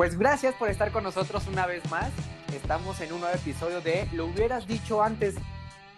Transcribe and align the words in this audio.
Pues 0.00 0.18
gracias 0.18 0.54
por 0.54 0.70
estar 0.70 0.92
con 0.92 1.04
nosotros 1.04 1.46
una 1.46 1.66
vez 1.66 1.82
más. 1.90 2.10
Estamos 2.54 2.98
en 3.02 3.12
un 3.12 3.20
nuevo 3.20 3.36
episodio 3.36 3.82
de 3.82 4.08
Lo 4.14 4.24
hubieras 4.24 4.66
dicho 4.66 5.02
antes. 5.02 5.34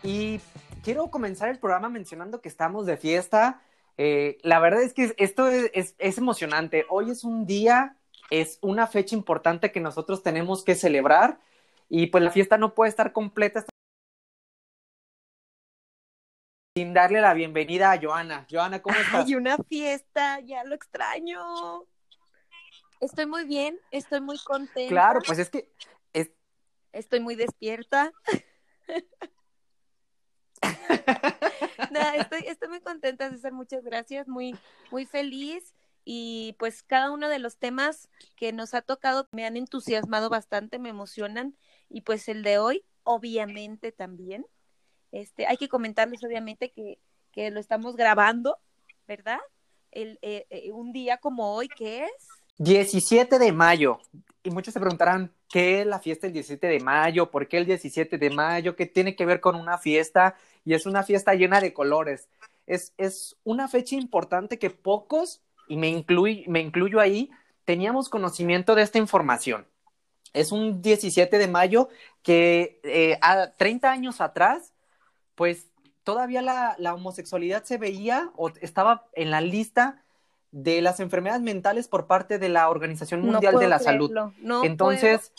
Y 0.03 0.41
quiero 0.83 1.09
comenzar 1.09 1.51
el 1.51 1.61
programa 1.61 1.89
mencionando 1.89 2.41
que 2.41 2.49
estamos 2.49 2.85
de 2.85 2.97
fiesta. 2.97 3.63
Eh, 3.99 4.39
la 4.43 4.59
verdad 4.59 4.83
es 4.83 4.93
que 4.93 5.15
esto 5.19 5.47
es, 5.47 5.95
es, 5.99 6.19
emocionante. 6.19 6.85
Hoy 6.91 7.13
es 7.13 7.23
un 7.23 7.47
día, 7.47 7.97
es 8.29 8.59
una 8.61 8.89
fecha 8.89 9.15
importante 9.15 9.71
que 9.71 9.79
nosotros 9.79 10.25
tenemos 10.25 10.65
que 10.65 10.75
celebrar. 10.75 11.39
Y 11.89 12.09
pues 12.09 12.25
la 12.25 12.33
fiesta 12.33 12.59
no 12.59 12.75
puede 12.75 12.89
estar 12.89 13.13
completa 13.13 13.65
sin 16.77 16.93
darle 16.93 17.21
la 17.21 17.35
bienvenida 17.35 17.93
a 17.93 18.01
Joana. 18.03 18.49
Joana, 18.51 18.83
¿cómo 18.83 18.97
estás? 18.97 19.27
Hay 19.27 19.37
una 19.37 19.59
fiesta, 19.59 20.41
ya 20.41 20.65
lo 20.65 20.75
extraño. 20.75 21.87
Estoy 23.03 23.27
muy 23.27 23.45
bien, 23.45 23.79
estoy 23.91 24.21
muy 24.21 24.39
contenta. 24.39 24.89
Claro, 24.89 25.21
pues 25.27 25.41
es 25.41 25.51
que... 25.51 25.69
Estoy 26.93 27.19
muy 27.19 27.35
despierta. 27.35 28.13
estoy, 32.15 32.45
estoy 32.47 32.69
muy 32.69 32.81
contenta, 32.81 33.29
César, 33.31 33.53
muchas 33.53 33.83
gracias, 33.83 34.29
muy, 34.29 34.55
muy 34.93 35.05
feliz 35.05 35.75
y 36.05 36.55
pues 36.61 36.85
cada 36.85 37.11
uno 37.11 37.29
de 37.29 37.41
los 37.41 37.57
temas 37.57 38.09
que 38.37 38.53
nos 38.53 38.73
ha 38.73 38.83
tocado 38.83 39.27
me 39.33 39.47
han 39.47 39.57
entusiasmado 39.57 40.31
bastante, 40.31 40.79
me 40.79 40.91
emocionan 40.91 41.57
y 41.89 42.03
pues 42.03 42.29
el 42.29 42.45
de 42.45 42.59
hoy, 42.59 42.85
obviamente 43.03 43.91
también. 43.91 44.47
Este, 45.11 45.47
hay 45.47 45.57
que 45.57 45.69
comentarles 45.69 46.23
obviamente 46.23 46.71
que, 46.71 47.01
que 47.33 47.51
lo 47.51 47.59
estamos 47.59 47.97
grabando, 47.97 48.59
¿verdad? 49.09 49.41
El, 49.91 50.21
eh, 50.23 50.47
eh, 50.51 50.71
un 50.71 50.93
día 50.93 51.17
como 51.17 51.55
hoy, 51.57 51.69
¿qué 51.69 52.05
es? 52.05 52.42
17 52.59 53.39
de 53.39 53.53
mayo. 53.53 54.01
Y 54.43 54.51
muchos 54.51 54.75
se 54.75 54.81
preguntarán, 54.81 55.33
¿qué 55.49 55.81
es 55.81 55.87
la 55.87 56.01
fiesta 56.01 56.27
del 56.27 56.35
17 56.35 56.67
de 56.67 56.81
mayo? 56.81 57.31
¿Por 57.31 57.49
qué 57.49 57.59
el 57.59 57.67
17 57.67 58.19
de 58.19 58.31
mayo? 58.31 58.77
¿Qué 58.77 58.87
tiene 58.87 59.15
que 59.15 59.27
ver 59.27 59.41
con 59.41 59.55
una 59.55 59.79
fiesta? 59.79 60.37
Y 60.65 60.75
es 60.75 60.87
una 60.87 61.03
fiesta 61.03 61.35
llena 61.35 61.61
de 61.61 61.73
colores. 61.73 62.29
Es, 62.67 62.93
es 62.99 63.37
una 63.45 63.69
fecha 63.69 63.97
importante 63.97 64.59
que 64.59 64.71
pocos, 64.71 65.43
y 65.69 65.77
me, 65.77 65.89
incluyo, 65.89 66.43
me 66.49 66.61
incluyo 66.61 67.01
ahí, 67.01 67.31
teníamos 67.65 68.09
conocimiento 68.09 68.75
de 68.75 68.83
esta 68.83 68.99
información. 68.99 69.67
Es 70.33 70.51
un 70.51 70.83
17 70.83 71.39
de 71.39 71.49
mayo 71.49 71.89
que 72.23 72.81
eh, 72.85 73.19
a 73.21 73.53
30 73.53 73.91
años 73.91 74.21
atrás, 74.21 74.73
pues 75.35 75.71
todavía 76.05 76.43
la, 76.43 76.75
la 76.79 76.95
homosexualidad 76.95 77.65
se 77.65 77.79
veía 77.79 78.31
o 78.35 78.51
estaba 78.61 79.09
en 79.13 79.31
la 79.31 79.41
lista 79.41 80.02
de 80.53 80.83
las 80.83 81.01
enfermedades 81.01 81.43
mentales 81.43 81.89
por 81.89 82.07
parte 82.07 82.39
de 82.39 82.51
la 82.51 82.69
Organización 82.69 83.23
Mundial 83.23 83.59
de 83.59 83.69
la 83.69 83.79
Salud. 83.79 84.13
No 84.39 84.65
Entonces, 84.65 85.33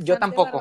yo 0.00 0.18
tampoco. 0.18 0.60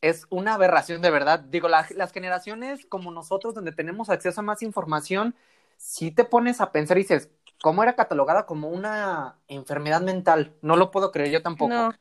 Es 0.00 0.26
una 0.30 0.54
aberración 0.54 1.02
de 1.02 1.10
verdad. 1.10 1.40
Digo, 1.40 1.68
las 1.68 2.12
generaciones 2.12 2.86
como 2.86 3.10
nosotros, 3.10 3.54
donde 3.54 3.72
tenemos 3.72 4.08
acceso 4.08 4.40
a 4.40 4.44
más 4.44 4.62
información, 4.62 5.34
si 5.76 6.10
te 6.10 6.24
pones 6.24 6.60
a 6.60 6.72
pensar 6.72 6.96
y 6.96 7.02
dices, 7.02 7.30
¿cómo 7.60 7.82
era 7.82 7.94
catalogada 7.94 8.46
como 8.46 8.68
una 8.68 9.36
enfermedad 9.46 10.00
mental? 10.00 10.54
No 10.62 10.76
lo 10.76 10.90
puedo 10.90 11.12
creer 11.12 11.30
yo 11.30 11.42
tampoco. 11.42 11.74
No, 11.74 11.94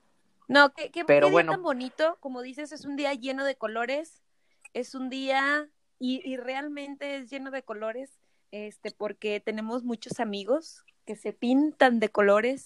no 0.47 0.73
qué, 0.73 0.89
qué, 0.91 1.03
Pero 1.03 1.29
bueno. 1.29 1.51
tan 1.51 1.63
bonito. 1.63 2.17
Como 2.21 2.41
dices, 2.41 2.71
es 2.71 2.85
un 2.85 2.95
día 2.95 3.13
lleno 3.13 3.43
de 3.43 3.55
colores. 3.55 4.21
Es 4.73 4.95
un 4.95 5.09
día 5.09 5.69
y, 5.99 6.21
y 6.29 6.37
realmente 6.37 7.17
es 7.17 7.29
lleno 7.29 7.51
de 7.51 7.63
colores 7.63 8.19
este, 8.55 8.91
porque 8.91 9.41
tenemos 9.41 9.83
muchos 9.83 10.21
amigos 10.21 10.85
que 11.05 11.17
se 11.17 11.33
pintan 11.33 11.99
de 11.99 12.09
colores, 12.09 12.63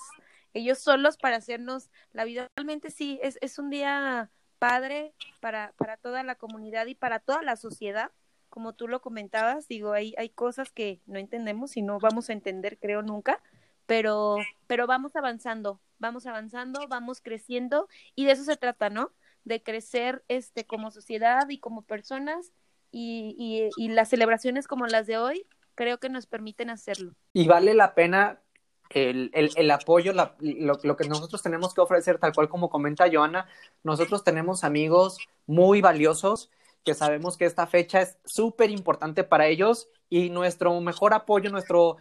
ellos 0.54 0.78
solos 0.78 1.18
para 1.18 1.38
hacernos 1.38 1.90
la 2.12 2.26
vida. 2.26 2.48
Realmente 2.56 2.92
sí, 2.92 3.20
es, 3.24 3.40
es 3.42 3.58
un 3.58 3.72
día 3.72 4.30
padre 4.60 5.14
para, 5.40 5.74
para 5.78 5.98
toda 5.98 6.22
la 6.22 6.36
comunidad 6.36 6.86
y 6.86 6.94
para 6.94 7.20
toda 7.20 7.42
la 7.42 7.56
sociedad. 7.56 8.12
Como 8.50 8.74
tú 8.74 8.88
lo 8.88 9.02
comentabas, 9.02 9.68
digo, 9.68 9.94
hay, 9.94 10.14
hay 10.20 10.30
cosas 10.30 10.72
que 10.72 11.02
no 11.08 11.18
entendemos 11.18 11.76
y 11.76 11.82
no 11.82 12.00
vamos 12.00 12.30
a 12.30 12.34
entender, 12.34 12.78
creo, 12.80 13.02
nunca, 13.02 13.42
pero, 13.88 14.38
pero 14.68 14.86
vamos 14.86 15.16
avanzando, 15.16 15.82
vamos 15.98 16.28
avanzando, 16.28 16.88
vamos 16.88 17.20
creciendo 17.22 17.88
y 18.14 18.26
de 18.26 18.34
eso 18.34 18.44
se 18.44 18.58
trata, 18.58 18.92
¿no? 18.92 19.12
De 19.44 19.64
crecer 19.64 20.24
este, 20.28 20.66
como 20.66 20.92
sociedad 20.92 21.50
y 21.50 21.60
como 21.60 21.82
personas 21.82 22.52
y, 22.92 23.36
y, 23.38 23.70
y 23.84 23.90
las 23.90 24.10
celebraciones 24.10 24.68
como 24.68 24.86
las 24.86 25.08
de 25.08 25.18
hoy 25.18 25.48
creo 25.80 25.98
que 25.98 26.10
nos 26.10 26.26
permiten 26.26 26.70
hacerlo. 26.70 27.14
Y 27.32 27.48
vale 27.48 27.74
la 27.74 27.96
pena 27.96 28.42
el, 28.90 29.32
el, 29.34 29.72
apoyo, 29.72 30.12
lo, 30.12 30.36
lo, 30.42 30.98
que 30.98 31.08
nosotros 31.08 31.42
tenemos 31.42 31.74
que 31.74 31.80
ofrecer, 31.80 32.18
tal 32.18 32.34
cual 32.34 32.50
como 32.50 32.70
comenta 32.70 33.10
Joana, 33.10 33.48
nosotros 33.82 34.26
tenemos 34.26 34.66
amigos 34.66 35.20
muy 35.48 35.80
valiosos 35.80 36.52
que 36.84 36.96
sabemos 36.96 37.38
que 37.38 37.46
esta 37.46 37.66
fecha 37.66 38.02
es 38.02 38.18
súper 38.26 38.72
importante 38.72 39.24
para 39.24 39.48
ellos 39.48 39.88
y 40.10 40.30
nuestro 40.32 40.78
mejor 40.82 41.14
apoyo, 41.14 41.50
nuestro 41.50 41.96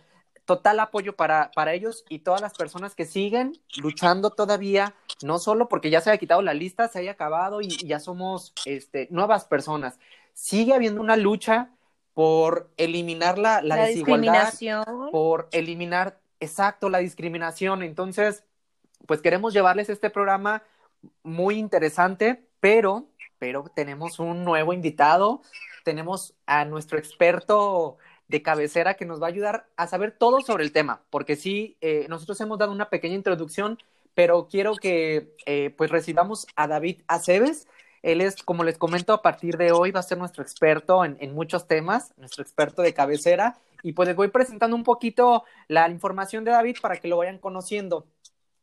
total 0.44 0.80
apoyo 0.80 1.14
para, 1.14 1.52
para 1.54 1.72
ellos 1.72 2.04
y 2.08 2.18
todas 2.18 2.40
las 2.40 2.54
personas 2.54 2.96
que 2.96 3.04
siguen 3.04 3.52
luchando 3.76 4.30
todavía, 4.30 4.96
no 5.22 5.38
solo 5.38 5.68
porque 5.68 5.90
ya 5.90 6.00
se 6.00 6.10
haya 6.10 6.18
quitado 6.18 6.42
la 6.42 6.54
lista, 6.54 6.88
se 6.88 6.98
haya 6.98 7.12
acabado 7.12 7.60
y, 7.60 7.68
y 7.68 7.86
ya 7.86 8.00
somos 8.00 8.54
este, 8.64 9.06
nuevas 9.12 9.44
personas. 9.44 10.00
Sigue 10.34 10.74
habiendo 10.74 11.00
una 11.00 11.16
lucha 11.16 11.70
por 12.18 12.68
eliminar 12.76 13.38
la, 13.38 13.62
la, 13.62 13.76
desigualdad, 13.76 14.52
por 15.12 15.48
eliminar, 15.52 16.18
exacto, 16.40 16.90
la 16.90 16.98
discriminación. 16.98 17.84
Entonces, 17.84 18.42
pues 19.06 19.22
queremos 19.22 19.54
llevarles 19.54 19.88
este 19.88 20.10
programa 20.10 20.64
muy 21.22 21.60
interesante, 21.60 22.42
pero, 22.58 23.06
pero 23.38 23.66
tenemos 23.72 24.18
un 24.18 24.42
nuevo 24.42 24.72
invitado, 24.72 25.42
tenemos 25.84 26.34
a 26.44 26.64
nuestro 26.64 26.98
experto 26.98 27.98
de 28.26 28.42
cabecera 28.42 28.94
que 28.94 29.06
nos 29.06 29.22
va 29.22 29.26
a 29.26 29.30
ayudar 29.30 29.68
a 29.76 29.86
saber 29.86 30.10
todo 30.10 30.40
sobre 30.40 30.64
el 30.64 30.72
tema, 30.72 31.02
porque 31.10 31.36
sí, 31.36 31.76
eh, 31.80 32.06
nosotros 32.08 32.40
hemos 32.40 32.58
dado 32.58 32.72
una 32.72 32.90
pequeña 32.90 33.14
introducción, 33.14 33.78
pero 34.14 34.48
quiero 34.48 34.74
que 34.74 35.36
eh, 35.46 35.72
pues 35.78 35.92
recibamos 35.92 36.48
a 36.56 36.66
David 36.66 37.02
Aceves. 37.06 37.68
Él 38.02 38.20
es, 38.20 38.42
como 38.42 38.64
les 38.64 38.78
comento, 38.78 39.12
a 39.12 39.22
partir 39.22 39.56
de 39.56 39.72
hoy 39.72 39.90
va 39.90 40.00
a 40.00 40.04
ser 40.04 40.18
nuestro 40.18 40.42
experto 40.42 41.04
en, 41.04 41.34
muchos 41.34 41.66
temas, 41.66 42.12
nuestro 42.16 42.42
experto 42.42 42.82
de 42.82 42.94
cabecera. 42.94 43.58
Y 43.82 43.92
pues 43.92 44.08
les 44.08 44.16
voy 44.16 44.28
presentando 44.28 44.76
un 44.76 44.84
poquito 44.84 45.44
la 45.68 45.88
información 45.88 46.44
de 46.44 46.52
David 46.52 46.76
para 46.80 46.96
que 46.96 47.08
lo 47.08 47.16
vayan 47.18 47.38
conociendo. 47.38 48.06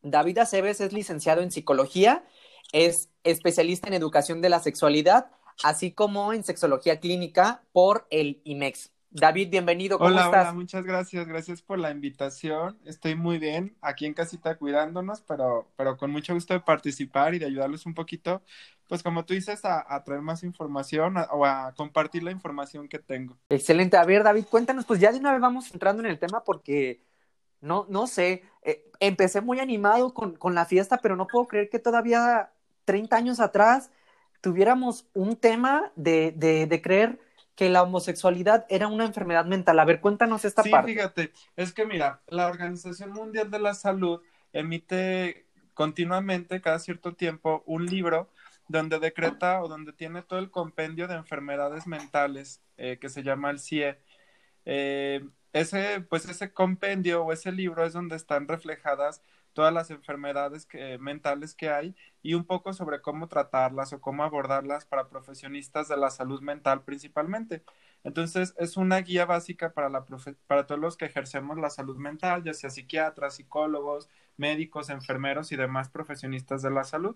David 0.01 0.40
Aceves 0.40 0.81
es 0.81 0.94
licenciado 0.94 1.41
en 1.41 1.51
psicología, 1.51 2.23
es 2.72 3.09
especialista 3.23 3.88
en 3.88 3.94
educación 3.94 4.41
de 4.41 4.50
la 4.50 4.59
sexualidad, 4.59 5.31
así 5.63 5.91
como 5.91 6.34
en 6.34 6.44
sexología 6.44 7.00
clínica 7.00 7.63
por 7.72 8.06
el 8.09 8.41
IMEX. 8.44 8.91
David, 9.18 9.50
bienvenido. 9.50 9.98
¿Cómo 9.98 10.09
hola, 10.09 10.26
estás? 10.26 10.44
Hola, 10.44 10.53
muchas 10.53 10.84
gracias. 10.84 11.26
Gracias 11.26 11.62
por 11.62 11.80
la 11.80 11.90
invitación. 11.90 12.78
Estoy 12.84 13.16
muy 13.16 13.38
bien 13.38 13.74
aquí 13.81 14.06
en 14.06 14.14
casita 14.14 14.58
cuidándonos, 14.58 15.22
pero, 15.22 15.72
pero 15.78 15.96
con 15.96 16.12
mucho 16.12 16.34
gusto 16.34 16.53
de 16.53 16.59
participar 16.59 17.34
y 17.34 17.40
de 17.40 17.46
ayudarles 17.46 17.86
un 17.86 17.94
poquito, 17.94 18.42
pues 18.90 19.03
como 19.03 19.24
tú 19.24 19.34
dices, 19.34 19.62
a, 19.64 20.03
traer 20.03 20.20
más 20.20 20.44
información 20.44 21.16
o 21.31 21.46
a 21.46 21.74
compartir 21.78 22.24
la 22.24 22.31
información 22.31 22.90
que 22.90 23.00
tengo. 23.00 23.38
Excelente. 23.48 23.96
A 23.96 24.03
ver, 24.03 24.22
David, 24.22 24.46
cuéntanos, 24.50 24.84
pues 24.84 25.00
ya 25.00 25.14
de 25.14 25.20
una 25.20 25.32
vez 25.32 25.40
vamos 25.40 25.72
entrando 25.72 26.03
en 26.03 26.09
el 26.09 26.20
tema 26.20 26.44
porque 26.44 27.02
no, 27.62 27.86
no 27.88 28.08
sé, 28.08 28.44
eh, 28.64 28.84
empecé 29.00 29.40
muy 29.40 29.62
animado 29.62 30.14
con, 30.14 30.36
con 30.36 30.53
la 30.53 30.66
fiesta, 30.66 30.97
pero 30.97 31.16
no 31.16 31.28
puedo 31.28 31.47
creer 31.47 31.70
que 31.70 31.80
todavía 31.80 32.52
30 32.84 33.16
años 33.16 33.40
atrás 33.40 33.92
tuviéramos 34.42 35.08
un 35.14 35.38
tema 35.38 35.94
de, 35.96 36.34
de, 36.36 36.68
de 36.68 36.82
creer 36.82 37.25
que 37.56 37.70
la 37.70 37.84
homosexualidad 37.84 38.66
era 38.70 38.88
una 38.88 39.06
enfermedad 39.06 39.46
mental. 39.46 39.80
A 39.80 39.86
ver, 39.86 40.02
cuéntanos 40.02 40.46
esta 40.46 40.64
parte. 40.64 40.92
Sí, 40.92 40.98
fíjate, 40.98 41.32
es 41.56 41.74
que 41.74 41.86
mira, 41.86 42.22
la 42.28 42.48
Organización 42.48 43.12
Mundial 43.12 43.50
de 43.50 43.60
la 43.60 43.74
Salud 43.74 44.22
emite 44.52 45.46
continuamente, 45.74 46.62
cada 46.62 46.79
cierto 46.79 47.14
tiempo, 47.14 47.64
un 47.66 47.85
libro 47.85 48.29
donde 48.68 49.00
decreta 49.00 49.62
o 49.62 49.68
donde 49.68 49.94
tiene 49.94 50.22
todo 50.22 50.40
el 50.40 50.50
compendio 50.50 51.08
de 51.08 51.16
enfermedades 51.16 51.88
mentales 51.88 52.62
eh, 52.78 52.97
que 53.00 53.09
se 53.09 53.24
llama 53.24 53.52
el 53.52 53.59
CIE. 53.59 54.00
Eh, 54.66 55.24
ese, 55.53 56.02
pues 56.02 56.28
ese 56.28 56.52
compendio 56.52 57.24
o 57.24 57.32
ese 57.32 57.52
libro 57.52 57.85
es 57.85 57.94
donde 57.94 58.16
están 58.16 58.47
reflejadas 58.47 59.22
todas 59.55 59.73
las 59.73 59.90
enfermedades 59.91 60.67
mentales 60.99 61.55
que 61.55 61.69
hay 61.72 61.96
y 62.22 62.35
un 62.35 62.46
poco 62.46 62.73
sobre 62.73 63.02
cómo 63.02 63.28
tratarlas 63.29 63.93
o 63.93 64.02
cómo 64.02 64.23
abordarlas 64.23 64.85
para 64.85 65.09
profesionistas 65.09 65.87
de 65.87 65.97
la 65.97 66.11
salud 66.11 66.41
mental 66.41 66.84
principalmente. 66.84 67.63
Entonces, 68.03 68.53
es 68.59 68.78
una 68.78 68.99
guía 68.99 69.25
básica 69.25 69.73
para, 69.73 69.90
la 69.90 70.05
para 70.47 70.67
todos 70.67 70.79
los 70.81 70.97
que 70.97 71.05
ejercemos 71.05 71.57
la 71.57 71.72
salud 71.72 71.97
mental, 71.97 72.43
ya 72.43 72.53
sea 72.53 72.69
psiquiatras, 72.69 73.35
psicólogos, 73.37 74.09
médicos, 74.37 74.90
enfermeros 74.91 75.52
y 75.52 75.55
demás 75.55 75.90
profesionistas 75.90 76.61
de 76.61 76.72
la 76.72 76.84
salud. 76.84 77.16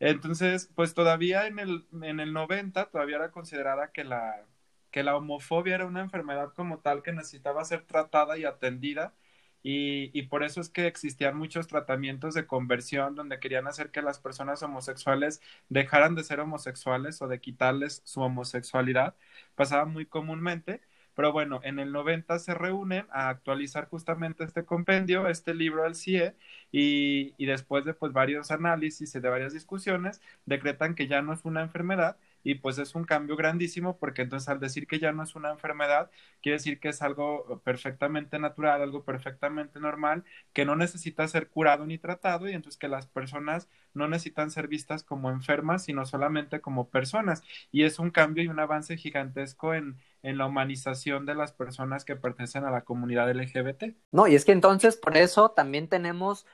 Entonces, 0.00 0.70
pues 0.74 0.94
todavía 0.94 1.46
en 1.46 1.58
el, 1.58 1.86
en 2.02 2.20
el 2.20 2.32
90 2.32 2.86
todavía 2.90 3.16
era 3.16 3.30
considerada 3.32 3.92
que 3.92 4.04
la, 4.04 4.46
que 4.90 5.02
la 5.02 5.16
homofobia 5.16 5.74
era 5.76 5.86
una 5.86 6.00
enfermedad 6.00 6.52
como 6.54 6.78
tal 6.80 7.02
que 7.02 7.12
necesitaba 7.12 7.64
ser 7.64 7.84
tratada 7.86 8.38
y 8.38 8.44
atendida 8.44 9.14
y, 9.62 10.22
por 10.22 10.42
eso 10.42 10.60
es 10.60 10.70
que 10.70 10.86
existían 10.86 11.36
muchos 11.36 11.66
tratamientos 11.66 12.34
de 12.34 12.46
conversión 12.46 13.14
donde 13.14 13.40
querían 13.40 13.66
hacer 13.66 13.90
que 13.90 14.02
las 14.02 14.18
personas 14.18 14.62
homosexuales 14.62 15.42
dejaran 15.68 16.14
de 16.14 16.24
ser 16.24 16.40
homosexuales 16.40 17.20
o 17.22 17.28
de 17.28 17.40
quitarles 17.40 18.00
su 18.04 18.20
homosexualidad. 18.22 19.14
Pasaba 19.54 19.84
muy 19.84 20.06
comúnmente. 20.06 20.80
Pero 21.14 21.32
bueno, 21.32 21.60
en 21.64 21.78
el 21.80 21.92
90 21.92 22.38
se 22.38 22.54
reúnen 22.54 23.06
a 23.10 23.28
actualizar 23.28 23.88
justamente 23.88 24.44
este 24.44 24.64
compendio, 24.64 25.28
este 25.28 25.54
libro 25.54 25.82
del 25.82 25.94
CIE, 25.94 26.34
y, 26.72 27.34
y 27.36 27.46
después 27.46 27.84
de 27.84 27.94
pues, 27.94 28.12
varios 28.12 28.50
análisis 28.50 29.14
y 29.14 29.20
de 29.20 29.28
varias 29.28 29.52
discusiones, 29.52 30.22
decretan 30.46 30.94
que 30.94 31.08
ya 31.08 31.20
no 31.20 31.32
es 31.34 31.44
una 31.44 31.62
enfermedad, 31.62 32.16
y 32.42 32.56
pues 32.56 32.78
es 32.78 32.94
un 32.94 33.04
cambio 33.04 33.36
grandísimo 33.36 33.98
porque 33.98 34.22
entonces 34.22 34.48
al 34.48 34.60
decir 34.60 34.86
que 34.86 34.98
ya 34.98 35.12
no 35.12 35.22
es 35.22 35.34
una 35.36 35.50
enfermedad, 35.50 36.10
quiere 36.42 36.58
decir 36.58 36.80
que 36.80 36.88
es 36.90 37.02
algo 37.02 37.60
perfectamente 37.64 38.38
natural, 38.38 38.82
algo 38.82 39.04
perfectamente 39.04 39.80
normal, 39.80 40.24
que 40.52 40.64
no 40.64 40.76
necesita 40.76 41.26
ser 41.28 41.48
curado 41.48 41.86
ni 41.86 41.98
tratado 41.98 42.48
y 42.48 42.52
entonces 42.52 42.78
que 42.78 42.88
las 42.88 43.06
personas 43.06 43.68
no 43.94 44.08
necesitan 44.08 44.50
ser 44.50 44.68
vistas 44.68 45.02
como 45.04 45.30
enfermas, 45.30 45.84
sino 45.84 46.06
solamente 46.06 46.60
como 46.60 46.90
personas. 46.90 47.42
Y 47.72 47.84
es 47.84 47.98
un 47.98 48.10
cambio 48.10 48.44
y 48.44 48.48
un 48.48 48.60
avance 48.60 48.96
gigantesco 48.96 49.74
en, 49.74 49.98
en 50.22 50.38
la 50.38 50.46
humanización 50.46 51.26
de 51.26 51.34
las 51.34 51.52
personas 51.52 52.04
que 52.04 52.16
pertenecen 52.16 52.64
a 52.64 52.70
la 52.70 52.82
comunidad 52.84 53.30
LGBT. 53.30 53.96
No, 54.12 54.26
y 54.26 54.34
es 54.34 54.44
que 54.44 54.52
entonces 54.52 54.96
por 54.96 55.16
eso 55.16 55.50
también 55.52 55.88
tenemos 55.88 56.46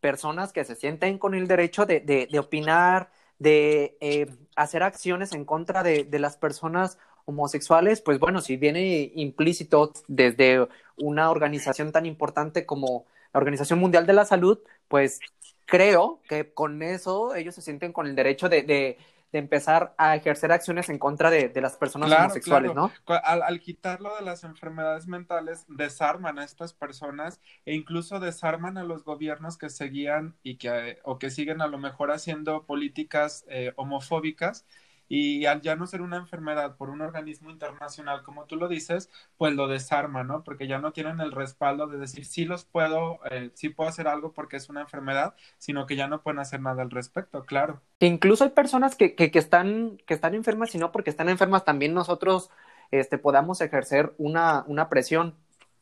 personas 0.00 0.52
que 0.52 0.64
se 0.64 0.76
sienten 0.76 1.18
con 1.18 1.34
el 1.34 1.48
derecho 1.48 1.86
de, 1.86 2.00
de, 2.00 2.26
de 2.30 2.38
opinar, 2.38 3.10
de 3.40 3.96
eh, 4.00 4.26
hacer 4.54 4.84
acciones 4.84 5.32
en 5.32 5.44
contra 5.44 5.82
de, 5.82 6.04
de, 6.04 6.18
las 6.20 6.36
personas 6.36 6.98
homosexuales, 7.24 8.00
pues 8.00 8.20
bueno, 8.20 8.40
si 8.40 8.56
viene 8.56 9.10
implícito 9.16 9.92
desde 10.06 10.68
una 10.96 11.30
organización 11.30 11.90
tan 11.90 12.06
importante 12.06 12.66
como 12.66 13.06
la 13.32 13.38
Organización 13.38 13.78
Mundial 13.80 14.06
de 14.06 14.12
la 14.12 14.24
Salud, 14.24 14.60
pues 14.88 15.20
creo 15.66 16.20
que 16.28 16.52
con 16.52 16.82
eso 16.82 17.34
ellos 17.34 17.54
se 17.54 17.62
sienten 17.62 17.92
con 17.92 18.06
el 18.06 18.14
derecho 18.14 18.48
de, 18.48 18.62
de, 18.62 18.98
de 19.32 19.38
empezar 19.38 19.94
a 19.96 20.16
ejercer 20.16 20.52
acciones 20.52 20.88
en 20.88 20.98
contra 20.98 21.30
de, 21.30 21.48
de 21.48 21.60
las 21.60 21.76
personas 21.76 22.10
homosexuales, 22.12 22.74
¿no? 22.74 22.90
Al, 23.06 23.42
al, 23.42 23.60
quitarlo 23.60 24.14
de 24.16 24.22
las 24.22 24.44
enfermedades 24.44 25.06
mentales, 25.06 25.64
desarman 25.68 26.38
a 26.38 26.44
estas 26.44 26.72
personas 26.72 27.40
e 27.64 27.74
incluso 27.74 28.18
desarman 28.18 28.78
a 28.78 28.84
los 28.84 29.04
gobiernos 29.04 29.56
que 29.56 29.70
seguían 29.70 30.34
y 30.42 30.56
que 30.56 30.98
o 31.04 31.18
que 31.18 31.30
siguen 31.30 31.60
a 31.60 31.68
lo 31.68 31.78
mejor 31.78 32.10
haciendo 32.10 32.64
políticas 32.64 33.44
eh, 33.48 33.72
homofóbicas 33.76 34.66
y 35.12 35.44
al 35.46 35.60
ya 35.60 35.74
no 35.74 35.88
ser 35.88 36.02
una 36.02 36.18
enfermedad 36.18 36.76
por 36.76 36.88
un 36.88 37.00
organismo 37.00 37.50
internacional, 37.50 38.22
como 38.22 38.44
tú 38.44 38.54
lo 38.54 38.68
dices, 38.68 39.10
pues 39.36 39.52
lo 39.54 39.66
desarma, 39.66 40.22
¿no? 40.22 40.44
Porque 40.44 40.68
ya 40.68 40.78
no 40.78 40.92
tienen 40.92 41.20
el 41.20 41.32
respaldo 41.32 41.88
de 41.88 41.98
decir 41.98 42.24
sí 42.24 42.44
los 42.44 42.64
puedo, 42.64 43.18
eh, 43.28 43.50
sí 43.54 43.70
puedo 43.70 43.90
hacer 43.90 44.06
algo 44.06 44.32
porque 44.32 44.56
es 44.56 44.68
una 44.68 44.82
enfermedad, 44.82 45.34
sino 45.58 45.86
que 45.86 45.96
ya 45.96 46.06
no 46.06 46.22
pueden 46.22 46.38
hacer 46.38 46.60
nada 46.60 46.82
al 46.82 46.92
respecto, 46.92 47.44
claro. 47.44 47.82
Incluso 47.98 48.44
hay 48.44 48.50
personas 48.50 48.94
que, 48.94 49.16
que, 49.16 49.32
están, 49.34 49.98
que 50.06 50.14
están 50.14 50.36
enfermas 50.36 50.76
y 50.76 50.78
no 50.78 50.92
porque 50.92 51.10
están 51.10 51.28
enfermas 51.28 51.64
también 51.64 51.92
nosotros 51.92 52.50
este, 52.92 53.18
podamos 53.18 53.60
ejercer 53.62 54.14
una, 54.16 54.62
una 54.68 54.88
presión 54.88 55.34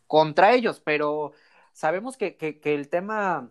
contra 0.07 0.55
ellos, 0.55 0.81
pero 0.83 1.33
sabemos 1.75 2.17
que, 2.17 2.37
que, 2.37 2.61
que 2.61 2.75
el 2.75 2.89
tema 2.89 3.51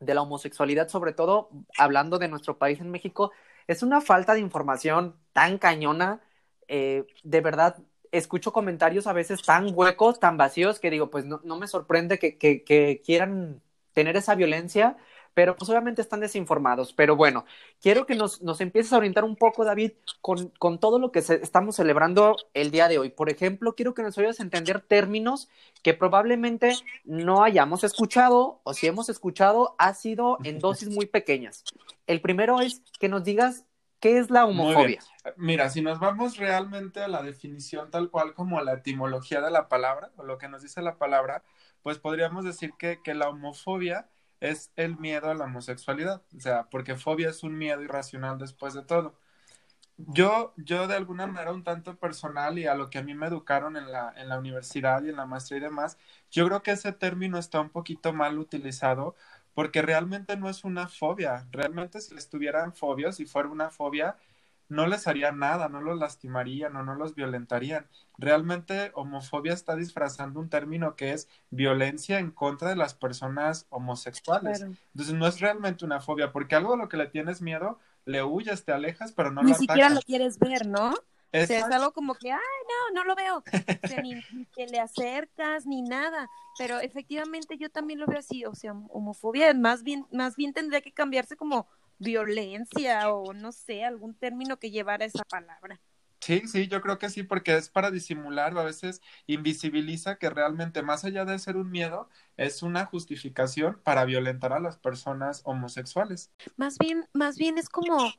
de 0.00 0.14
la 0.14 0.22
homosexualidad, 0.22 0.88
sobre 0.88 1.12
todo 1.12 1.50
hablando 1.76 2.18
de 2.18 2.28
nuestro 2.28 2.56
país 2.56 2.80
en 2.80 2.90
México, 2.90 3.32
es 3.66 3.82
una 3.82 4.00
falta 4.00 4.34
de 4.34 4.40
información 4.40 5.16
tan 5.32 5.58
cañona. 5.58 6.20
Eh, 6.68 7.06
de 7.22 7.40
verdad, 7.40 7.76
escucho 8.12 8.52
comentarios 8.52 9.06
a 9.06 9.12
veces 9.12 9.42
tan 9.42 9.68
huecos, 9.72 10.20
tan 10.20 10.36
vacíos, 10.36 10.78
que 10.78 10.90
digo, 10.90 11.10
pues 11.10 11.24
no, 11.24 11.40
no 11.44 11.58
me 11.58 11.66
sorprende 11.66 12.18
que, 12.18 13.02
quieran 13.04 13.60
tener 13.92 14.16
esa 14.16 14.34
violencia, 14.34 14.96
pero 15.34 15.56
pues 15.56 15.68
obviamente 15.68 16.00
están 16.00 16.20
desinformados. 16.20 16.92
Pero 16.92 17.16
bueno, 17.16 17.44
quiero 17.80 18.06
que 18.06 18.14
nos, 18.14 18.40
empieces 18.60 18.92
a 18.92 18.98
orientar 18.98 19.24
un 19.24 19.36
poco, 19.36 19.64
David, 19.64 19.92
con, 20.20 20.48
con 20.58 20.78
todo 20.78 20.98
lo 20.98 21.10
que 21.10 21.22
se, 21.22 21.36
estamos 21.36 21.76
celebrando 21.76 22.36
el 22.54 22.70
día 22.70 22.88
de 22.88 22.98
hoy. 22.98 23.10
Por 23.10 23.30
ejemplo, 23.30 23.74
quiero 23.74 23.94
que 23.94 24.02
nos 24.02 24.16
ayudes 24.16 24.38
a 24.38 24.44
entender 24.44 24.80
términos 24.80 25.48
que 25.82 25.94
probablemente 25.94 26.74
no 27.04 27.42
hayamos 27.42 27.82
escuchado, 27.82 28.60
o 28.62 28.74
si 28.74 28.86
hemos 28.86 29.08
escuchado, 29.08 29.74
ha 29.78 29.92
sido 29.94 30.38
en 30.44 30.60
dosis 30.60 30.88
muy 30.88 31.06
pequeñas. 31.06 31.64
El 32.06 32.20
primero 32.20 32.60
es 32.60 32.82
que 32.98 33.08
nos 33.08 33.24
digas 33.24 33.64
qué 34.00 34.18
es 34.18 34.30
la 34.30 34.44
homofobia. 34.44 35.00
Mira, 35.36 35.70
si 35.70 35.80
nos 35.80 35.98
vamos 35.98 36.36
realmente 36.36 37.00
a 37.02 37.08
la 37.08 37.22
definición 37.22 37.90
tal 37.90 38.10
cual 38.10 38.34
como 38.34 38.58
a 38.58 38.62
la 38.62 38.74
etimología 38.74 39.40
de 39.40 39.50
la 39.50 39.68
palabra, 39.68 40.10
o 40.16 40.24
lo 40.24 40.36
que 40.36 40.48
nos 40.48 40.62
dice 40.62 40.82
la 40.82 40.98
palabra, 40.98 41.42
pues 41.82 41.98
podríamos 41.98 42.44
decir 42.44 42.72
que, 42.78 43.00
que 43.02 43.14
la 43.14 43.28
homofobia 43.28 44.08
es 44.40 44.72
el 44.76 44.98
miedo 44.98 45.30
a 45.30 45.34
la 45.34 45.44
homosexualidad, 45.44 46.22
o 46.36 46.40
sea, 46.40 46.64
porque 46.70 46.96
fobia 46.96 47.30
es 47.30 47.42
un 47.42 47.56
miedo 47.56 47.82
irracional 47.82 48.38
después 48.38 48.74
de 48.74 48.82
todo. 48.82 49.18
Yo, 49.96 50.52
yo 50.56 50.88
de 50.88 50.96
alguna 50.96 51.26
manera 51.26 51.52
un 51.52 51.62
tanto 51.62 51.96
personal 51.96 52.58
y 52.58 52.66
a 52.66 52.74
lo 52.74 52.90
que 52.90 52.98
a 52.98 53.02
mí 53.02 53.14
me 53.14 53.26
educaron 53.26 53.76
en 53.76 53.92
la, 53.92 54.12
en 54.16 54.28
la 54.28 54.38
universidad 54.38 55.02
y 55.04 55.10
en 55.10 55.16
la 55.16 55.24
maestría 55.24 55.58
y 55.58 55.62
demás, 55.62 55.98
yo 56.30 56.46
creo 56.46 56.62
que 56.62 56.72
ese 56.72 56.92
término 56.92 57.38
está 57.38 57.60
un 57.60 57.70
poquito 57.70 58.12
mal 58.12 58.38
utilizado 58.38 59.14
porque 59.54 59.82
realmente 59.82 60.36
no 60.36 60.50
es 60.50 60.64
una 60.64 60.88
fobia, 60.88 61.46
realmente 61.50 62.00
si 62.00 62.14
les 62.14 62.28
tuvieran 62.28 62.74
fobia, 62.74 63.12
si 63.12 63.24
fuera 63.24 63.48
una 63.48 63.70
fobia, 63.70 64.16
no 64.68 64.86
les 64.86 65.06
haría 65.06 65.32
nada, 65.32 65.68
no 65.68 65.80
los 65.80 65.98
lastimarían 65.98 66.74
o 66.76 66.82
no 66.82 66.94
los 66.94 67.14
violentarían. 67.14 67.86
Realmente 68.18 68.90
homofobia 68.94 69.52
está 69.52 69.76
disfrazando 69.76 70.40
un 70.40 70.48
término 70.48 70.96
que 70.96 71.12
es 71.12 71.28
violencia 71.50 72.18
en 72.18 72.30
contra 72.30 72.70
de 72.70 72.76
las 72.76 72.94
personas 72.94 73.66
homosexuales. 73.68 74.58
Claro. 74.58 74.74
Entonces 74.92 75.14
no 75.14 75.26
es 75.26 75.40
realmente 75.40 75.84
una 75.84 76.00
fobia, 76.00 76.32
porque 76.32 76.56
algo 76.56 76.74
a 76.74 76.76
lo 76.76 76.88
que 76.88 76.96
le 76.96 77.06
tienes 77.06 77.42
miedo, 77.42 77.78
le 78.04 78.22
huyes, 78.22 78.64
te 78.64 78.72
alejas, 78.72 79.12
pero 79.12 79.30
no 79.30 79.42
Ni 79.42 79.50
lo 79.50 79.56
siquiera 79.56 79.90
lo 79.90 80.00
quieres 80.00 80.38
ver, 80.38 80.66
¿no? 80.66 80.94
O 81.42 81.46
sea, 81.46 81.58
es 81.58 81.64
algo 81.64 81.92
como 81.92 82.14
que, 82.14 82.30
ay, 82.30 82.38
no, 82.68 82.94
no 82.94 83.04
lo 83.04 83.14
veo. 83.16 83.38
O 83.38 83.88
sea, 83.88 84.00
ni, 84.00 84.14
ni, 84.32 84.46
que 84.54 84.66
le 84.66 84.78
acercas, 84.78 85.66
ni 85.66 85.82
nada. 85.82 86.28
Pero 86.56 86.78
efectivamente 86.80 87.58
yo 87.58 87.70
también 87.70 87.98
lo 87.98 88.06
veo 88.06 88.20
así. 88.20 88.44
O 88.44 88.54
sea, 88.54 88.72
homofobia 88.90 89.52
más 89.54 89.82
bien, 89.82 90.06
más 90.12 90.36
bien 90.36 90.52
tendría 90.52 90.80
que 90.80 90.92
cambiarse 90.92 91.36
como 91.36 91.68
violencia 91.98 93.10
o 93.12 93.32
no 93.32 93.52
sé, 93.52 93.84
algún 93.84 94.14
término 94.14 94.58
que 94.58 94.70
llevara 94.70 95.04
esa 95.04 95.24
palabra. 95.24 95.80
Sí, 96.20 96.48
sí, 96.48 96.68
yo 96.68 96.80
creo 96.80 96.98
que 96.98 97.10
sí, 97.10 97.22
porque 97.22 97.54
es 97.54 97.68
para 97.68 97.90
disimular 97.90 98.54
o 98.54 98.60
a 98.60 98.64
veces 98.64 99.02
invisibiliza 99.26 100.16
que 100.16 100.30
realmente 100.30 100.80
más 100.80 101.04
allá 101.04 101.26
de 101.26 101.38
ser 101.38 101.58
un 101.58 101.70
miedo, 101.70 102.08
es 102.38 102.62
una 102.62 102.86
justificación 102.86 103.78
para 103.84 104.06
violentar 104.06 104.54
a 104.54 104.58
las 104.58 104.78
personas 104.78 105.42
homosexuales. 105.44 106.32
Más 106.56 106.78
bien, 106.78 107.06
más 107.12 107.36
bien 107.36 107.58
es 107.58 107.68
como, 107.68 108.10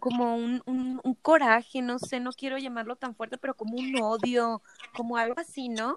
como 0.00 0.34
un, 0.36 0.62
un, 0.66 1.00
un 1.04 1.14
coraje, 1.14 1.82
no 1.82 1.98
sé, 1.98 2.20
no 2.20 2.32
quiero 2.32 2.58
llamarlo 2.58 2.96
tan 2.96 3.14
fuerte, 3.14 3.38
pero 3.38 3.54
como 3.54 3.76
un 3.76 3.94
odio, 3.96 4.62
como 4.94 5.16
algo 5.16 5.40
así, 5.40 5.68
¿no? 5.68 5.92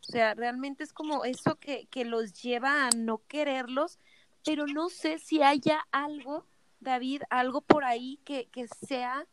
O 0.00 0.12
sea, 0.12 0.34
realmente 0.34 0.82
es 0.84 0.92
como 0.92 1.24
eso 1.24 1.56
que, 1.58 1.86
que 1.90 2.04
los 2.04 2.32
lleva 2.32 2.86
a 2.86 2.90
no 2.96 3.20
quererlos, 3.28 3.98
pero 4.44 4.66
no 4.66 4.88
sé 4.88 5.18
si 5.18 5.42
haya 5.42 5.86
algo 5.92 6.46
David, 6.80 7.22
algo 7.30 7.60
por 7.60 7.84
ahí 7.84 8.18
que, 8.24 8.48
que 8.48 8.66
sea 8.68 9.26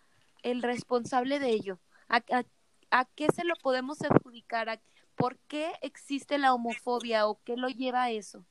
el 0.43 0.61
responsable 0.61 1.39
de 1.39 1.49
ello? 1.49 1.79
¿A, 2.09 2.17
a, 2.17 2.43
a 2.91 3.05
qué 3.05 3.27
se 3.33 3.43
lo 3.43 3.55
podemos 3.55 4.01
adjudicar? 4.01 4.69
¿A, 4.69 4.79
¿Por 5.15 5.37
qué 5.47 5.73
existe 5.81 6.37
la 6.37 6.53
homofobia 6.53 7.27
o 7.27 7.39
qué 7.43 7.57
lo 7.57 7.69
lleva 7.69 8.03
a 8.03 8.11
eso? 8.11 8.45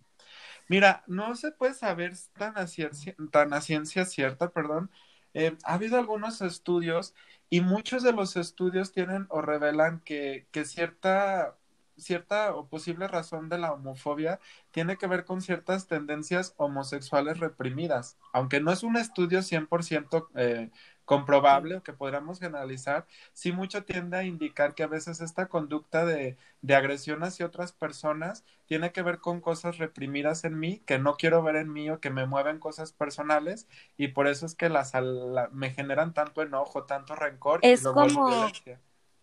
Mira, 0.69 1.05
no 1.07 1.37
se 1.37 1.53
puede 1.53 1.75
saber 1.75 2.15
tan 2.33 2.59
a 2.59 2.67
ciencia, 2.67 3.15
tan 3.31 3.53
a 3.53 3.61
ciencia 3.61 4.05
cierta, 4.05 4.51
perdón. 4.51 4.91
Eh, 5.39 5.55
ha 5.65 5.75
habido 5.75 5.99
algunos 5.99 6.41
estudios 6.41 7.15
y 7.51 7.61
muchos 7.61 8.03
de 8.03 8.13
los 8.13 8.37
estudios 8.37 8.91
tienen 8.91 9.27
o 9.29 9.43
revelan 9.43 10.01
que, 10.01 10.49
que 10.51 10.65
cierta 10.65 11.59
cierta 11.99 12.55
o 12.55 12.69
posible 12.69 13.07
razón 13.07 13.51
de 13.51 13.59
la 13.59 13.73
homofobia 13.73 14.41
tiene 14.71 14.97
que 14.97 15.07
ver 15.07 15.27
con 15.27 15.43
ciertas 15.43 15.87
tendencias 15.89 16.55
homosexuales 16.57 17.39
reprimidas. 17.39 18.17
Aunque 18.33 18.61
no 18.61 18.73
es 18.73 18.83
un 18.83 18.97
estudio 18.97 19.43
100% 19.43 20.29
eh, 20.37 20.71
comprobable 21.07 21.77
o 21.77 21.83
que 21.83 21.95
podríamos 21.95 22.41
generalizar, 22.41 23.07
sí 23.33 23.53
mucho 23.53 23.85
tiende 23.85 24.19
a 24.19 24.25
indicar 24.25 24.75
que 24.75 24.83
a 24.83 24.89
veces 24.89 25.23
esta 25.23 25.47
conducta 25.47 26.05
de, 26.05 26.37
de, 26.61 26.75
agresión 26.75 27.23
hacia 27.23 27.47
otras 27.47 27.73
personas 27.73 28.45
tiene 28.67 28.93
que 28.93 29.03
ver 29.03 29.21
con 29.21 29.41
cosas 29.41 29.79
reprimidas 29.79 30.45
en 30.45 30.59
mí, 30.59 30.83
que 30.85 30.99
no 30.99 31.17
quiero 31.17 31.43
ver 31.43 31.57
en 31.57 31.73
mí 31.73 31.89
o 31.89 32.01
que 32.01 32.11
me 32.11 32.27
mueven 32.27 32.59
cosas 32.59 32.93
personales 32.93 33.67
y 33.97 34.09
por 34.09 34.27
eso 34.27 34.45
es 34.45 34.55
que 34.55 34.69
las 34.69 34.93
la, 34.93 35.49
me 35.53 35.71
generan 35.71 36.13
tanto 36.13 36.43
enojo, 36.43 36.85
tanto 36.85 37.15
rencor. 37.15 37.61
Es 37.63 37.81
y 37.81 37.85
como, 37.85 38.51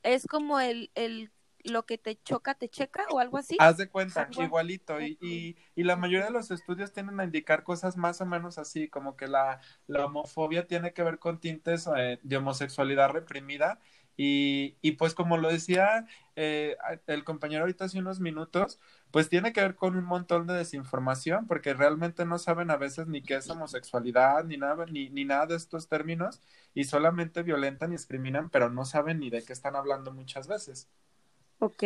es 0.02 0.25
como 0.25 0.60
el, 0.60 0.90
el 0.96 1.32
lo 1.63 1.86
que 1.86 1.98
te 1.98 2.15
choca 2.22 2.55
te 2.55 2.70
checa 2.70 3.05
o 3.10 3.20
algo 3.20 3.38
así. 3.38 3.55
Haz 3.60 3.77
de 3.77 3.89
cuenta, 3.89 4.27
igualito. 4.38 5.00
Y, 5.01 5.17
y, 5.22 5.55
y, 5.75 5.84
la 5.84 5.96
mayoría 5.96 6.25
de 6.25 6.32
los 6.32 6.51
estudios 6.51 6.91
tienden 6.91 7.20
a 7.20 7.24
indicar 7.24 7.63
cosas 7.63 7.98
más 7.98 8.22
o 8.22 8.25
menos 8.25 8.58
así, 8.58 8.89
como 8.89 9.15
que 9.15 9.27
la, 9.27 9.62
la 9.88 10.05
homofobia 10.05 10.67
tiene 10.67 10.93
que 10.93 11.03
ver 11.03 11.20
con 11.20 11.39
tintes 11.39 11.89
eh, 11.98 12.20
de 12.22 12.38
homosexualidad 12.38 13.10
reprimida. 13.10 13.79
Y, 14.15 14.77
y, 14.82 14.91
pues 14.91 15.15
como 15.15 15.38
lo 15.38 15.50
decía 15.50 16.05
eh, 16.36 16.77
el 17.08 17.24
compañero 17.24 17.62
ahorita 17.62 17.86
hace 17.86 17.98
unos 17.98 18.20
minutos, 18.20 18.79
pues 19.10 19.27
tiene 19.29 19.53
que 19.53 19.62
ver 19.62 19.75
con 19.75 19.96
un 19.96 20.03
montón 20.05 20.46
de 20.46 20.53
desinformación, 20.53 21.48
porque 21.48 21.74
realmente 21.74 22.25
no 22.25 22.38
saben 22.38 22.70
a 22.70 22.77
veces 22.77 23.08
ni 23.08 23.24
qué 23.24 23.36
es 23.36 23.50
homosexualidad, 23.50 24.43
ni 24.43 24.58
nada, 24.58 24.86
ni, 24.86 25.10
ni 25.10 25.25
nada 25.25 25.48
de 25.48 25.55
estos 25.55 25.88
términos, 25.88 26.41
y 26.75 26.84
solamente 26.84 27.41
violentan 27.41 27.89
y 27.91 27.93
discriminan, 27.96 28.50
pero 28.50 28.70
no 28.70 28.86
saben 28.86 29.20
ni 29.20 29.29
de 29.32 29.43
qué 29.43 29.53
están 29.53 29.75
hablando 29.75 30.12
muchas 30.12 30.48
veces. 30.48 30.89
Ok. 31.63 31.84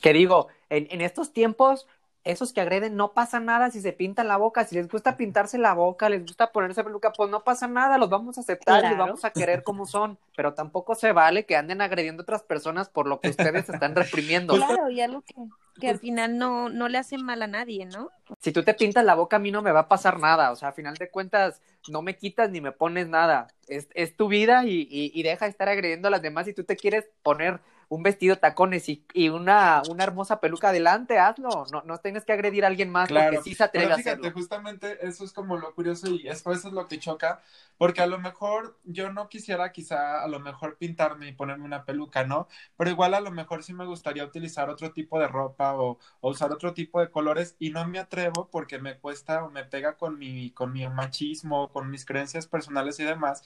Que 0.00 0.12
digo, 0.12 0.48
en, 0.70 0.86
en 0.90 1.00
estos 1.00 1.32
tiempos 1.32 1.86
esos 2.26 2.52
que 2.52 2.60
agreden 2.60 2.96
no 2.96 3.12
pasa 3.12 3.38
nada 3.38 3.70
si 3.70 3.80
se 3.80 3.92
pintan 3.92 4.26
la 4.26 4.36
boca, 4.36 4.64
si 4.64 4.74
les 4.74 4.88
gusta 4.88 5.16
pintarse 5.16 5.58
la 5.58 5.74
boca, 5.74 6.08
les 6.08 6.22
gusta 6.22 6.50
ponerse 6.50 6.82
peluca, 6.82 7.12
pues 7.12 7.30
no 7.30 7.44
pasa 7.44 7.68
nada, 7.68 7.98
los 7.98 8.10
vamos 8.10 8.36
a 8.36 8.40
aceptar 8.40 8.84
y 8.84 8.88
los 8.88 8.98
vamos 8.98 9.24
a 9.24 9.30
querer 9.30 9.62
como 9.62 9.86
son, 9.86 10.18
pero 10.36 10.52
tampoco 10.52 10.96
se 10.96 11.12
vale 11.12 11.46
que 11.46 11.56
anden 11.56 11.80
agrediendo 11.80 12.22
a 12.22 12.24
otras 12.24 12.42
personas 12.42 12.88
por 12.88 13.06
lo 13.06 13.20
que 13.20 13.30
ustedes 13.30 13.68
están 13.68 13.94
reprimiendo. 13.94 14.54
Claro, 14.54 14.90
y 14.90 15.00
algo 15.00 15.22
que, 15.22 15.34
que 15.80 15.88
al 15.88 16.00
final 16.00 16.36
no, 16.36 16.68
no 16.68 16.88
le 16.88 16.98
hace 16.98 17.16
mal 17.16 17.42
a 17.42 17.46
nadie, 17.46 17.86
¿no? 17.86 18.10
Si 18.40 18.50
tú 18.50 18.64
te 18.64 18.74
pintas 18.74 19.04
la 19.04 19.14
boca, 19.14 19.36
a 19.36 19.40
mí 19.40 19.52
no 19.52 19.62
me 19.62 19.70
va 19.70 19.80
a 19.80 19.88
pasar 19.88 20.18
nada, 20.18 20.50
o 20.50 20.56
sea, 20.56 20.70
a 20.70 20.72
final 20.72 20.96
de 20.96 21.08
cuentas, 21.08 21.62
no 21.88 22.02
me 22.02 22.16
quitas 22.16 22.50
ni 22.50 22.60
me 22.60 22.72
pones 22.72 23.06
nada, 23.06 23.46
es, 23.68 23.86
es 23.94 24.16
tu 24.16 24.26
vida 24.26 24.64
y, 24.64 24.80
y, 24.90 25.12
y 25.14 25.22
deja 25.22 25.44
de 25.44 25.52
estar 25.52 25.68
agrediendo 25.68 26.08
a 26.08 26.10
las 26.10 26.22
demás 26.22 26.46
si 26.46 26.52
tú 26.52 26.64
te 26.64 26.76
quieres 26.76 27.06
poner 27.22 27.60
un 27.88 28.02
vestido, 28.02 28.38
tacones 28.38 28.88
y, 28.88 29.04
y 29.12 29.28
una, 29.28 29.82
una, 29.88 30.04
hermosa 30.04 30.40
peluca 30.40 30.70
adelante, 30.70 31.18
hazlo. 31.18 31.66
No, 31.70 31.82
no 31.82 31.98
tienes 31.98 32.24
que 32.24 32.32
agredir 32.32 32.64
a 32.64 32.68
alguien 32.68 32.90
más 32.90 33.08
claro. 33.08 33.36
porque 33.36 33.50
sí 33.50 33.54
se 33.54 33.64
atreve 33.64 33.94
Pero 33.94 33.96
fíjate, 33.96 34.26
a 34.26 34.30
hacerlo. 34.30 34.32
justamente 34.32 35.06
eso 35.06 35.24
es 35.24 35.32
como 35.32 35.56
lo 35.56 35.74
curioso 35.74 36.08
y 36.08 36.26
eso, 36.28 36.52
eso 36.52 36.68
es 36.68 36.74
lo 36.74 36.88
que 36.88 36.98
choca, 36.98 37.42
porque 37.78 38.02
a 38.02 38.06
lo 38.06 38.18
mejor 38.18 38.78
yo 38.84 39.12
no 39.12 39.28
quisiera 39.28 39.70
quizá 39.72 40.22
a 40.22 40.28
lo 40.28 40.40
mejor 40.40 40.78
pintarme 40.78 41.28
y 41.28 41.32
ponerme 41.32 41.64
una 41.64 41.84
peluca, 41.84 42.24
¿no? 42.24 42.48
Pero 42.76 42.90
igual 42.90 43.14
a 43.14 43.20
lo 43.20 43.30
mejor 43.30 43.62
sí 43.62 43.72
me 43.72 43.86
gustaría 43.86 44.24
utilizar 44.24 44.68
otro 44.70 44.92
tipo 44.92 45.18
de 45.20 45.28
ropa 45.28 45.74
o, 45.74 45.98
o 46.20 46.30
usar 46.30 46.52
otro 46.52 46.74
tipo 46.74 47.00
de 47.00 47.10
colores 47.10 47.56
y 47.58 47.70
no 47.70 47.86
me 47.86 47.98
atrevo 47.98 48.48
porque 48.50 48.78
me 48.78 48.98
cuesta 48.98 49.44
o 49.44 49.50
me 49.50 49.64
pega 49.64 49.96
con 49.96 50.18
mi, 50.18 50.50
con 50.50 50.72
mi 50.72 50.86
machismo, 50.88 51.68
con 51.70 51.90
mis 51.90 52.04
creencias 52.04 52.46
personales 52.46 52.98
y 53.00 53.04
demás. 53.04 53.42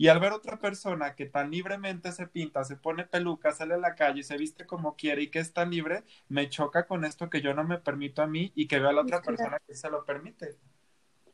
Y 0.00 0.08
al 0.08 0.18
ver 0.18 0.32
otra 0.32 0.58
persona 0.58 1.14
que 1.14 1.26
tan 1.26 1.50
libremente 1.50 2.10
se 2.12 2.26
pinta, 2.26 2.64
se 2.64 2.76
pone 2.76 3.04
peluca, 3.04 3.52
sale 3.52 3.74
a 3.74 3.78
la 3.78 3.94
calle, 3.94 4.22
se 4.22 4.38
viste 4.38 4.66
como 4.66 4.96
quiere 4.96 5.20
y 5.24 5.30
que 5.30 5.40
es 5.40 5.52
tan 5.52 5.70
libre, 5.70 6.04
me 6.28 6.48
choca 6.48 6.86
con 6.86 7.04
esto 7.04 7.28
que 7.28 7.42
yo 7.42 7.52
no 7.52 7.64
me 7.64 7.76
permito 7.78 8.22
a 8.22 8.26
mí 8.26 8.50
y 8.54 8.66
que 8.66 8.78
veo 8.80 8.88
a 8.88 8.92
la 8.94 9.02
otra 9.02 9.20
persona 9.22 9.58
que 9.66 9.74
se 9.74 9.90
lo 9.90 10.04
permite. 10.06 10.56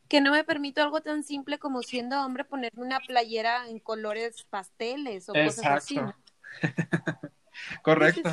Que 0.09 0.21
no 0.21 0.31
me 0.31 0.43
permito 0.43 0.81
algo 0.81 1.01
tan 1.01 1.23
simple 1.23 1.59
como 1.59 1.81
siendo 1.81 2.21
hombre 2.21 2.45
ponerme 2.45 2.81
una 2.81 2.99
playera 2.99 3.67
en 3.69 3.79
colores 3.79 4.43
pasteles 4.49 5.29
o 5.29 5.33
Exacto. 5.33 5.61
cosas 5.63 5.83
así. 5.83 5.95
¿no? 5.97 6.15
Correcto. 7.83 8.29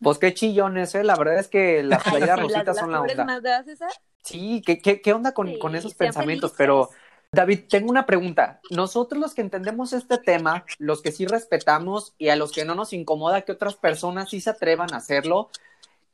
Pues 0.00 0.18
qué 0.18 0.32
chillones, 0.34 0.94
¿eh? 0.94 1.04
La 1.04 1.16
verdad 1.16 1.38
es 1.38 1.48
que 1.48 1.82
las 1.82 2.04
Ay, 2.04 2.10
playeras 2.10 2.36
sí, 2.36 2.40
rositas 2.40 2.76
las, 2.76 2.78
son 2.78 2.92
la 2.92 3.02
onda. 3.02 3.24
más 3.24 3.42
dadas, 3.42 3.66
César. 3.66 3.90
Sí, 4.22 4.62
¿qué, 4.64 4.78
qué, 4.78 5.00
qué 5.00 5.12
onda 5.12 5.32
con, 5.32 5.48
Sí, 5.48 5.58
con 5.58 5.74
esos 5.74 5.94
pensamientos? 5.94 6.52
felices. 6.52 6.58
Pero, 6.58 6.90
David, 7.30 7.64
tengo 7.68 7.90
una 7.90 8.06
pregunta. 8.06 8.60
Nosotros 8.70 9.20
los 9.20 9.34
que 9.34 9.42
entendemos 9.42 9.92
este 9.92 10.16
tema, 10.18 10.64
los 10.78 11.02
que 11.02 11.12
sí 11.12 11.26
respetamos 11.26 12.14
y 12.16 12.30
a 12.30 12.36
los 12.36 12.52
que 12.52 12.64
no 12.64 12.74
nos 12.74 12.92
incomoda 12.94 13.42
que 13.42 13.52
otras 13.52 13.76
personas 13.76 14.30
sí 14.30 14.40
se 14.40 14.50
atrevan 14.50 14.94
a 14.94 14.96
hacerlo, 14.96 15.50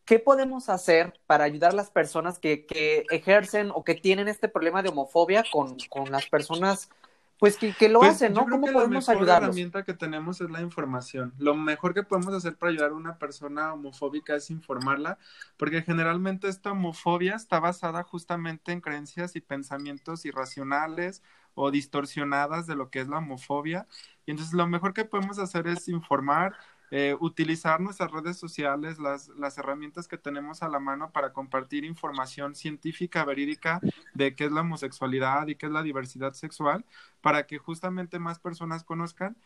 ¿qué 0.04 0.18
podemos 0.18 0.68
hacer 0.68 1.14
para 1.26 1.44
ayudar 1.44 1.70
a 1.72 1.76
las 1.76 1.90
personas 1.90 2.40
que, 2.40 2.66
que 2.66 3.04
ejercen 3.10 3.70
o 3.72 3.84
que 3.84 3.94
tienen 3.94 4.26
este 4.26 4.48
problema 4.48 4.82
de 4.82 4.88
homofobia 4.88 5.44
con, 5.52 5.76
con 5.88 6.10
las 6.10 6.26
personas 6.26 6.90
pues 7.38 7.58
que, 7.58 7.74
que 7.76 7.88
lo 7.88 8.02
Pues, 8.02 8.04
hacen, 8.04 8.32
¿no? 8.34 8.48
¿Cómo 8.48 8.70
podemos 8.72 9.08
la 9.08 9.14
mejor 9.14 9.14
ayudarlos? 9.14 9.38
herramienta 9.38 9.84
que 9.84 9.94
tenemos 9.94 10.40
es 10.40 10.50
la 10.50 10.60
información. 10.62 11.34
Lo 11.36 11.54
mejor 11.56 11.94
que 11.94 12.04
podemos 12.04 12.32
hacer 12.34 12.56
para 12.56 12.70
ayudar 12.70 12.90
a 12.92 12.94
una 12.94 13.18
persona 13.18 13.72
homofóbica 13.72 14.36
es 14.36 14.50
informarla, 14.50 15.18
porque 15.56 15.82
generalmente 15.82 16.48
esta 16.48 16.72
homofobia 16.72 17.34
está 17.34 17.58
basada 17.60 18.04
justamente 18.04 18.70
en 18.72 18.80
creencias 18.80 19.34
y 19.36 19.40
pensamientos 19.40 20.24
irracionales 20.24 21.22
o 21.54 21.70
distorsionadas 21.72 22.66
de 22.68 22.76
lo 22.76 22.90
que 22.90 23.00
es 23.00 23.08
la 23.08 23.18
homofobia. 23.18 23.88
Y 24.26 24.30
entonces 24.30 24.54
lo 24.54 24.66
mejor 24.68 24.94
que 24.94 25.04
podemos 25.04 25.38
hacer 25.40 25.66
es 25.66 25.88
informar, 25.88 26.54
eh, 26.96 27.16
utilizar 27.18 27.80
nuestras 27.80 28.12
redes 28.12 28.36
sociales, 28.38 29.00
las, 29.00 29.28
las 29.30 29.58
herramientas 29.58 30.06
que 30.06 30.16
tenemos 30.16 30.62
a 30.62 30.68
la 30.68 30.78
mano 30.78 31.10
para 31.10 31.32
compartir 31.32 31.84
información 31.84 32.54
científica, 32.54 33.24
verídica 33.24 33.80
de 34.14 34.36
qué 34.36 34.44
es 34.44 34.52
la 34.52 34.60
homosexualidad 34.60 35.48
y 35.48 35.56
qué 35.56 35.66
es 35.66 35.72
la 35.72 35.82
diversidad 35.82 36.34
sexual, 36.34 36.84
para 37.20 37.48
que 37.48 37.58
justamente 37.58 38.20
más 38.20 38.38
personas 38.38 38.84
conozcan. 38.84 39.36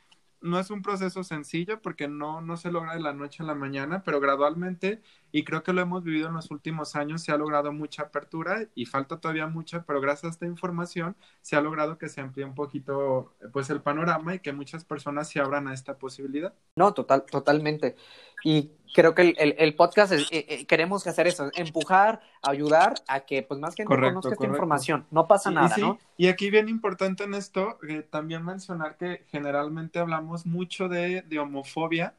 No 0.40 0.60
es 0.60 0.70
un 0.70 0.82
proceso 0.82 1.24
sencillo 1.24 1.82
porque 1.82 2.06
no, 2.08 2.40
no 2.40 2.56
se 2.56 2.70
logra 2.70 2.94
de 2.94 3.00
la 3.00 3.12
noche 3.12 3.42
a 3.42 3.46
la 3.46 3.56
mañana, 3.56 4.02
pero 4.04 4.20
gradualmente, 4.20 5.02
y 5.32 5.44
creo 5.44 5.62
que 5.64 5.72
lo 5.72 5.80
hemos 5.80 6.04
vivido 6.04 6.28
en 6.28 6.34
los 6.34 6.50
últimos 6.52 6.94
años, 6.94 7.22
se 7.22 7.32
ha 7.32 7.36
logrado 7.36 7.72
mucha 7.72 8.02
apertura 8.04 8.68
y 8.74 8.86
falta 8.86 9.18
todavía 9.20 9.48
mucha, 9.48 9.84
pero 9.84 10.00
gracias 10.00 10.24
a 10.24 10.34
esta 10.34 10.46
información 10.46 11.16
se 11.42 11.56
ha 11.56 11.60
logrado 11.60 11.98
que 11.98 12.08
se 12.08 12.20
amplíe 12.20 12.44
un 12.44 12.54
poquito 12.54 13.34
pues 13.52 13.68
el 13.70 13.82
panorama 13.82 14.34
y 14.36 14.40
que 14.40 14.52
muchas 14.52 14.84
personas 14.84 15.28
se 15.28 15.40
abran 15.40 15.66
a 15.66 15.74
esta 15.74 15.98
posibilidad. 15.98 16.54
No, 16.76 16.94
total, 16.94 17.24
totalmente. 17.24 17.96
Y 18.44 18.72
creo 18.94 19.14
que 19.14 19.22
el, 19.22 19.34
el, 19.38 19.54
el 19.58 19.74
podcast 19.74 20.12
es, 20.12 20.22
eh, 20.30 20.46
eh, 20.48 20.66
queremos 20.66 21.06
hacer 21.06 21.26
eso, 21.26 21.50
empujar, 21.54 22.20
ayudar 22.42 22.94
a 23.06 23.20
que 23.20 23.42
pues 23.42 23.60
más 23.60 23.74
gente 23.74 23.88
Correcto, 23.88 24.20
conozca 24.20 24.32
esta 24.32 24.46
información. 24.46 25.06
No 25.10 25.26
pasa 25.26 25.50
nada, 25.50 25.68
y, 25.68 25.74
sí, 25.74 25.80
¿no? 25.80 25.98
y 26.16 26.28
aquí 26.28 26.50
bien 26.50 26.68
importante 26.68 27.24
en 27.24 27.34
esto, 27.34 27.78
eh, 27.88 28.02
también 28.08 28.44
mencionar 28.44 28.96
que 28.96 29.24
generalmente 29.30 29.98
hablamos 29.98 30.46
mucho 30.46 30.88
de, 30.88 31.22
de 31.22 31.38
homofobia 31.38 32.14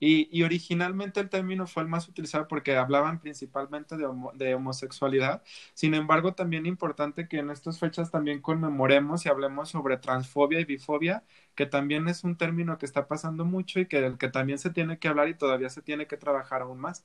y, 0.00 0.28
y 0.36 0.42
originalmente 0.44 1.20
el 1.20 1.28
término 1.28 1.66
fue 1.66 1.82
el 1.82 1.88
más 1.88 2.08
utilizado 2.08 2.46
porque 2.48 2.76
hablaban 2.76 3.20
principalmente 3.20 3.96
de, 3.96 4.06
homo- 4.06 4.32
de 4.34 4.54
homosexualidad. 4.54 5.42
Sin 5.74 5.94
embargo, 5.94 6.34
también 6.34 6.66
importante 6.66 7.28
que 7.28 7.38
en 7.38 7.50
estas 7.50 7.78
fechas 7.78 8.10
también 8.10 8.40
conmemoremos 8.40 9.26
y 9.26 9.28
hablemos 9.28 9.70
sobre 9.70 9.96
transfobia 9.98 10.60
y 10.60 10.64
bifobia, 10.64 11.24
que 11.54 11.66
también 11.66 12.08
es 12.08 12.24
un 12.24 12.36
término 12.36 12.78
que 12.78 12.86
está 12.86 13.08
pasando 13.08 13.44
mucho 13.44 13.80
y 13.80 13.86
que 13.86 14.00
del 14.00 14.18
que 14.18 14.28
también 14.28 14.58
se 14.58 14.70
tiene 14.70 14.98
que 14.98 15.08
hablar 15.08 15.28
y 15.28 15.34
todavía 15.34 15.70
se 15.70 15.82
tiene 15.82 16.06
que 16.06 16.16
trabajar 16.16 16.62
aún 16.62 16.78
más. 16.80 17.04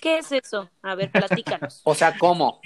¿Qué 0.00 0.18
es 0.18 0.32
eso? 0.32 0.70
A 0.82 0.94
ver, 0.94 1.12
platícanos. 1.12 1.82
O 1.90 1.94
sea, 1.94 2.16
¿cómo? 2.16 2.60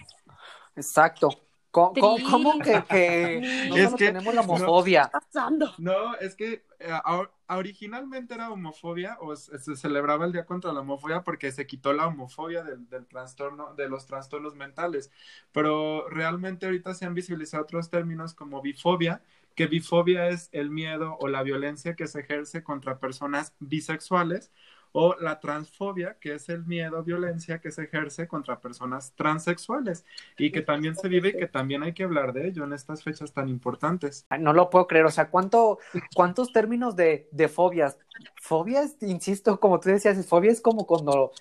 Exacto. 0.76 1.43
¿Cómo, 1.83 2.59
que, 2.62 2.85
que 2.88 3.40
no 3.69 3.76
Es 3.76 3.85
solo 3.87 3.97
que- 3.97 4.07
tenemos 4.07 4.33
la 4.35 4.43
no. 4.43 4.52
homofobia? 4.52 5.11
pasando? 5.11 5.73
No, 5.78 6.14
es 6.16 6.37
que 6.37 6.64
eh, 6.78 6.93
or- 7.07 7.33
originalmente 7.49 8.35
era 8.35 8.50
homofobia 8.50 9.19
o 9.21 9.35
se, 9.35 9.59
se 9.59 9.75
celebraba 9.76 10.25
el 10.25 10.33
día 10.33 10.47
contra 10.47 10.73
la 10.73 10.81
homofobia 10.81 11.23
porque 11.25 11.50
se 11.50 11.66
quitó 11.66 11.93
la 11.93 12.07
homofobia 12.07 12.62
del, 12.62 12.88
del 12.88 13.07
trastorno, 13.07 13.75
de 13.75 13.88
los 13.88 14.07
trastornos 14.07 14.54
mentales. 14.54 15.11
Pero 15.52 16.09
realmente 16.09 16.66
ahorita 16.66 16.95
se 16.95 17.07
han 17.07 17.14
visibilizado 17.14 17.64
otros 17.64 17.90
términos 17.90 18.35
como 18.35 18.62
bifobia, 18.62 19.23
que 19.57 19.66
bifobia 19.66 20.28
es 20.28 20.49
el 20.52 20.71
miedo 20.71 21.16
o 21.21 21.28
la 21.28 21.43
violencia 21.43 21.95
que 21.97 22.07
se 22.07 22.21
ejerce 22.21 22.62
contra 22.62 22.99
personas 23.00 23.54
bisexuales, 23.61 24.52
o 24.96 25.16
la 25.18 25.40
transfobia, 25.40 26.16
que 26.20 26.34
es 26.34 26.48
el 26.48 26.64
miedo 26.66 27.02
violencia 27.02 27.60
que 27.60 27.72
se 27.72 27.82
ejerce 27.82 28.28
contra 28.28 28.60
personas 28.60 29.12
transexuales 29.16 30.04
y 30.38 30.52
que 30.52 30.62
también 30.62 30.94
se 30.94 31.08
vive 31.08 31.30
y 31.30 31.36
que 31.36 31.48
también 31.48 31.82
hay 31.82 31.92
que 31.92 32.04
hablar 32.04 32.32
de 32.32 32.46
ello 32.46 32.62
en 32.62 32.72
estas 32.72 33.02
fechas 33.02 33.32
tan 33.32 33.48
importantes. 33.48 34.24
Ay, 34.28 34.40
No 34.40 34.52
lo 34.52 34.70
puedo 34.70 34.86
creer. 34.86 35.04
O 35.04 35.10
sea, 35.10 35.30
¿cuánto, 35.30 35.80
¿cuántos 36.14 36.52
términos 36.52 36.94
de, 36.94 37.28
de 37.32 37.48
fobias? 37.48 37.98
Fobias, 38.40 38.96
insisto, 39.00 39.58
como 39.58 39.80
tú 39.80 39.88
decías, 39.88 40.24
fobia 40.28 40.52
es 40.52 40.60
como 40.60 40.86
cuando 40.86 41.32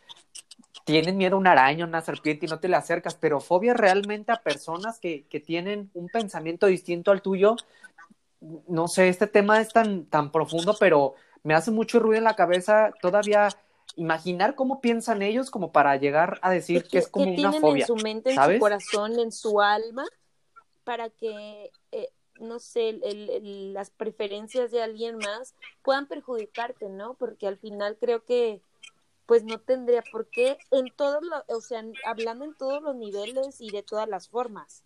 tienes 0.83 1.13
miedo 1.13 1.35
a 1.35 1.39
una 1.39 1.51
araña, 1.51 1.85
una 1.85 2.01
serpiente 2.01 2.47
y 2.47 2.49
no 2.49 2.59
te 2.59 2.69
le 2.69 2.75
acercas, 2.75 3.13
pero 3.13 3.39
fobia 3.39 3.75
realmente 3.75 4.31
a 4.31 4.41
personas 4.41 4.99
que, 4.99 5.27
que 5.27 5.39
tienen 5.39 5.91
un 5.93 6.07
pensamiento 6.07 6.65
distinto 6.65 7.11
al 7.11 7.21
tuyo. 7.21 7.55
No 8.67 8.87
sé, 8.87 9.09
este 9.09 9.27
tema 9.27 9.61
es 9.61 9.69
tan, 9.69 10.05
tan 10.07 10.31
profundo, 10.31 10.75
pero 10.79 11.13
me 11.43 11.53
hace 11.53 11.71
mucho 11.71 11.99
ruido 11.99 12.17
en 12.17 12.23
la 12.23 12.35
cabeza 12.35 12.93
todavía 13.01 13.49
imaginar 13.95 14.55
cómo 14.55 14.81
piensan 14.81 15.21
ellos 15.21 15.51
como 15.51 15.71
para 15.71 15.95
llegar 15.97 16.39
a 16.41 16.49
decir 16.51 16.85
que 16.85 16.97
es 16.97 17.07
como 17.07 17.25
¿Qué 17.25 17.31
una 17.31 17.51
tienen 17.51 17.61
fobia. 17.61 17.83
en 17.83 17.87
su 17.87 17.95
mente, 17.97 18.31
en 18.31 18.35
su 18.55 18.59
corazón, 18.59 19.19
en 19.19 19.31
su 19.31 19.61
alma, 19.61 20.05
para 20.83 21.09
que, 21.09 21.71
eh, 21.91 22.09
no 22.39 22.59
sé, 22.59 22.89
el- 22.89 23.73
las 23.73 23.89
preferencias 23.91 24.71
de 24.71 24.81
alguien 24.81 25.17
más 25.17 25.53
puedan 25.83 26.07
perjudicarte, 26.07 26.89
¿no? 26.89 27.13
Porque 27.15 27.47
al 27.47 27.57
final 27.57 27.97
creo 27.99 28.23
que, 28.23 28.61
pues 29.25 29.43
no 29.43 29.59
tendría 29.59 30.01
por 30.01 30.27
qué, 30.27 30.57
en 30.71 30.89
todos 30.91 31.21
los, 31.23 31.43
o 31.47 31.61
sea, 31.61 31.83
hablando 32.05 32.45
en 32.45 32.53
todos 32.55 32.81
los 32.81 32.95
niveles 32.95 33.61
y 33.61 33.69
de 33.71 33.83
todas 33.83 34.07
las 34.09 34.27
formas. 34.27 34.83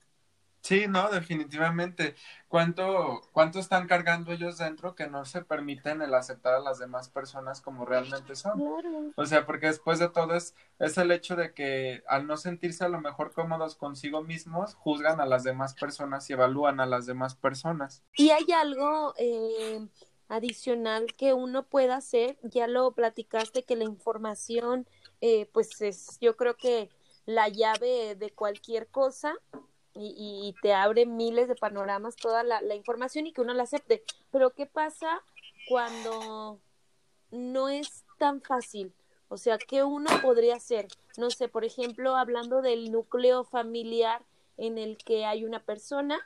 Sí, 0.67 0.85
no, 0.89 1.09
definitivamente. 1.09 2.15
¿Cuánto, 2.49 3.21
cuánto 3.31 3.57
están 3.57 3.87
cargando 3.87 4.33
ellos 4.33 4.57
dentro 4.57 4.95
que 4.95 5.07
no 5.07 5.23
se 5.23 5.41
permiten 5.41 6.01
el 6.01 6.13
aceptar 6.13 6.55
a 6.55 6.59
las 6.59 6.77
demás 6.77 7.07
personas 7.07 7.61
como 7.61 7.85
realmente 7.85 8.35
son? 8.35 8.59
Claro. 8.59 9.13
O 9.15 9.25
sea, 9.25 9.45
porque 9.45 9.67
después 9.67 9.97
de 9.99 10.09
todo 10.09 10.35
es, 10.35 10.55
es 10.77 10.97
el 10.97 11.13
hecho 11.13 11.37
de 11.37 11.53
que 11.53 12.03
al 12.05 12.27
no 12.27 12.35
sentirse 12.35 12.83
a 12.83 12.89
lo 12.89 12.99
mejor 12.99 13.31
cómodos 13.31 13.77
consigo 13.77 14.23
mismos, 14.23 14.75
juzgan 14.75 15.21
a 15.21 15.25
las 15.25 15.45
demás 15.45 15.73
personas 15.73 16.29
y 16.29 16.33
evalúan 16.33 16.81
a 16.81 16.85
las 16.85 17.05
demás 17.05 17.35
personas. 17.35 18.03
Y 18.17 18.31
hay 18.31 18.51
algo 18.51 19.13
eh, 19.17 19.87
adicional 20.27 21.05
que 21.17 21.31
uno 21.31 21.63
pueda 21.63 21.95
hacer, 21.95 22.37
ya 22.43 22.67
lo 22.67 22.91
platicaste, 22.91 23.63
que 23.63 23.77
la 23.77 23.85
información 23.85 24.85
eh, 25.21 25.49
pues 25.53 25.81
es, 25.81 26.17
yo 26.19 26.35
creo 26.35 26.57
que 26.57 26.89
la 27.25 27.47
llave 27.47 28.15
de 28.15 28.31
cualquier 28.31 28.87
cosa 28.87 29.33
y, 29.99 30.55
te 30.61 30.73
abre 30.73 31.05
miles 31.05 31.47
de 31.47 31.55
panoramas 31.55 32.15
toda 32.15 32.43
la, 32.43 32.61
la, 32.61 32.75
información 32.75 33.27
y 33.27 33.33
que 33.33 33.41
uno 33.41 33.53
la 33.53 33.63
acepte. 33.63 34.03
Pero 34.31 34.51
¿qué 34.51 34.65
pasa 34.65 35.21
cuando 35.67 36.59
no 37.31 37.69
es 37.69 38.05
tan 38.17 38.41
fácil? 38.41 38.93
O 39.29 39.37
sea, 39.37 39.57
¿qué 39.57 39.83
uno 39.83 40.09
podría 40.21 40.55
hacer? 40.55 40.87
No 41.17 41.29
sé, 41.29 41.47
por 41.47 41.65
ejemplo, 41.65 42.15
hablando 42.15 42.61
del 42.61 42.91
núcleo 42.91 43.43
familiar 43.43 44.23
en 44.57 44.77
el 44.77 44.97
que 44.97 45.25
hay 45.25 45.43
una 45.43 45.63
persona 45.63 46.19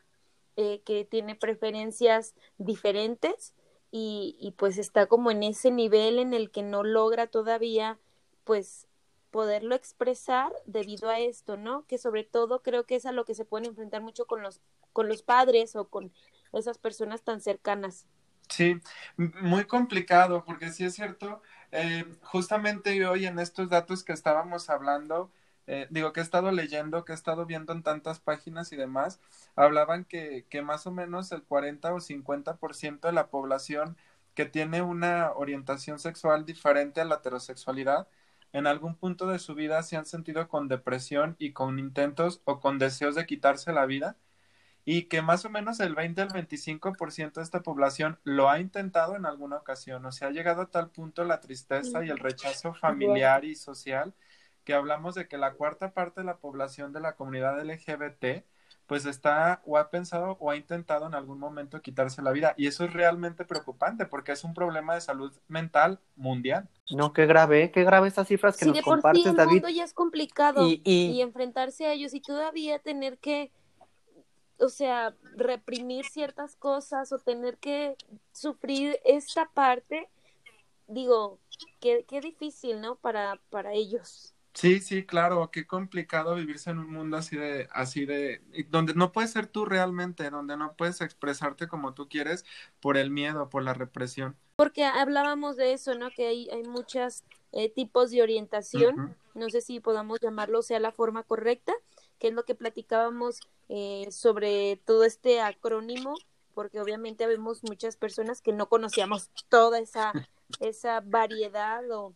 eh, 0.56 0.82
que 0.86 1.06
tiene 1.06 1.36
preferencias 1.36 2.36
diferentes 2.58 3.54
y, 3.90 4.38
y 4.40 4.52
pues 4.52 4.78
está 4.78 5.08
como 5.08 5.32
en 5.32 5.44
ese 5.44 5.72
nivel 5.72 6.20
en 6.20 6.34
el 6.34 6.52
que 6.52 6.62
no 6.62 6.84
logra 6.84 7.28
todavía 7.28 8.00
pues 8.44 8.88
poderlo 9.32 9.76
expresar 9.76 10.54
debido 10.66 11.10
a 11.10 11.20
esto, 11.20 11.58
¿no? 11.58 11.86
Que 11.88 11.98
sobre 11.98 12.24
todo 12.26 12.62
creo 12.64 12.86
que 12.86 12.96
es 12.96 13.06
a 13.06 13.14
lo 13.14 13.26
que 13.26 13.36
se 13.36 13.46
pueden 13.46 13.68
enfrentar 13.70 14.02
mucho 14.02 14.28
con 14.28 14.44
los, 14.44 14.62
con 14.94 15.10
los 15.10 15.24
padres 15.24 15.76
o 15.76 15.90
con 15.90 16.14
esas 16.54 16.78
personas 16.78 17.24
tan 17.24 17.42
cercanas. 17.42 18.08
Sí, 18.50 18.82
muy 19.18 19.66
complicado, 19.66 20.44
porque 20.44 20.72
sí 20.72 20.84
es 20.84 20.96
cierto, 20.96 21.42
eh, 21.72 22.06
justamente 22.22 23.06
hoy 23.06 23.26
en 23.26 23.40
estos 23.40 23.70
datos 23.70 24.04
que 24.04 24.12
estábamos 24.12 24.70
hablando, 24.70 25.32
eh, 25.68 25.88
digo 25.90 26.12
que 26.12 26.20
he 26.20 26.24
estado 26.24 26.52
leyendo, 26.52 27.06
que 27.06 27.14
he 27.14 27.16
estado 27.16 27.46
viendo 27.46 27.72
en 27.72 27.82
tantas 27.84 28.20
páginas 28.20 28.74
y 28.74 28.76
demás, 28.76 29.22
hablaban 29.56 30.04
que, 30.04 30.46
que 30.50 30.62
más 30.62 30.86
o 30.86 30.92
menos 30.92 31.32
el 31.32 31.44
40 31.44 31.94
o 31.94 32.02
50% 32.02 33.08
de 33.08 33.14
la 33.14 33.30
población 33.30 33.96
que 34.34 34.46
tiene 34.46 34.82
una 34.82 35.32
orientación 35.34 35.98
sexual 36.00 36.46
diferente 36.46 37.00
a 37.02 37.06
la 37.06 37.16
heterosexualidad, 37.16 38.08
en 38.54 38.68
algún 38.68 38.96
punto 38.96 39.28
de 39.28 39.40
su 39.40 39.56
vida 39.56 39.82
se 39.84 39.98
han 39.98 40.06
sentido 40.06 40.48
con 40.48 40.68
depresión 40.68 41.36
y 41.40 41.54
con 41.54 41.80
intentos 41.80 42.42
o 42.46 42.60
con 42.60 42.80
deseos 42.80 43.16
de 43.16 43.26
quitarse 43.26 43.72
la 43.74 43.86
vida 43.86 44.18
y 44.84 45.04
que 45.04 45.22
más 45.22 45.46
o 45.46 45.50
menos 45.50 45.80
el 45.80 45.96
20 45.96 46.22
al 46.22 46.30
25% 46.30 47.34
de 47.34 47.44
esta 47.44 47.62
población 47.62 48.20
lo 48.24 48.50
ha 48.50 48.60
intentado 48.60 49.16
en 49.16 49.26
alguna 49.26 49.58
ocasión, 49.58 50.06
o 50.06 50.12
sea, 50.12 50.30
ha 50.30 50.32
llegado 50.32 50.64
a 50.64 50.72
tal 50.72 50.90
punto 50.90 51.24
la 51.24 51.40
tristeza 51.40 52.04
y 52.04 52.10
el 52.10 52.18
rechazo 52.18 52.74
familiar 52.74 53.46
y 53.46 53.56
social 53.56 54.14
que 54.64 54.74
hablamos 54.74 55.16
de 55.16 55.28
que 55.28 55.38
la 55.38 55.54
cuarta 55.54 55.94
parte 55.94 56.22
de 56.22 56.26
la 56.26 56.38
población 56.38 56.94
de 56.94 57.00
la 57.00 57.16
comunidad 57.16 57.64
LGBT 57.64 58.44
pues 58.92 59.06
está 59.06 59.62
o 59.66 59.78
ha 59.78 59.90
pensado 59.90 60.36
o 60.42 60.52
ha 60.52 60.58
intentado 60.58 61.08
en 61.08 61.16
algún 61.16 61.40
momento 61.40 61.82
quitarse 61.82 62.22
la 62.22 62.32
vida 62.32 62.56
y 62.58 62.68
eso 62.68 62.84
es 62.84 62.92
realmente 62.92 63.46
preocupante 63.46 64.06
porque 64.06 64.34
es 64.34 64.44
un 64.44 64.54
problema 64.54 64.96
de 64.96 65.00
salud 65.00 65.32
mental 65.48 66.02
mundial. 66.18 66.68
No, 66.94 67.14
qué 67.14 67.26
grave, 67.26 67.72
qué 67.72 67.86
grave 67.86 68.10
estas 68.10 68.28
cifras 68.28 68.58
que 68.58 68.66
nos 68.66 68.76
de 68.76 68.82
compartes, 68.82 69.24
por 69.24 69.34
sí 69.34 69.42
el 69.44 69.48
Mundo 69.48 69.70
ya 69.70 69.86
es 69.86 69.94
complicado 69.94 70.68
y 70.68 71.22
enfrentarse 71.22 71.86
a 71.86 71.94
ellos 71.94 72.14
y 72.14 72.20
todavía 72.20 72.80
tener 72.80 73.18
que 73.18 73.54
o 74.60 74.68
sea, 74.68 75.16
reprimir 75.38 76.04
ciertas 76.04 76.58
cosas 76.58 77.14
o 77.14 77.20
tener 77.20 77.60
que 77.60 77.96
sufrir 78.34 79.00
esta 79.06 79.50
parte, 79.54 80.10
digo, 80.88 81.40
qué, 81.80 82.04
qué 82.10 82.20
difícil, 82.20 82.82
¿no? 82.82 82.98
Para, 82.98 83.40
para 83.52 83.72
ellos. 83.72 84.34
Sí, 84.54 84.80
sí, 84.82 85.06
claro, 85.06 85.50
qué 85.50 85.66
complicado 85.66 86.36
vivirse 86.36 86.72
en 86.72 86.80
un 86.80 86.92
mundo 86.92 87.18
así 87.18 87.38
de, 87.38 87.70
así 87.72 88.06
de, 88.06 88.42
donde 88.70 88.94
no 88.94 89.12
puedes 89.14 89.32
ser 89.32 89.48
tú 89.48 89.66
realmente, 89.66 90.30
donde 90.30 90.58
no 90.58 90.74
puedes 90.74 91.00
expresarte 91.02 91.68
como 91.68 91.94
tú 91.94 92.10
quieres 92.10 92.46
por 92.82 92.98
el 92.98 93.12
miedo, 93.12 93.50
por 93.50 93.64
la 93.64 93.74
represión. 93.74 94.36
Porque 94.58 94.84
hablábamos 94.84 95.56
de 95.56 95.74
eso, 95.74 95.96
¿no? 95.96 96.12
Que 96.12 96.28
hay, 96.28 96.50
hay 96.50 96.64
muchos 96.64 97.24
eh, 97.54 97.70
tipos 97.70 98.12
de 98.12 98.22
orientación, 98.22 99.16
no 99.34 99.50
sé 99.50 99.62
si 99.62 99.80
podamos 99.80 100.20
llamarlo 100.20 100.62
sea 100.62 100.80
la 100.80 100.92
forma 100.92 101.24
correcta, 101.24 101.74
que 102.20 102.28
es 102.28 102.34
lo 102.34 102.44
que 102.44 102.54
platicábamos 102.54 103.40
eh, 103.70 104.08
sobre 104.12 104.82
todo 104.86 105.06
este 105.06 105.40
acrónimo, 105.40 106.16
porque 106.54 106.82
obviamente 106.82 107.26
vemos 107.26 107.64
muchas 107.64 107.96
personas 107.96 108.42
que 108.42 108.52
no 108.52 108.68
conocíamos 108.68 109.30
toda 109.48 109.80
esa, 109.80 110.12
esa 110.60 111.00
variedad 111.00 111.90
o 111.90 112.14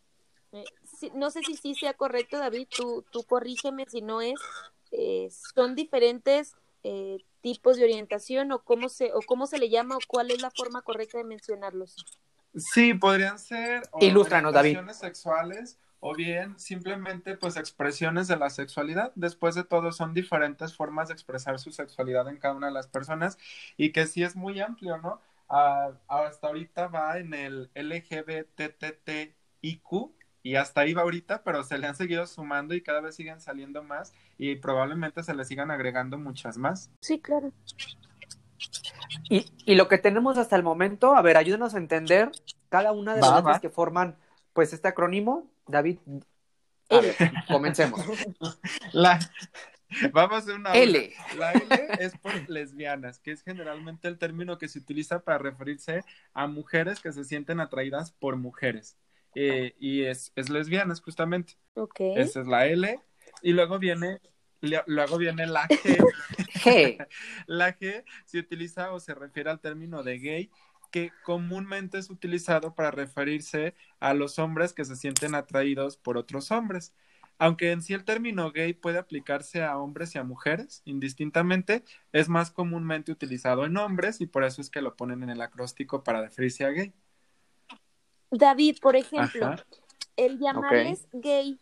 eh, 0.56 1.12
no 1.14 1.32
sé 1.32 1.42
si 1.44 1.56
sí 1.56 1.76
sea 1.76 1.94
correcto, 1.94 2.38
David, 2.38 2.68
tú, 2.76 3.06
tú 3.12 3.24
corrígeme 3.24 3.86
si 3.88 4.02
no 4.02 4.22
es, 4.22 4.40
eh, 4.92 5.30
son 5.54 5.76
diferentes 5.76 6.56
tipos 7.42 7.78
de 7.78 7.84
orientación 7.84 8.52
o 8.52 8.60
cómo 8.60 8.90
se 8.90 9.12
o 9.12 9.20
cómo 9.26 9.48
se 9.48 9.58
le 9.58 9.70
llama 9.70 9.96
o 9.96 10.00
cuál 10.08 10.30
es 10.30 10.40
la 10.40 10.52
forma 10.52 10.84
correcta 10.84 11.18
de 11.18 11.24
mencionarlos. 11.24 11.96
Sí, 12.56 12.94
podrían 12.94 13.40
ser 13.40 13.82
orientaciones 13.92 14.98
sexuales 14.98 15.80
o 16.00 16.14
bien 16.14 16.58
simplemente 16.60 17.36
pues 17.36 17.58
expresiones 17.58 18.28
de 18.28 18.38
la 18.38 18.52
sexualidad. 18.52 19.12
Después 19.16 19.56
de 19.56 19.64
todo 19.64 19.92
son 19.92 20.14
diferentes 20.14 20.76
formas 20.76 21.08
de 21.08 21.16
expresar 21.16 21.58
su 21.58 21.72
sexualidad 21.72 22.30
en 22.30 22.38
cada 22.38 22.54
una 22.54 22.68
de 22.68 22.74
las 22.74 22.88
personas 22.88 23.40
y 23.76 23.92
que 23.92 24.06
sí 24.06 24.22
es 24.22 24.36
muy 24.36 24.60
amplio, 24.60 25.00
¿no? 25.00 25.20
Ah, 25.50 25.94
hasta 26.08 26.48
ahorita 26.48 26.88
va 26.88 27.18
en 27.18 27.34
el 27.34 27.72
LGBTTIQ 27.74 29.34
y 30.46 30.58
hasta 30.58 30.82
ahí 30.82 30.94
va 30.94 31.02
ahorita, 31.02 31.42
pero 31.44 31.64
se 31.64 31.80
le 31.80 31.88
han 31.88 31.96
seguido 31.96 32.28
sumando 32.28 32.76
y 32.76 32.82
cada 32.82 33.02
vez 33.02 33.16
siguen 33.16 33.42
saliendo 33.42 33.82
más 33.82 34.14
y 34.38 34.56
probablemente 34.58 35.24
se 35.24 35.34
le 35.34 35.44
sigan 35.44 35.72
agregando 35.72 36.20
muchas 36.20 36.60
más. 36.60 36.92
Sí, 37.02 37.20
claro. 37.20 37.52
Y, 39.28 39.48
y 39.66 39.74
lo 39.74 39.88
que 39.88 39.98
tenemos 39.98 40.38
hasta 40.38 40.56
el 40.56 40.62
momento, 40.62 41.16
a 41.16 41.24
ver, 41.24 41.38
ayúdenos 41.38 41.74
a 41.74 41.80
entender 41.80 42.32
cada 42.70 42.92
una 42.92 43.16
de 43.16 43.22
las 43.22 43.38
letras 43.38 43.60
que 43.60 43.72
forman 43.72 44.18
pues 44.54 44.72
este 44.72 44.88
acrónimo 44.88 45.50
David, 45.66 45.98
comencemos. 47.48 48.06
La, 48.94 49.18
vamos 50.14 50.36
a 50.36 50.38
hacer 50.38 50.54
una. 50.54 50.74
L. 50.74 51.12
La 51.40 51.54
L 51.54 51.88
es 51.98 52.16
por 52.20 52.50
lesbianas, 52.52 53.18
que 53.18 53.32
es 53.32 53.42
generalmente 53.42 54.08
el 54.08 54.20
término 54.20 54.60
que 54.60 54.68
se 54.68 54.78
utiliza 54.78 55.24
para 55.24 55.40
referirse 55.40 56.04
a 56.36 56.46
mujeres 56.46 57.00
que 57.00 57.12
se 57.12 57.24
sienten 57.24 57.60
atraídas 57.60 58.12
por 58.12 58.36
mujeres. 58.36 58.96
Eh, 59.36 59.76
y 59.80 60.04
es, 60.04 60.32
es 60.36 60.50
lesbianas, 60.50 61.02
justamente. 61.02 61.54
Ok. 61.76 62.00
Esa 62.00 62.42
es 62.42 62.48
la 62.48 62.66
L. 62.68 63.00
Y 63.42 63.52
luego 63.52 63.78
viene 63.80 64.20
luego 64.88 65.18
viene 65.18 65.46
la 65.46 65.68
G. 65.68 65.98
G. 66.64 67.08
La 67.48 67.78
G 67.78 68.04
se 68.26 68.40
utiliza 68.40 68.92
o 68.92 69.00
se 69.00 69.14
refiere 69.14 69.50
al 69.50 69.60
término 69.60 70.04
de 70.04 70.20
gay 70.20 70.52
que 70.92 71.12
comúnmente 71.24 71.98
es 71.98 72.10
utilizado 72.10 72.74
para 72.74 72.90
referirse 72.90 73.76
a 74.00 74.14
los 74.14 74.40
hombres 74.40 74.74
que 74.74 74.86
se 74.86 74.96
sienten 74.96 75.36
atraídos 75.36 75.98
por 75.98 76.18
otros 76.18 76.52
hombres. 76.52 76.94
Aunque 77.38 77.72
en 77.72 77.82
sí 77.82 77.94
el 77.94 78.06
término 78.06 78.52
gay 78.54 78.74
puede 78.74 78.98
aplicarse 78.98 79.62
a 79.62 79.78
hombres 79.78 80.16
y 80.16 80.20
a 80.20 80.24
mujeres, 80.24 80.82
indistintamente, 80.86 81.84
es 82.14 82.30
más 82.30 82.50
comúnmente 82.50 83.12
utilizado 83.12 83.66
en 83.66 83.76
hombres 83.76 84.22
y 84.22 84.26
por 84.26 84.46
eso 84.46 84.62
es 84.62 84.70
que 84.70 84.82
lo 84.82 84.96
ponen 84.96 85.22
en 85.22 85.32
el 85.32 85.42
acróstico 85.42 86.02
para 86.02 86.22
referirse 86.22 86.64
a 86.64 86.70
gay. 86.70 86.94
David, 88.32 88.78
por 88.82 88.96
ejemplo, 88.96 89.56
el 90.16 90.40
llamarles 90.40 91.08
gay 91.14 91.60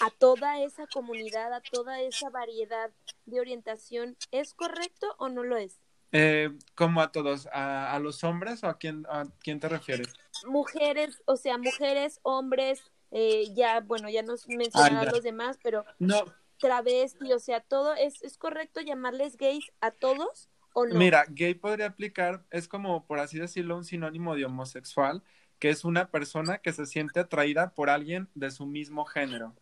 a 0.00 0.10
toda 0.10 0.60
esa 0.60 0.86
comunidad, 0.86 1.52
a 1.52 1.60
toda 1.60 2.00
esa 2.00 2.30
variedad 2.30 2.90
de 3.26 3.40
orientación, 3.40 4.16
¿es 4.30 4.54
correcto 4.54 5.14
o 5.18 5.28
no 5.28 5.42
lo 5.42 5.56
es? 5.56 5.80
Eh, 6.12 6.50
como 6.76 7.00
a 7.00 7.10
todos, 7.10 7.48
a, 7.52 7.98
los 8.00 8.22
hombres 8.22 8.62
o 8.62 8.68
a 8.68 8.78
quién, 8.78 9.04
a 9.08 9.24
quién 9.40 9.58
te 9.58 9.68
refieres? 9.68 10.14
Mujeres, 10.46 11.20
o 11.26 11.36
sea, 11.36 11.58
mujeres, 11.58 12.20
hombres, 12.22 12.82
eh, 13.10 13.52
ya, 13.54 13.80
bueno, 13.80 14.08
ya 14.08 14.22
nos 14.22 14.48
mencionaron 14.48 15.08
ah, 15.08 15.10
los 15.10 15.22
demás, 15.22 15.58
pero 15.62 15.84
no. 15.98 16.24
travesti, 16.58 17.32
o 17.32 17.38
sea, 17.40 17.60
todo, 17.60 17.94
¿es, 17.94 18.22
¿es 18.22 18.38
correcto 18.38 18.80
llamarles 18.80 19.36
gays 19.36 19.64
a 19.80 19.90
todos 19.90 20.48
o 20.72 20.86
no? 20.86 20.94
Mira, 20.94 21.24
gay 21.28 21.54
podría 21.54 21.86
aplicar, 21.86 22.44
es 22.50 22.68
como, 22.68 23.06
por 23.06 23.18
así 23.18 23.38
decirlo, 23.38 23.76
un 23.76 23.84
sinónimo 23.84 24.36
de 24.36 24.44
homosexual, 24.44 25.22
que 25.58 25.70
es 25.70 25.84
una 25.84 26.10
persona 26.10 26.58
que 26.58 26.72
se 26.72 26.86
siente 26.86 27.20
atraída 27.20 27.70
por 27.70 27.90
alguien 27.90 28.28
de 28.34 28.50
su 28.50 28.66
mismo 28.66 29.04
género 29.04 29.54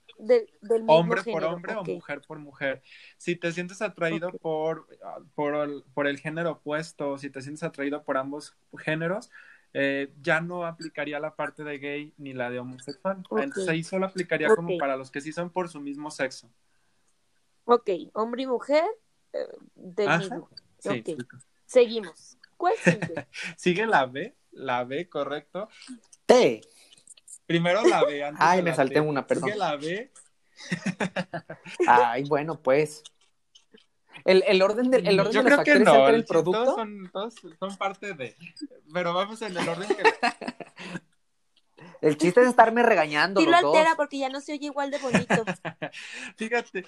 hombre 0.87 1.23
por 1.25 1.45
hombre 1.45 1.75
o 1.75 1.85
mujer 1.85 2.21
por 2.27 2.39
mujer. 2.39 2.83
Si 3.17 3.37
te 3.37 3.53
sientes 3.53 3.83
atraído 3.83 4.31
por, 4.33 4.87
ah, 5.05 5.19
por, 5.35 6.07
el, 6.07 6.19
género 6.19 6.53
opuesto, 6.53 7.19
si 7.19 7.31
te 7.31 7.41
sientes 7.41 7.63
atraído 7.63 8.03
por 8.05 8.17
ambos 8.17 8.57
géneros, 8.79 9.31
eh, 9.75 10.13
ya 10.21 10.41
no 10.41 10.67
aplicaría 10.67 11.19
la 11.19 11.35
parte 11.35 11.65
de 11.65 11.79
gay 11.79 12.15
ni 12.19 12.35
la 12.35 12.51
de 12.51 12.59
homosexual. 12.59 13.19
Entonces 13.19 13.69
ahí 13.69 13.83
solo 13.83 14.07
aplicaría 14.07 14.55
como 14.55 14.77
para 14.79 14.97
los 14.97 15.11
que 15.11 15.21
sí 15.21 15.33
son 15.33 15.51
por 15.51 15.69
su 15.69 15.81
mismo 15.81 16.11
sexo. 16.11 16.51
Ok, 17.65 17.91
hombre 18.15 18.43
y 18.43 18.47
mujer 18.47 18.85
eh, 19.33 19.39
del 19.75 20.19
mismo. 20.19 20.49
Seguimos. 21.67 22.37
¿Cuál 22.57 22.75
sigue? 22.77 23.27
sigue 23.57 23.87
la 23.87 24.07
B, 24.07 24.35
la 24.53 24.85
B, 24.85 25.09
correcto. 25.09 25.69
T. 26.27 26.61
Primero 27.47 27.83
la 27.85 28.05
B. 28.05 28.25
Antes 28.25 28.41
Ay, 28.43 28.62
me 28.62 28.75
salté 28.75 29.01
una, 29.01 29.27
perdón. 29.27 29.51
la 29.57 29.77
B. 29.77 30.12
Ay, 31.87 32.25
bueno, 32.25 32.61
pues. 32.61 33.03
El, 34.25 34.45
el 34.47 34.62
orden 34.62 34.91
de, 34.91 34.99
el 34.99 35.19
orden 35.19 35.33
Yo 35.33 35.43
de 35.43 35.51
creo 35.51 35.65
que 35.65 35.79
no, 35.81 36.09
el 36.09 36.25
producto. 36.25 36.65
Todos 36.65 36.77
son, 36.77 37.11
todos 37.12 37.35
son 37.59 37.77
parte 37.77 38.15
de. 38.15 38.37
Pero 38.93 39.12
vamos 39.12 39.43
en 39.43 39.57
el 39.57 39.69
orden 39.69 39.88
que. 39.88 40.03
El 42.01 42.17
chiste 42.17 42.43
es 42.43 42.49
estarme 42.49 42.83
regañando. 42.83 43.41
Sí 43.41 43.47
lo 43.47 43.57
altera 43.57 43.95
porque 43.97 44.19
ya 44.19 44.29
no 44.29 44.41
se 44.41 44.53
oye 44.53 44.67
igual 44.67 44.91
de 44.91 44.99
bonito. 44.99 45.45
Fíjate, 46.37 46.85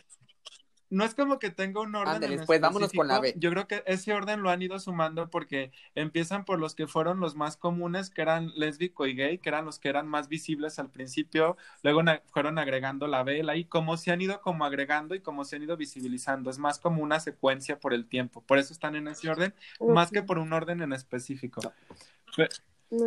no 0.90 1.04
es 1.04 1.14
como 1.14 1.38
que 1.38 1.50
tenga 1.50 1.80
un 1.80 1.94
orden. 1.94 2.14
Ándale, 2.14 2.44
pues 2.44 2.60
vámonos 2.60 2.92
con 2.92 3.08
la 3.08 3.20
B. 3.20 3.34
Yo 3.36 3.50
creo 3.50 3.66
que 3.66 3.82
ese 3.86 4.12
orden 4.12 4.42
lo 4.42 4.50
han 4.50 4.62
ido 4.62 4.78
sumando 4.78 5.30
porque 5.30 5.72
empiezan 5.94 6.44
por 6.44 6.58
los 6.58 6.74
que 6.74 6.86
fueron 6.86 7.20
los 7.20 7.34
más 7.36 7.56
comunes, 7.56 8.10
que 8.10 8.22
eran 8.22 8.52
lésbico 8.54 9.06
y 9.06 9.14
gay, 9.14 9.38
que 9.38 9.48
eran 9.48 9.64
los 9.64 9.78
que 9.78 9.88
eran 9.88 10.06
más 10.06 10.28
visibles 10.28 10.78
al 10.78 10.90
principio, 10.90 11.56
luego 11.82 12.02
fueron 12.26 12.58
agregando 12.58 13.06
la 13.06 13.22
B, 13.22 13.42
la 13.42 13.56
I, 13.56 13.64
como 13.64 13.96
se 13.96 14.10
han 14.12 14.20
ido 14.20 14.40
como 14.40 14.64
agregando 14.64 15.14
y 15.14 15.20
como 15.20 15.44
se 15.44 15.56
han 15.56 15.62
ido 15.62 15.76
visibilizando. 15.76 16.50
Es 16.50 16.58
más 16.58 16.78
como 16.78 17.02
una 17.02 17.20
secuencia 17.20 17.78
por 17.78 17.94
el 17.94 18.06
tiempo. 18.06 18.42
Por 18.42 18.58
eso 18.58 18.72
están 18.72 18.94
en 18.96 19.08
ese 19.08 19.28
orden, 19.28 19.54
más 19.80 20.10
que 20.10 20.22
por 20.22 20.38
un 20.38 20.52
orden 20.52 20.82
en 20.82 20.92
específico. 20.92 21.60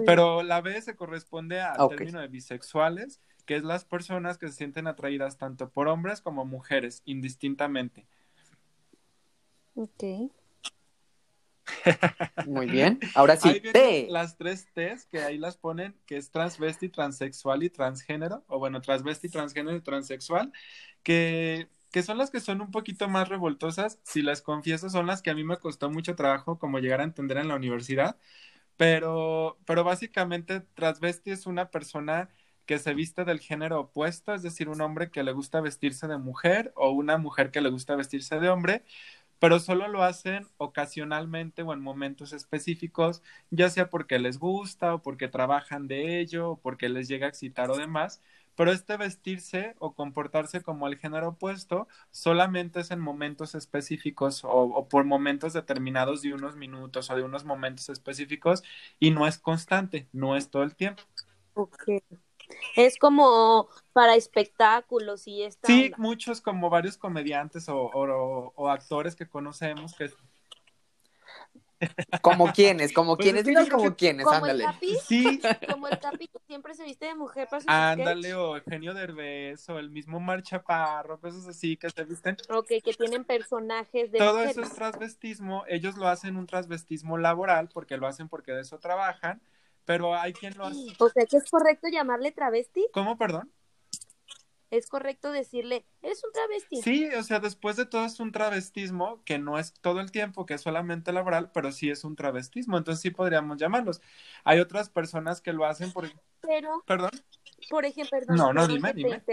Pero, 0.06 0.44
la 0.44 0.62
B 0.62 0.82
se 0.82 0.96
corresponde 0.96 1.62
al 1.62 1.90
término 1.90 2.20
de 2.20 2.28
bisexuales 2.28 3.22
que 3.48 3.56
es 3.56 3.64
las 3.64 3.86
personas 3.86 4.38
que 4.38 4.50
se 4.50 4.54
sienten 4.54 4.86
atraídas 4.86 5.38
tanto 5.38 5.70
por 5.70 5.88
hombres 5.88 6.22
como 6.22 6.46
mujeres, 6.46 7.02
indistintamente. 7.06 8.06
Ok. 9.74 10.04
Muy 12.46 12.68
bien. 12.68 13.00
Ahora 13.16 13.38
sí, 13.38 13.62
T. 13.62 14.08
Las 14.10 14.38
tres 14.38 14.68
T's 14.74 15.06
que 15.06 15.22
ahí 15.22 15.38
las 15.38 15.58
ponen, 15.58 15.96
que 16.06 16.18
es 16.18 16.30
transvesti, 16.30 16.90
transexual 16.90 17.64
y 17.64 17.70
transgénero, 17.70 18.44
o 18.48 18.60
bueno, 18.60 18.82
transvesti, 18.82 19.30
transgénero 19.30 19.78
y 19.78 19.82
transexual, 19.82 20.52
que, 21.02 21.70
que 21.92 22.04
son 22.04 22.18
las 22.18 22.32
que 22.32 22.42
son 22.42 22.60
un 22.60 22.72
poquito 22.72 23.08
más 23.08 23.30
revoltosas, 23.30 24.00
si 24.04 24.24
las 24.24 24.42
confieso, 24.42 24.90
son 24.90 25.08
las 25.08 25.22
que 25.22 25.30
a 25.30 25.36
mí 25.36 25.46
me 25.46 25.58
costó 25.58 25.90
mucho 25.90 26.16
trabajo 26.16 26.60
como 26.60 26.80
llegar 26.80 27.00
a 27.00 27.06
entender 27.06 27.38
en 27.38 27.48
la 27.48 27.56
universidad, 27.56 28.18
pero, 28.76 29.58
pero 29.66 29.86
básicamente 29.86 30.60
transvesti 30.76 31.32
es 31.32 31.46
una 31.48 31.72
persona 31.72 32.30
que 32.68 32.80
se 32.80 32.94
viste 32.94 33.26
del 33.26 33.40
género 33.42 33.82
opuesto, 33.82 34.36
es 34.36 34.44
decir, 34.44 34.70
un 34.70 34.82
hombre 34.82 35.12
que 35.12 35.24
le 35.24 35.34
gusta 35.34 35.62
vestirse 35.62 36.08
de 36.08 36.20
mujer 36.20 36.74
o 36.76 36.92
una 36.92 37.18
mujer 37.18 37.52
que 37.52 37.62
le 37.62 37.70
gusta 37.72 37.96
vestirse 37.96 38.40
de 38.40 38.50
hombre, 38.50 38.86
pero 39.40 39.60
solo 39.60 39.88
lo 39.88 40.04
hacen 40.04 40.48
ocasionalmente 40.58 41.62
o 41.64 41.74
en 41.74 41.82
momentos 41.82 42.34
específicos, 42.34 43.22
ya 43.52 43.70
sea 43.70 43.90
porque 43.90 44.20
les 44.20 44.40
gusta 44.40 44.96
o 44.96 45.02
porque 45.04 45.28
trabajan 45.28 45.88
de 45.88 46.20
ello 46.20 46.52
o 46.52 46.60
porque 46.60 46.90
les 46.90 47.08
llega 47.08 47.28
a 47.28 47.30
excitar 47.30 47.70
o 47.72 47.78
demás, 47.78 48.22
pero 48.56 48.72
este 48.72 48.98
vestirse 48.98 49.76
o 49.80 49.94
comportarse 49.94 50.62
como 50.64 50.88
el 50.88 50.98
género 50.98 51.30
opuesto 51.30 51.88
solamente 52.12 52.80
es 52.82 52.92
en 52.92 53.00
momentos 53.00 53.54
específicos 53.56 54.42
o, 54.44 54.88
por 54.90 55.06
momentos 55.06 55.54
determinados 55.54 56.24
de 56.24 56.34
unos 56.34 56.56
minutos 56.56 57.10
o 57.12 57.16
de 57.16 57.24
unos 57.24 57.46
momentos 57.46 57.90
específicos 57.90 58.64
y 59.00 59.12
no 59.12 59.28
es 59.28 59.38
constante, 59.38 60.08
no 60.14 60.36
es 60.36 60.50
todo 60.50 60.64
el 60.64 60.76
tiempo. 60.76 61.04
Es 62.76 62.98
como 62.98 63.68
para 63.94 64.16
espectáculos 64.16 65.28
y 65.28 65.44
esta. 65.44 65.68
Sí, 65.68 65.92
muchos 65.98 66.42
como 66.42 66.70
varios 66.70 66.98
comediantes 66.98 67.68
o, 67.70 67.76
o, 67.76 68.70
actores 68.70 69.16
que 69.16 69.28
conocemos 69.28 69.94
que 69.96 70.12
como 72.22 72.52
quienes, 72.54 72.92
como 72.92 73.16
pues 73.16 73.26
quienes, 73.26 73.70
como 73.70 73.96
quienes, 73.96 74.28
ándale. 74.28 74.66
sí. 75.06 75.40
Como 75.70 75.88
el 75.88 76.00
Capi 76.00 76.28
que 76.28 76.40
siempre 76.48 76.74
se 76.74 76.84
viste 76.84 77.06
de 77.06 77.16
mujer 77.16 77.48
para 77.50 77.92
Ándale, 77.92 78.34
o 78.34 78.56
Eugenio 78.58 78.94
Derbez, 78.94 79.70
o 79.70 79.78
el 79.78 79.90
mismo 79.90 80.20
Mar 80.20 80.42
Chaparro, 80.42 81.20
cosas 81.20 81.48
así 81.48 81.78
que 81.78 81.90
se 81.90 82.04
visten. 82.04 82.38
Ok, 82.50 82.68
que 82.84 82.94
tienen 82.98 83.24
personajes 83.24 84.12
de 84.12 84.18
Todo 84.18 84.42
eso 84.42 84.62
es 84.62 84.74
transvestismo, 84.74 85.66
ellos 85.68 85.98
lo 85.98 86.08
hacen 86.08 86.38
un 86.38 86.48
transvestismo 86.48 87.18
laboral, 87.18 87.70
porque 87.72 87.98
lo 87.98 88.08
hacen 88.08 88.28
porque 88.28 88.54
de 88.54 88.62
eso 88.62 88.80
trabajan, 88.80 89.40
pero 89.88 90.14
hay 90.14 90.34
quien 90.34 90.56
lo 90.58 90.66
hace. 90.66 90.80
O 91.00 91.08
sea, 91.08 91.26
que 91.26 91.38
es 91.38 91.50
correcto 91.50 91.88
llamarle 91.88 92.34
travesti. 92.34 92.86
¿Cómo, 92.92 93.18
perdón? 93.18 93.50
Es 94.70 94.88
correcto 94.88 95.32
decirle, 95.32 95.86
es 96.02 96.22
un 96.26 96.34
travesti. 96.34 96.82
Sí, 96.82 97.08
o 97.16 97.24
sea, 97.24 97.40
después 97.40 97.78
de 97.78 97.86
todo 97.86 98.04
es 98.04 98.20
un 98.20 98.34
travestismo 98.34 99.24
que 99.24 99.40
no 99.40 99.58
es 99.58 99.74
todo 99.80 100.02
el 100.02 100.12
tiempo, 100.12 100.46
que 100.46 100.56
es 100.56 100.62
solamente 100.62 101.14
laboral, 101.14 101.52
pero 101.54 101.72
sí 101.72 101.90
es 101.90 102.04
un 102.04 102.18
travestismo, 102.18 102.78
entonces 102.78 103.02
sí 103.02 103.12
podríamos 103.12 103.58
llamarlos. 103.58 104.02
Hay 104.44 104.60
otras 104.60 104.90
personas 104.90 105.40
que 105.40 105.54
lo 105.54 105.66
hacen 105.66 105.94
por... 105.94 106.12
Pero... 106.42 106.84
Perdón. 106.86 107.12
Por 107.70 107.86
ejemplo, 107.86 108.20
perdón. 108.20 108.36
No, 108.36 108.52
no, 108.52 108.68
dime, 108.68 108.92
dime. 108.94 109.24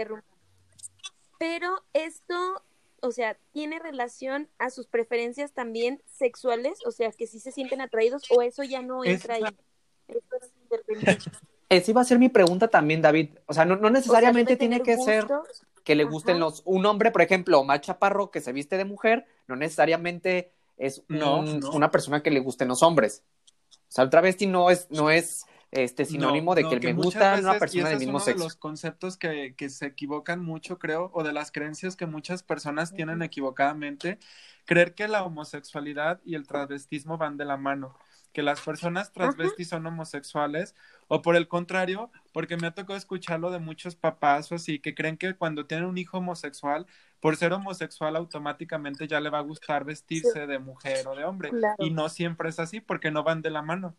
Pero 1.37 1.83
esto, 1.91 2.63
o 3.01 3.11
sea, 3.11 3.37
tiene 3.51 3.79
relación 3.79 4.49
a 4.57 4.69
sus 4.69 4.87
preferencias 4.87 5.51
también 5.51 6.01
sexuales, 6.05 6.79
o 6.85 6.91
sea, 6.91 7.11
que 7.11 7.27
sí 7.27 7.41
se 7.41 7.51
sienten 7.51 7.81
atraídos 7.81 8.23
o 8.29 8.41
eso 8.41 8.63
ya 8.63 8.81
no 8.81 9.03
entra 9.03 9.35
ahí. 9.35 9.43
Esa 11.69 11.91
iba 11.91 12.01
a 12.01 12.05
ser 12.05 12.19
mi 12.19 12.29
pregunta 12.29 12.67
también, 12.67 13.01
David. 13.01 13.29
O 13.47 13.53
sea, 13.53 13.65
no, 13.65 13.75
necesariamente 13.89 14.55
tiene 14.55 14.81
que 14.81 14.97
ser 14.97 15.27
que 15.83 15.95
le 15.95 16.03
gusten 16.03 16.39
los. 16.39 16.61
Un 16.65 16.85
hombre, 16.85 17.11
por 17.11 17.21
ejemplo, 17.21 17.59
Omar 17.59 17.81
Chaparro, 17.81 18.31
que 18.31 18.41
se 18.41 18.53
viste 18.53 18.77
de 18.77 18.85
mujer, 18.85 19.25
no 19.47 19.55
necesariamente 19.55 20.51
es 20.77 21.03
una 21.07 21.91
persona 21.91 22.21
que 22.21 22.31
le 22.31 22.39
gusten 22.39 22.67
los 22.67 22.83
hombres. 22.83 23.23
O 23.71 23.91
sea, 23.95 24.03
el 24.03 24.09
travesti 24.09 24.45
no 24.45 24.69
es, 24.69 24.87
no 24.89 25.09
es 25.09 25.45
este 25.71 26.05
sinónimo 26.05 26.55
de 26.55 26.67
que, 26.67 26.79
me 26.79 26.93
gusta 26.93 27.37
una 27.39 27.57
persona 27.57 27.89
del 27.89 27.99
mismo 27.99 28.19
sexo. 28.19 28.39
de 28.39 28.45
los 28.45 28.55
conceptos 28.55 29.17
que, 29.17 29.55
que 29.55 29.69
se 29.69 29.87
equivocan 29.87 30.43
mucho, 30.43 30.79
creo, 30.79 31.11
o 31.13 31.23
de 31.23 31.33
las 31.33 31.51
creencias 31.51 31.95
que 31.95 32.05
muchas 32.05 32.43
personas 32.43 32.93
tienen 32.93 33.21
equivocadamente, 33.21 34.19
creer 34.65 34.95
que 34.95 35.07
la 35.07 35.23
homosexualidad 35.23 36.21
y 36.25 36.35
el 36.35 36.47
travestismo 36.47 37.17
van 37.17 37.37
de 37.37 37.45
la 37.45 37.57
mano 37.57 37.95
que 38.35 38.43
las 38.43 38.59
personas 38.59 39.13
transvestis 39.13 39.69
son 39.69 39.87
homosexuales 39.87 40.75
o 41.07 41.21
por 41.21 41.37
el 41.37 41.47
contrario, 41.47 42.11
porque 42.33 42.57
me 42.57 42.67
ha 42.67 42.75
tocado 42.75 42.97
escucharlo 42.97 43.49
de 43.49 43.59
muchos 43.59 43.95
papás 43.95 44.51
o 44.51 44.55
así 44.55 44.79
que 44.79 44.93
creen 44.93 45.15
que 45.15 45.35
cuando 45.35 45.67
tienen 45.67 45.87
un 45.87 45.97
hijo 45.97 46.17
homosexual, 46.17 46.85
por 47.21 47.37
ser 47.37 47.53
homosexual 47.53 48.13
automáticamente 48.17 49.07
ya 49.07 49.21
le 49.21 49.29
va 49.29 49.37
a 49.37 49.41
gustar 49.41 49.85
vestirse 49.85 50.47
de 50.47 50.59
mujer 50.59 51.07
o 51.07 51.15
de 51.15 51.23
hombre 51.23 51.49
y 51.79 51.91
no 51.91 52.09
siempre 52.09 52.49
es 52.49 52.59
así 52.59 52.81
porque 52.81 53.09
no 53.09 53.23
van 53.23 53.41
de 53.41 53.51
la 53.51 53.61
mano. 53.61 53.95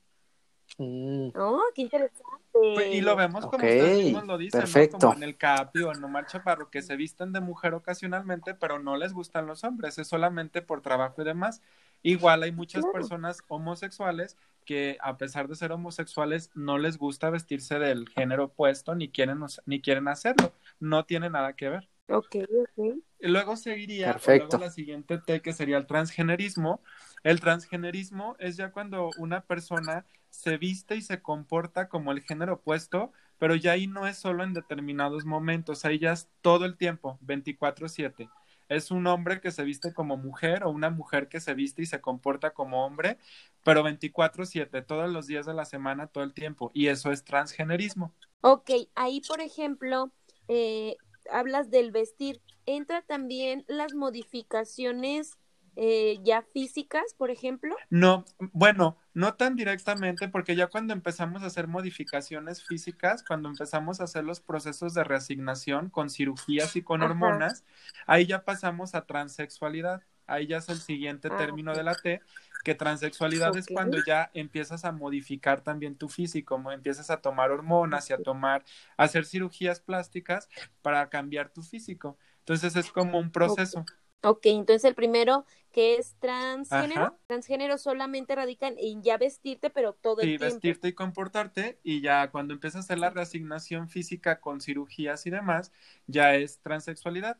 Mm. 0.77 1.29
Oh, 1.35 1.63
qué 1.75 1.81
interesante. 1.81 2.45
Pues, 2.53 2.95
y 2.95 3.01
lo 3.01 3.17
vemos 3.17 3.47
como 3.47 3.57
ustedes 3.57 4.05
mismos 4.05 4.27
lo 4.27 4.37
dicen, 4.37 4.91
como 4.91 5.15
en 5.15 5.23
el 5.23 5.39
Capi 5.39 5.81
o 5.81 5.93
en 5.93 6.05
Omar 6.05 6.27
Chaparro, 6.27 6.69
que 6.69 6.83
se 6.83 6.95
visten 6.97 7.33
de 7.33 7.41
mujer 7.41 7.73
ocasionalmente, 7.73 8.53
pero 8.53 8.79
no 8.79 8.99
les 8.99 9.15
gustan 9.15 9.47
los 9.47 9.65
hombres, 9.65 9.97
es 9.99 10.09
solamente 10.09 10.61
por 10.61 10.83
trabajo 10.83 11.23
y 11.23 11.25
demás. 11.25 11.63
Igual 12.07 12.45
hay 12.45 12.53
muchas 12.53 12.85
personas 12.93 13.43
homosexuales 13.49 14.37
que 14.65 14.97
a 15.01 15.17
pesar 15.19 15.49
de 15.49 15.57
ser 15.57 15.73
homosexuales 15.73 16.53
no 16.55 16.79
les 16.79 16.99
gusta 16.99 17.31
vestirse 17.31 17.81
del 17.81 18.09
género 18.09 18.45
opuesto 18.45 18.95
ni 18.95 19.09
quieren 19.09 19.41
ni 19.65 19.81
quieren 19.81 20.07
hacerlo, 20.07 20.53
no 20.79 21.05
tiene 21.05 21.31
nada 21.31 21.55
que 21.55 21.69
ver. 21.69 21.89
Ok, 22.09 22.37
ok. 22.37 22.95
Y 23.19 23.27
luego 23.27 23.57
seguiría 23.57 24.17
luego 24.25 24.57
la 24.57 24.71
siguiente 24.71 25.19
T 25.19 25.43
que 25.43 25.53
sería 25.53 25.79
el 25.79 25.89
transgenerismo. 25.89 26.81
El 27.25 27.41
transgenerismo 27.41 28.37
es 28.39 28.57
ya 28.57 28.71
cuando 28.71 29.11
una 29.19 29.41
persona 29.41 30.07
se 30.31 30.59
viste 30.59 30.95
y 30.95 31.03
se 31.03 31.23
comporta 31.23 31.89
como 31.89 32.13
el 32.13 32.21
género 32.21 32.55
opuesto, 32.55 33.11
pero 33.39 33.57
ya 33.57 33.73
ahí 33.73 33.89
no 33.89 34.07
es 34.07 34.17
solo 34.17 34.45
en 34.45 34.53
determinados 34.53 35.25
momentos, 35.25 35.85
ahí 35.85 35.99
ya 35.99 36.13
es 36.13 36.29
todo 36.41 36.67
el 36.67 36.77
tiempo, 36.77 37.19
24/7 37.23 38.29
es 38.69 38.91
un 38.91 39.07
hombre 39.07 39.41
que 39.41 39.51
se 39.51 39.65
viste 39.65 39.93
como 39.93 40.17
mujer 40.17 40.65
o 40.65 40.71
una 40.71 40.91
mujer 40.91 41.29
que 41.29 41.41
se 41.41 41.55
viste 41.55 41.83
y 41.83 41.87
se 41.87 42.01
comporta 42.01 42.51
como 42.53 42.85
hombre, 42.85 43.19
pero 43.63 43.83
24/7, 43.83 44.83
todos 44.83 45.11
los 45.11 45.27
días 45.27 45.47
de 45.47 45.55
la 45.55 45.65
semana, 45.65 46.07
todo 46.07 46.25
el 46.25 46.35
tiempo. 46.35 46.71
Y 46.75 46.89
eso 46.89 47.13
es 47.13 47.25
transgenerismo. 47.25 48.13
Ok, 48.41 48.71
ahí 48.95 49.21
por 49.23 49.41
ejemplo, 49.41 50.13
eh, 50.49 50.97
hablas 51.31 51.71
del 51.71 51.91
vestir. 51.91 52.41
¿Entra 52.65 53.03
también 53.03 53.65
las 53.69 53.95
modificaciones 53.95 55.39
eh, 55.77 56.19
ya 56.23 56.43
físicas, 56.43 57.15
por 57.19 57.31
ejemplo? 57.31 57.77
No, 57.91 58.25
bueno, 58.53 58.97
no 59.13 59.35
tan 59.35 59.57
directamente, 59.57 60.29
porque 60.29 60.57
ya 60.57 60.69
cuando 60.69 60.95
empezamos 60.95 61.43
a 61.43 61.47
hacer 61.47 61.69
modificaciones 61.69 62.65
físicas, 62.65 63.23
cuando 63.23 63.51
empezamos 63.51 64.01
a 64.01 64.05
hacer 64.05 64.25
los 64.25 64.41
procesos 64.41 64.95
de 64.95 65.05
reasignación 65.05 65.91
con 65.91 66.09
cirugías 66.09 66.77
y 66.77 66.83
con 66.83 67.03
hormonas, 67.03 67.65
ahí 68.07 68.25
ya 68.25 68.45
pasamos 68.45 68.95
a 68.95 69.05
transexualidad. 69.07 70.03
Ahí 70.27 70.47
ya 70.47 70.57
es 70.57 70.69
el 70.71 70.81
siguiente 70.81 71.29
ah, 71.31 71.37
término 71.37 71.75
de 71.75 71.85
la 71.85 71.95
T, 71.95 72.21
que 72.65 72.75
transexualidad 72.75 73.57
es 73.57 73.67
cuando 73.67 73.99
ya 74.05 74.31
empiezas 74.35 74.85
a 74.85 74.93
modificar 74.93 75.61
también 75.61 75.95
tu 75.95 76.09
físico, 76.09 76.61
empiezas 76.73 77.11
a 77.11 77.19
tomar 77.19 77.53
hormonas 77.53 78.11
y 78.11 78.13
a 78.13 78.19
tomar, 78.19 78.65
a 78.97 79.05
hacer 79.05 79.25
cirugías 79.25 79.79
plásticas 79.79 80.49
para 80.83 81.09
cambiar 81.11 81.51
tu 81.51 81.63
físico. 81.63 82.19
Entonces 82.41 82.75
es 82.77 82.91
como 82.91 83.19
un 83.19 83.31
proceso. 83.31 83.85
Ok, 84.23 84.47
entonces 84.47 84.85
el 84.85 84.95
primero 84.95 85.45
que 85.73 85.97
es 85.97 86.17
transgénero, 86.19 87.19
transgénero 87.27 87.79
solamente 87.79 88.35
radica 88.35 88.69
en 88.69 89.03
ya 89.03 89.19
vestirte, 89.19 89.71
pero 89.71 89.93
todo 89.95 90.21
el 90.23 90.35
tiempo. 90.35 90.41
Sí, 90.41 90.45
vestirte 90.47 90.89
y 90.89 90.95
comportarte, 90.95 91.79
y 91.83 92.01
ya 92.01 92.31
cuando 92.31 92.55
empiezas 92.55 92.77
a 92.77 92.81
hacer 92.81 92.99
la 92.99 93.11
reasignación 93.11 93.89
física 93.89 94.41
con 94.41 94.61
cirugías 94.61 95.27
y 95.27 95.31
demás, 95.31 95.73
ya 96.07 96.35
es 96.35 96.61
transexualidad. 96.61 97.39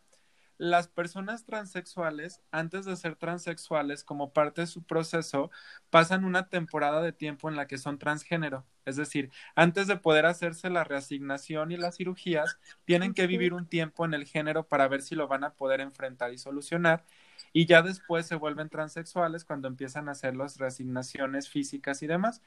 Las 0.59 0.89
personas 0.89 1.45
transexuales, 1.45 2.41
antes 2.51 2.87
de 2.87 2.97
ser 2.97 3.17
transexuales, 3.17 4.05
como 4.05 4.33
parte 4.33 4.63
de 4.63 4.67
su 4.67 4.83
proceso, 4.85 5.51
pasan 5.91 6.25
una 6.25 6.49
temporada 6.49 7.03
de 7.03 7.13
tiempo 7.13 7.51
en 7.51 7.57
la 7.57 7.67
que 7.67 7.77
son 7.77 7.99
transgénero 7.99 8.65
Es 8.87 8.97
decir, 8.97 9.31
antes 9.55 9.87
de 9.87 9.97
poder 9.97 10.25
hacerse 10.25 10.71
la 10.71 10.83
reasignación 10.85 11.73
y 11.73 11.77
las 11.77 11.97
cirugías, 11.97 12.59
tienen 12.87 13.13
que 13.13 13.27
vivir 13.27 13.53
un 13.53 13.67
tiempo 13.67 14.07
en 14.07 14.15
el 14.15 14.25
género 14.25 14.67
para 14.67 14.89
ver 14.89 15.03
si 15.03 15.15
lo 15.15 15.29
van 15.29 15.45
a 15.45 15.53
poder 15.55 15.81
enfrentar 15.83 16.33
y 16.33 16.39
solucionar. 16.39 17.05
Y 17.53 17.67
ya 17.67 17.83
después 17.83 18.27
se 18.27 18.37
vuelven 18.37 18.71
transexuales 18.71 19.45
cuando 19.45 19.69
empiezan 19.69 20.09
a 20.09 20.13
hacer 20.13 20.37
las 20.37 20.57
reasignaciones 20.57 21.51
físicas 21.51 22.03
y 22.03 22.07
demás. 22.07 22.41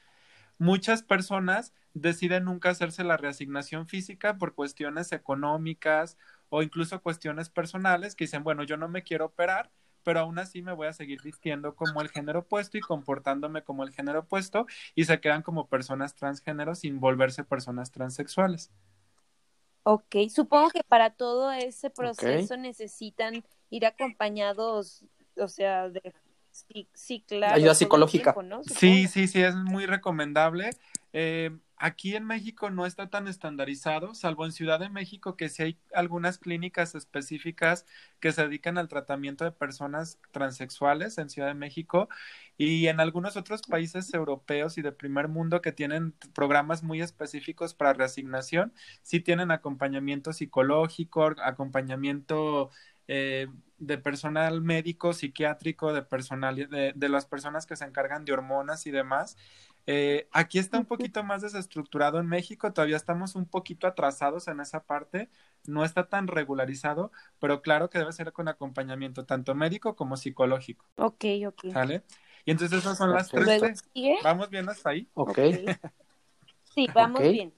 Muchas 0.58 1.02
personas 1.02 1.72
deciden 1.94 2.44
nunca 2.44 2.70
hacerse 2.70 3.04
la 3.04 3.16
reasignación 3.16 3.86
física 3.88 4.36
por 4.36 4.54
cuestiones 4.54 5.12
económicas 5.12 6.18
o 6.50 6.62
incluso 6.62 7.00
cuestiones 7.00 7.48
personales 7.48 8.14
que 8.14 8.24
dicen, 8.24 8.44
bueno, 8.44 8.62
yo 8.62 8.76
no 8.76 8.88
me 8.88 9.02
quiero 9.02 9.26
operar, 9.26 9.70
pero 10.02 10.20
aún 10.20 10.38
así 10.38 10.62
me 10.62 10.72
voy 10.72 10.88
a 10.88 10.92
seguir 10.92 11.22
vistiendo 11.22 11.74
como 11.74 12.02
el 12.02 12.08
género 12.08 12.40
opuesto 12.40 12.76
y 12.76 12.80
comportándome 12.80 13.62
como 13.62 13.84
el 13.84 13.92
género 13.92 14.20
opuesto 14.20 14.66
y 14.94 15.04
se 15.04 15.20
quedan 15.20 15.42
como 15.42 15.68
personas 15.68 16.14
transgénero 16.14 16.74
sin 16.74 17.00
volverse 17.00 17.44
personas 17.44 17.90
transexuales. 17.90 18.70
Ok, 19.82 20.16
supongo 20.28 20.70
que 20.70 20.84
para 20.84 21.10
todo 21.10 21.50
ese 21.52 21.88
proceso 21.90 22.56
necesitan 22.56 23.42
ir 23.70 23.86
acompañados, 23.86 25.04
o 25.36 25.48
sea, 25.48 25.88
de 25.88 26.12
sí, 26.94 27.24
claro. 27.26 27.54
Ayuda 27.54 27.74
psicológica. 27.74 28.34
Sí, 28.62 29.06
sí, 29.08 29.28
sí, 29.28 29.42
es 29.42 29.54
muy 29.54 29.86
recomendable. 29.86 30.70
Eh, 31.12 31.50
aquí 31.76 32.14
en 32.14 32.24
México 32.24 32.70
no 32.70 32.86
está 32.86 33.08
tan 33.08 33.26
estandarizado, 33.26 34.14
salvo 34.14 34.44
en 34.44 34.52
Ciudad 34.52 34.78
de 34.78 34.90
México, 34.90 35.36
que 35.36 35.48
sí 35.48 35.62
hay 35.62 35.78
algunas 35.94 36.38
clínicas 36.38 36.94
específicas 36.94 37.86
que 38.20 38.32
se 38.32 38.42
dedican 38.42 38.78
al 38.78 38.88
tratamiento 38.88 39.44
de 39.44 39.50
personas 39.50 40.18
transexuales 40.30 41.18
en 41.18 41.30
Ciudad 41.30 41.48
de 41.48 41.54
México 41.54 42.08
y 42.58 42.86
en 42.88 43.00
algunos 43.00 43.36
otros 43.36 43.62
países 43.62 44.12
europeos 44.12 44.76
y 44.78 44.82
de 44.82 44.92
primer 44.92 45.28
mundo 45.28 45.62
que 45.62 45.72
tienen 45.72 46.12
programas 46.34 46.82
muy 46.82 47.00
específicos 47.00 47.74
para 47.74 47.94
reasignación, 47.94 48.72
sí 49.02 49.20
tienen 49.20 49.50
acompañamiento 49.50 50.32
psicológico, 50.32 51.34
acompañamiento 51.42 52.70
eh, 53.08 53.48
de 53.80 53.98
personal 53.98 54.60
médico, 54.60 55.12
psiquiátrico, 55.12 55.92
de 55.92 56.02
personal, 56.02 56.54
de, 56.54 56.92
de, 56.94 57.08
las 57.08 57.26
personas 57.26 57.66
que 57.66 57.76
se 57.76 57.84
encargan 57.86 58.24
de 58.24 58.32
hormonas 58.32 58.86
y 58.86 58.90
demás. 58.90 59.36
Eh, 59.86 60.28
aquí 60.30 60.58
está 60.58 60.78
un 60.78 60.84
poquito 60.84 61.24
más 61.24 61.40
desestructurado 61.40 62.20
en 62.20 62.26
México, 62.26 62.72
todavía 62.72 62.96
estamos 62.96 63.34
un 63.34 63.46
poquito 63.46 63.86
atrasados 63.86 64.46
en 64.48 64.60
esa 64.60 64.84
parte, 64.84 65.30
no 65.66 65.84
está 65.84 66.08
tan 66.08 66.28
regularizado, 66.28 67.10
pero 67.40 67.62
claro 67.62 67.88
que 67.88 67.98
debe 67.98 68.12
ser 68.12 68.32
con 68.32 68.48
acompañamiento 68.48 69.24
tanto 69.24 69.54
médico 69.54 69.96
como 69.96 70.18
psicológico. 70.18 70.84
Ok, 70.96 71.24
ok. 71.48 71.72
¿Sale? 71.72 72.04
Y 72.44 72.50
entonces 72.50 72.78
esas 72.78 72.98
son 72.98 73.12
las 73.12 73.30
tres. 73.30 73.82
¿Vamos 74.22 74.50
bien 74.50 74.68
hasta 74.68 74.90
ahí? 74.90 75.08
Ok. 75.14 75.38
Sí, 76.72 76.86
vamos 76.94 77.22
bien. 77.22 77.52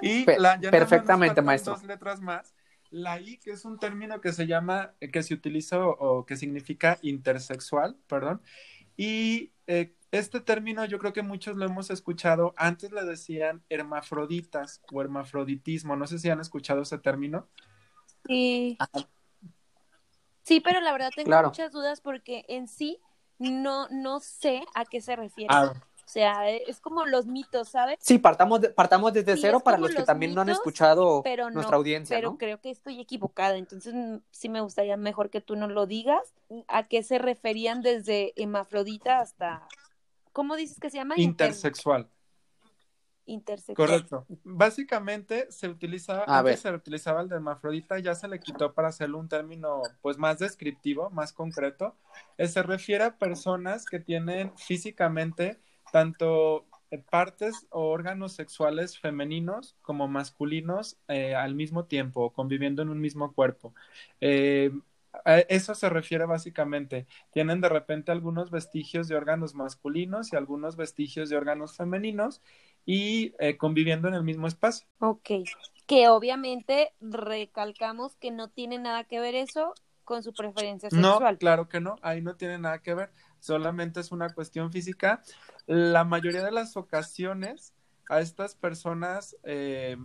Y 0.00 0.24
la, 0.40 0.58
perfectamente, 0.58 1.42
maestro. 1.42 1.74
Dos 1.74 1.84
letras 1.84 2.20
más 2.20 2.52
la 2.92 3.18
I, 3.20 3.38
que 3.38 3.50
es 3.50 3.64
un 3.64 3.78
término 3.78 4.20
que 4.20 4.32
se 4.32 4.46
llama, 4.46 4.94
que 5.00 5.22
se 5.22 5.34
utiliza 5.34 5.84
o, 5.84 6.24
que 6.26 6.36
significa 6.36 6.98
intersexual, 7.02 7.96
perdón. 8.06 8.42
Y 8.96 9.52
eh, 9.66 9.94
este 10.10 10.40
término 10.40 10.84
yo 10.84 10.98
creo 10.98 11.12
que 11.12 11.22
muchos 11.22 11.56
lo 11.56 11.64
hemos 11.64 11.90
escuchado. 11.90 12.54
Antes 12.56 12.92
le 12.92 13.02
decían 13.04 13.64
hermafroditas 13.70 14.82
o 14.92 15.00
hermafroditismo. 15.00 15.96
No 15.96 16.06
sé 16.06 16.18
si 16.18 16.28
han 16.28 16.40
escuchado 16.40 16.82
ese 16.82 16.98
término. 16.98 17.48
Sí. 18.26 18.76
Sí, 20.42 20.60
pero 20.60 20.80
la 20.80 20.92
verdad 20.92 21.10
tengo 21.16 21.42
muchas 21.42 21.72
dudas 21.72 22.00
porque 22.00 22.44
en 22.48 22.68
sí 22.68 22.98
no, 23.38 23.88
no 23.88 24.20
sé 24.20 24.62
a 24.74 24.84
qué 24.84 25.00
se 25.00 25.16
refiere. 25.16 25.48
Ah, 25.50 25.72
o 26.04 26.08
sea, 26.08 26.50
e, 26.50 26.64
es 26.66 26.80
como 26.80 27.06
los 27.06 27.26
mitos, 27.26 27.68
¿sabes? 27.68 27.98
Sí, 28.00 28.18
partamos, 28.18 28.60
partamos 28.74 29.12
desde 29.12 29.36
cero 29.36 29.60
para 29.60 29.78
los 29.78 29.94
que 29.94 30.02
también 30.02 30.34
no 30.34 30.40
han 30.40 30.48
escuchado 30.48 31.22
nuestra 31.52 31.76
audiencia. 31.76 32.16
Pero 32.16 32.36
creo 32.36 32.60
que 32.60 32.70
estoy 32.70 33.00
equivocada, 33.00 33.56
entonces 33.56 33.94
mm, 33.94 34.16
sí 34.30 34.48
me 34.48 34.60
gustaría 34.60 34.96
mejor 34.96 35.30
que 35.30 35.40
tú 35.40 35.56
nos 35.56 35.70
lo 35.70 35.86
digas. 35.86 36.34
¿A 36.68 36.88
qué 36.88 37.02
se 37.02 37.18
referían 37.18 37.82
desde 37.82 38.32
hemafrodita 38.36 39.20
hasta, 39.20 39.66
¿cómo 40.32 40.56
dices 40.56 40.80
que 40.80 40.90
se 40.90 40.98
llama? 40.98 41.14
Intersexual. 41.16 42.08
Intersexual. 43.24 43.88
Correcto. 43.88 44.26
Básicamente 44.42 45.50
se 45.52 45.68
utiliza, 45.68 46.24
antes 46.26 46.60
se 46.60 46.72
utilizaba 46.72 47.20
el 47.20 47.28
de 47.28 47.36
hermafrodita, 47.36 48.00
ya 48.00 48.16
se 48.16 48.26
le 48.26 48.40
quitó 48.40 48.74
para 48.74 48.88
hacerlo 48.88 49.18
un 49.18 49.28
término 49.28 49.82
pues 50.02 50.18
más 50.18 50.40
descriptivo, 50.40 51.08
más 51.10 51.32
concreto. 51.32 51.94
Eh, 52.36 52.48
se 52.48 52.62
refiere 52.64 53.04
a 53.04 53.16
personas 53.18 53.86
que 53.86 54.00
tienen 54.00 54.52
físicamente 54.58 55.60
tanto 55.92 56.66
eh, 56.90 56.98
partes 56.98 57.66
o 57.70 57.90
órganos 57.90 58.32
sexuales 58.32 58.98
femeninos 58.98 59.76
como 59.82 60.08
masculinos 60.08 60.96
eh, 61.06 61.36
al 61.36 61.54
mismo 61.54 61.84
tiempo, 61.84 62.32
conviviendo 62.32 62.82
en 62.82 62.88
un 62.88 63.00
mismo 63.00 63.32
cuerpo. 63.32 63.72
Eh, 64.20 64.72
a 65.24 65.38
eso 65.40 65.74
se 65.74 65.90
refiere 65.90 66.24
básicamente. 66.24 67.06
Tienen 67.32 67.60
de 67.60 67.68
repente 67.68 68.10
algunos 68.10 68.50
vestigios 68.50 69.06
de 69.06 69.14
órganos 69.14 69.54
masculinos 69.54 70.32
y 70.32 70.36
algunos 70.36 70.76
vestigios 70.76 71.28
de 71.28 71.36
órganos 71.36 71.76
femeninos 71.76 72.40
y 72.86 73.32
conviviendo 73.58 74.08
en 74.08 74.14
el 74.14 74.22
mismo 74.24 74.48
espacio. 74.48 74.88
Ok, 75.00 75.30
que 75.86 76.08
obviamente 76.08 76.94
recalcamos 77.02 78.16
que 78.16 78.30
no 78.30 78.48
tiene 78.48 78.78
nada 78.78 79.04
que 79.04 79.20
ver 79.20 79.34
eso 79.34 79.74
con 80.04 80.22
su 80.22 80.32
preferencia 80.32 80.90
sexual. 80.90 81.34
No, 81.34 81.38
claro 81.38 81.68
que 81.68 81.80
no, 81.80 81.96
ahí 82.02 82.22
no 82.22 82.36
tiene 82.36 82.58
nada 82.58 82.80
que 82.80 82.94
ver, 82.94 83.10
solamente 83.42 84.00
es 84.00 84.12
una 84.12 84.30
cuestión 84.30 84.72
física 84.72 85.22
la 85.66 86.04
mayoría 86.04 86.44
de 86.44 86.52
las 86.52 86.76
ocasiones 86.76 87.72
a 88.08 88.20
estas 88.20 88.54
personas, 88.54 89.36
eh, 89.44 89.96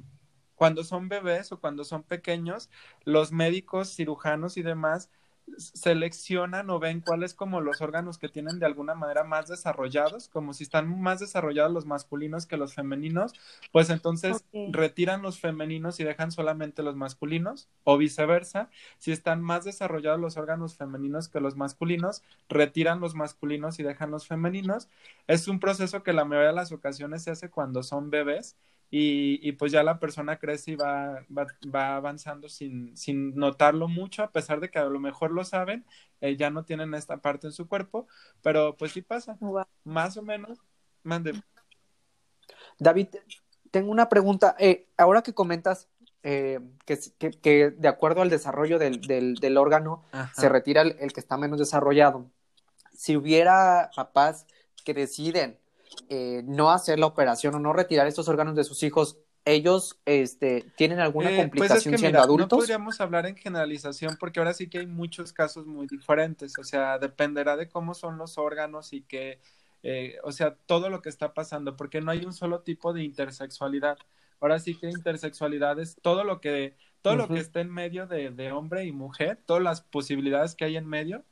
cuando 0.55 0.83
son 0.83 1.09
bebés 1.09 1.51
o 1.51 1.59
cuando 1.59 1.83
son 1.83 2.03
pequeños, 2.03 2.69
los 3.05 3.31
médicos, 3.31 3.95
cirujanos 3.95 4.57
y 4.57 4.63
demás 4.63 5.09
seleccionan 5.57 6.69
o 6.69 6.79
ven 6.79 7.01
cuáles 7.01 7.33
como 7.33 7.61
los 7.61 7.81
órganos 7.81 8.17
que 8.17 8.29
tienen 8.29 8.59
de 8.59 8.65
alguna 8.65 8.95
manera 8.95 9.23
más 9.23 9.47
desarrollados, 9.47 10.27
como 10.29 10.53
si 10.53 10.63
están 10.63 11.01
más 11.01 11.19
desarrollados 11.19 11.71
los 11.71 11.85
masculinos 11.85 12.45
que 12.45 12.57
los 12.57 12.73
femeninos, 12.73 13.33
pues 13.71 13.89
entonces 13.89 14.43
retiran 14.71 15.21
los 15.21 15.39
femeninos 15.39 15.99
y 15.99 16.03
dejan 16.03 16.31
solamente 16.31 16.83
los 16.83 16.95
masculinos, 16.95 17.69
o 17.83 17.97
viceversa, 17.97 18.69
si 18.97 19.11
están 19.11 19.41
más 19.41 19.63
desarrollados 19.65 20.19
los 20.19 20.37
órganos 20.37 20.75
femeninos 20.75 21.29
que 21.29 21.39
los 21.39 21.55
masculinos, 21.55 22.23
retiran 22.49 22.99
los 22.99 23.15
masculinos 23.15 23.79
y 23.79 23.83
dejan 23.83 24.11
los 24.11 24.27
femeninos. 24.27 24.89
Es 25.27 25.47
un 25.47 25.59
proceso 25.59 26.03
que 26.03 26.13
la 26.13 26.25
mayoría 26.25 26.49
de 26.49 26.55
las 26.55 26.71
ocasiones 26.71 27.23
se 27.23 27.31
hace 27.31 27.49
cuando 27.49 27.83
son 27.83 28.09
bebés 28.09 28.55
y, 28.89 29.51
pues 29.53 29.71
ya 29.71 29.83
la 29.83 29.99
persona 29.99 30.39
crece 30.39 30.71
y 30.71 30.75
va, 30.75 31.25
va, 31.29 31.95
avanzando 31.95 32.47
sin, 32.47 32.95
sin, 32.95 33.35
notarlo 33.35 33.89
mucho, 33.89 34.23
a 34.23 34.31
pesar 34.31 34.61
de 34.61 34.69
que 34.69 34.79
a 34.79 34.85
lo 34.85 34.99
mejor 34.99 35.31
lo 35.31 35.43
saben, 35.43 35.85
eh, 36.21 36.37
ya 36.37 36.49
no 36.49 36.63
tienen 36.63 36.93
esta 36.93 37.17
parte 37.17 37.47
en 37.47 37.53
su 37.53 37.67
cuerpo, 37.67 38.07
pero 38.41 38.77
pues 38.77 38.93
sí 38.93 39.01
pasa, 39.01 39.37
más 39.83 40.15
o 40.15 40.21
menos. 40.21 40.59
Mande. 41.03 41.41
David, 42.79 43.07
tengo 43.71 43.91
una 43.91 44.07
pregunta. 44.07 44.55
Eh, 44.57 44.87
ahora 44.95 45.21
que 45.21 45.33
comentas 45.33 45.89
eh, 46.23 46.59
que, 46.85 46.97
que, 47.41 47.71
de 47.71 47.87
acuerdo 47.87 48.21
al 48.21 48.29
desarrollo 48.29 48.79
del, 48.79 49.01
del, 49.01 49.57
órgano 49.57 50.03
se 50.33 50.49
retira 50.49 50.81
el 50.81 51.13
que 51.13 51.19
está 51.19 51.37
menos 51.37 51.59
desarrollado, 51.59 52.29
si 52.93 53.15
hubiera 53.15 53.91
papás 53.95 54.47
que 54.83 54.93
deciden 54.93 55.59
eh, 56.09 56.43
no 56.45 56.71
hacer 56.71 56.99
la 56.99 57.05
operación 57.05 57.55
o 57.55 57.59
no 57.59 57.73
retirar 57.73 58.07
estos 58.07 58.27
órganos 58.27 58.55
de 58.55 58.63
sus 58.63 58.83
hijos, 58.83 59.17
ellos 59.47 59.99
este, 60.05 60.65
tienen 60.75 60.99
alguna 60.99 61.31
eh, 61.31 61.37
complicación 61.37 61.93
pues 61.93 62.01
siendo 62.01 62.19
adultos? 62.19 62.51
No 62.51 62.57
podríamos 62.57 62.99
hablar 62.99 63.25
en 63.25 63.37
generalización 63.37 64.17
porque 64.19 64.39
ahora 64.39 64.53
sí 64.53 64.69
que 64.69 64.79
hay 64.79 64.87
muchos 64.87 65.31
casos 65.31 65.65
muy 65.65 65.87
diferentes, 65.87 66.57
o 66.59 66.63
sea, 66.63 66.99
dependerá 66.99 67.55
de 67.55 67.69
cómo 67.69 67.93
son 67.93 68.17
los 68.17 68.37
órganos 68.37 68.91
y 68.91 69.03
que, 69.03 69.39
eh, 69.83 70.17
o 70.23 70.31
sea, 70.31 70.55
todo 70.65 70.89
lo 70.89 71.01
que 71.01 71.09
está 71.09 71.33
pasando, 71.33 71.77
porque 71.77 72.01
no 72.01 72.11
hay 72.11 72.25
un 72.25 72.33
solo 72.33 72.61
tipo 72.61 72.93
de 72.93 73.03
intersexualidad. 73.03 73.97
Ahora 74.39 74.59
sí 74.59 74.75
que 74.75 74.89
intersexualidad 74.89 75.79
es 75.79 75.95
todo 76.01 76.23
lo 76.23 76.41
que, 76.41 76.75
todo 77.01 77.15
lo 77.15 77.27
que 77.27 77.39
está 77.39 77.61
en 77.61 77.71
medio 77.71 78.05
de, 78.05 78.31
de 78.31 78.51
hombre 78.51 78.85
y 78.85 78.91
mujer, 78.91 79.39
todas 79.45 79.63
las 79.63 79.81
posibilidades 79.81 80.55
que 80.55 80.65
hay 80.65 80.77
en 80.77 80.85
medio, 80.85 81.23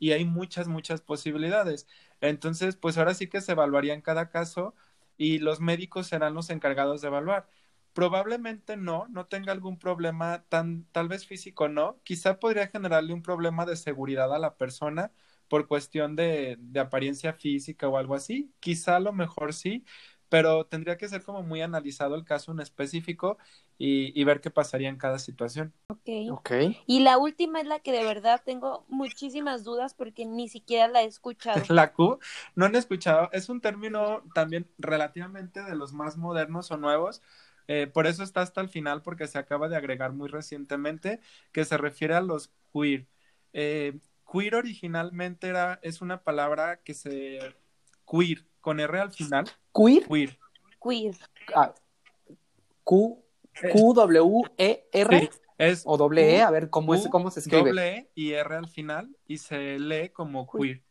y 0.00 0.12
hay 0.12 0.24
muchas, 0.24 0.66
muchas 0.68 1.02
posibilidades. 1.02 1.86
Entonces, 2.20 2.76
pues 2.76 2.98
ahora 2.98 3.14
sí 3.14 3.28
que 3.28 3.40
se 3.40 3.52
evaluaría 3.52 3.94
en 3.94 4.02
cada 4.02 4.30
caso 4.30 4.74
y 5.16 5.38
los 5.38 5.60
médicos 5.60 6.08
serán 6.08 6.34
los 6.34 6.50
encargados 6.50 7.02
de 7.02 7.08
evaluar. 7.08 7.48
Probablemente 7.92 8.76
no, 8.76 9.06
no 9.08 9.26
tenga 9.26 9.52
algún 9.52 9.78
problema 9.78 10.44
tan, 10.48 10.86
tal 10.92 11.08
vez 11.08 11.26
físico 11.26 11.68
no, 11.68 12.00
quizá 12.04 12.38
podría 12.40 12.68
generarle 12.68 13.12
un 13.14 13.22
problema 13.22 13.66
de 13.66 13.76
seguridad 13.76 14.34
a 14.34 14.38
la 14.38 14.56
persona 14.56 15.12
por 15.48 15.66
cuestión 15.66 16.16
de, 16.16 16.58
apariencia 16.80 17.34
física 17.34 17.88
o 17.88 17.98
algo 17.98 18.14
así, 18.14 18.54
quizá 18.60 18.96
a 18.96 19.00
lo 19.00 19.12
mejor 19.12 19.52
sí, 19.52 19.84
pero 20.28 20.64
tendría 20.66 20.96
que 20.96 21.08
ser 21.08 21.22
como 21.24 21.42
muy 21.42 21.60
analizado 21.60 22.14
el 22.14 22.24
caso 22.24 22.52
en 22.52 22.60
específico 22.60 23.36
y, 23.82 24.24
ver 24.24 24.42
qué 24.42 24.50
pasaría 24.50 24.90
en 24.90 24.98
cada 24.98 25.18
situación. 25.18 25.72
Ok. 25.88 26.08
okay. 26.32 26.78
Y 26.86 27.00
la 27.00 27.16
última 27.16 27.62
es 27.62 27.66
la 27.66 27.80
que 27.80 27.92
de 27.92 28.04
verdad 28.04 28.42
tengo 28.44 28.84
muchísimas 28.88 29.64
dudas 29.64 29.94
porque 29.94 30.26
ni 30.26 30.50
siquiera 30.50 30.86
la 30.86 31.02
he 31.02 31.06
escuchado. 31.06 31.62
la 31.74 31.94
Q, 31.94 32.18
no 32.54 32.66
han 32.66 32.76
escuchado, 32.76 33.30
es 33.32 33.48
un 33.48 33.62
término 33.62 34.22
también 34.34 34.68
relativamente 34.76 35.62
de 35.62 35.74
los 35.74 35.94
más 35.94 36.18
modernos 36.18 36.70
o 36.70 36.76
nuevos. 36.76 37.22
Eh, 37.68 37.86
por 37.86 38.06
eso 38.06 38.22
está 38.22 38.42
hasta 38.42 38.60
el 38.60 38.68
final, 38.68 39.00
porque 39.00 39.26
se 39.26 39.38
acaba 39.38 39.70
de 39.70 39.76
agregar 39.76 40.12
muy 40.12 40.28
recientemente, 40.28 41.20
que 41.50 41.64
se 41.64 41.78
refiere 41.78 42.12
a 42.14 42.20
los 42.20 42.52
queer. 42.74 43.06
Eh, 43.54 43.98
queer 44.30 44.56
originalmente 44.56 45.48
era, 45.48 45.80
es 45.82 46.02
una 46.02 46.22
palabra 46.22 46.82
que 46.82 46.92
se... 46.92 47.56
queer, 48.06 48.44
con 48.60 48.78
R 48.78 49.00
al 49.00 49.12
final. 49.12 49.46
¿Queer? 49.74 50.06
Queer. 50.06 50.38
Queer. 50.82 51.16
Ah, 51.54 51.72
Q, 52.84 53.24
Q, 53.72 53.94
W, 53.94 54.42
E, 54.56 54.88
R. 54.92 55.30
es 55.58 55.82
o 55.84 55.96
doble 55.96 56.36
E, 56.36 56.42
a 56.42 56.50
ver 56.50 56.70
cómo, 56.70 56.94
es, 56.94 57.06
cómo 57.08 57.30
se 57.30 57.40
escribe. 57.40 57.70
Doble 57.70 57.96
E 57.96 58.10
y 58.14 58.32
R 58.32 58.56
al 58.56 58.68
final 58.68 59.16
y 59.26 59.38
se 59.38 59.78
lee 59.78 60.10
como 60.10 60.46
queer. 60.50 60.82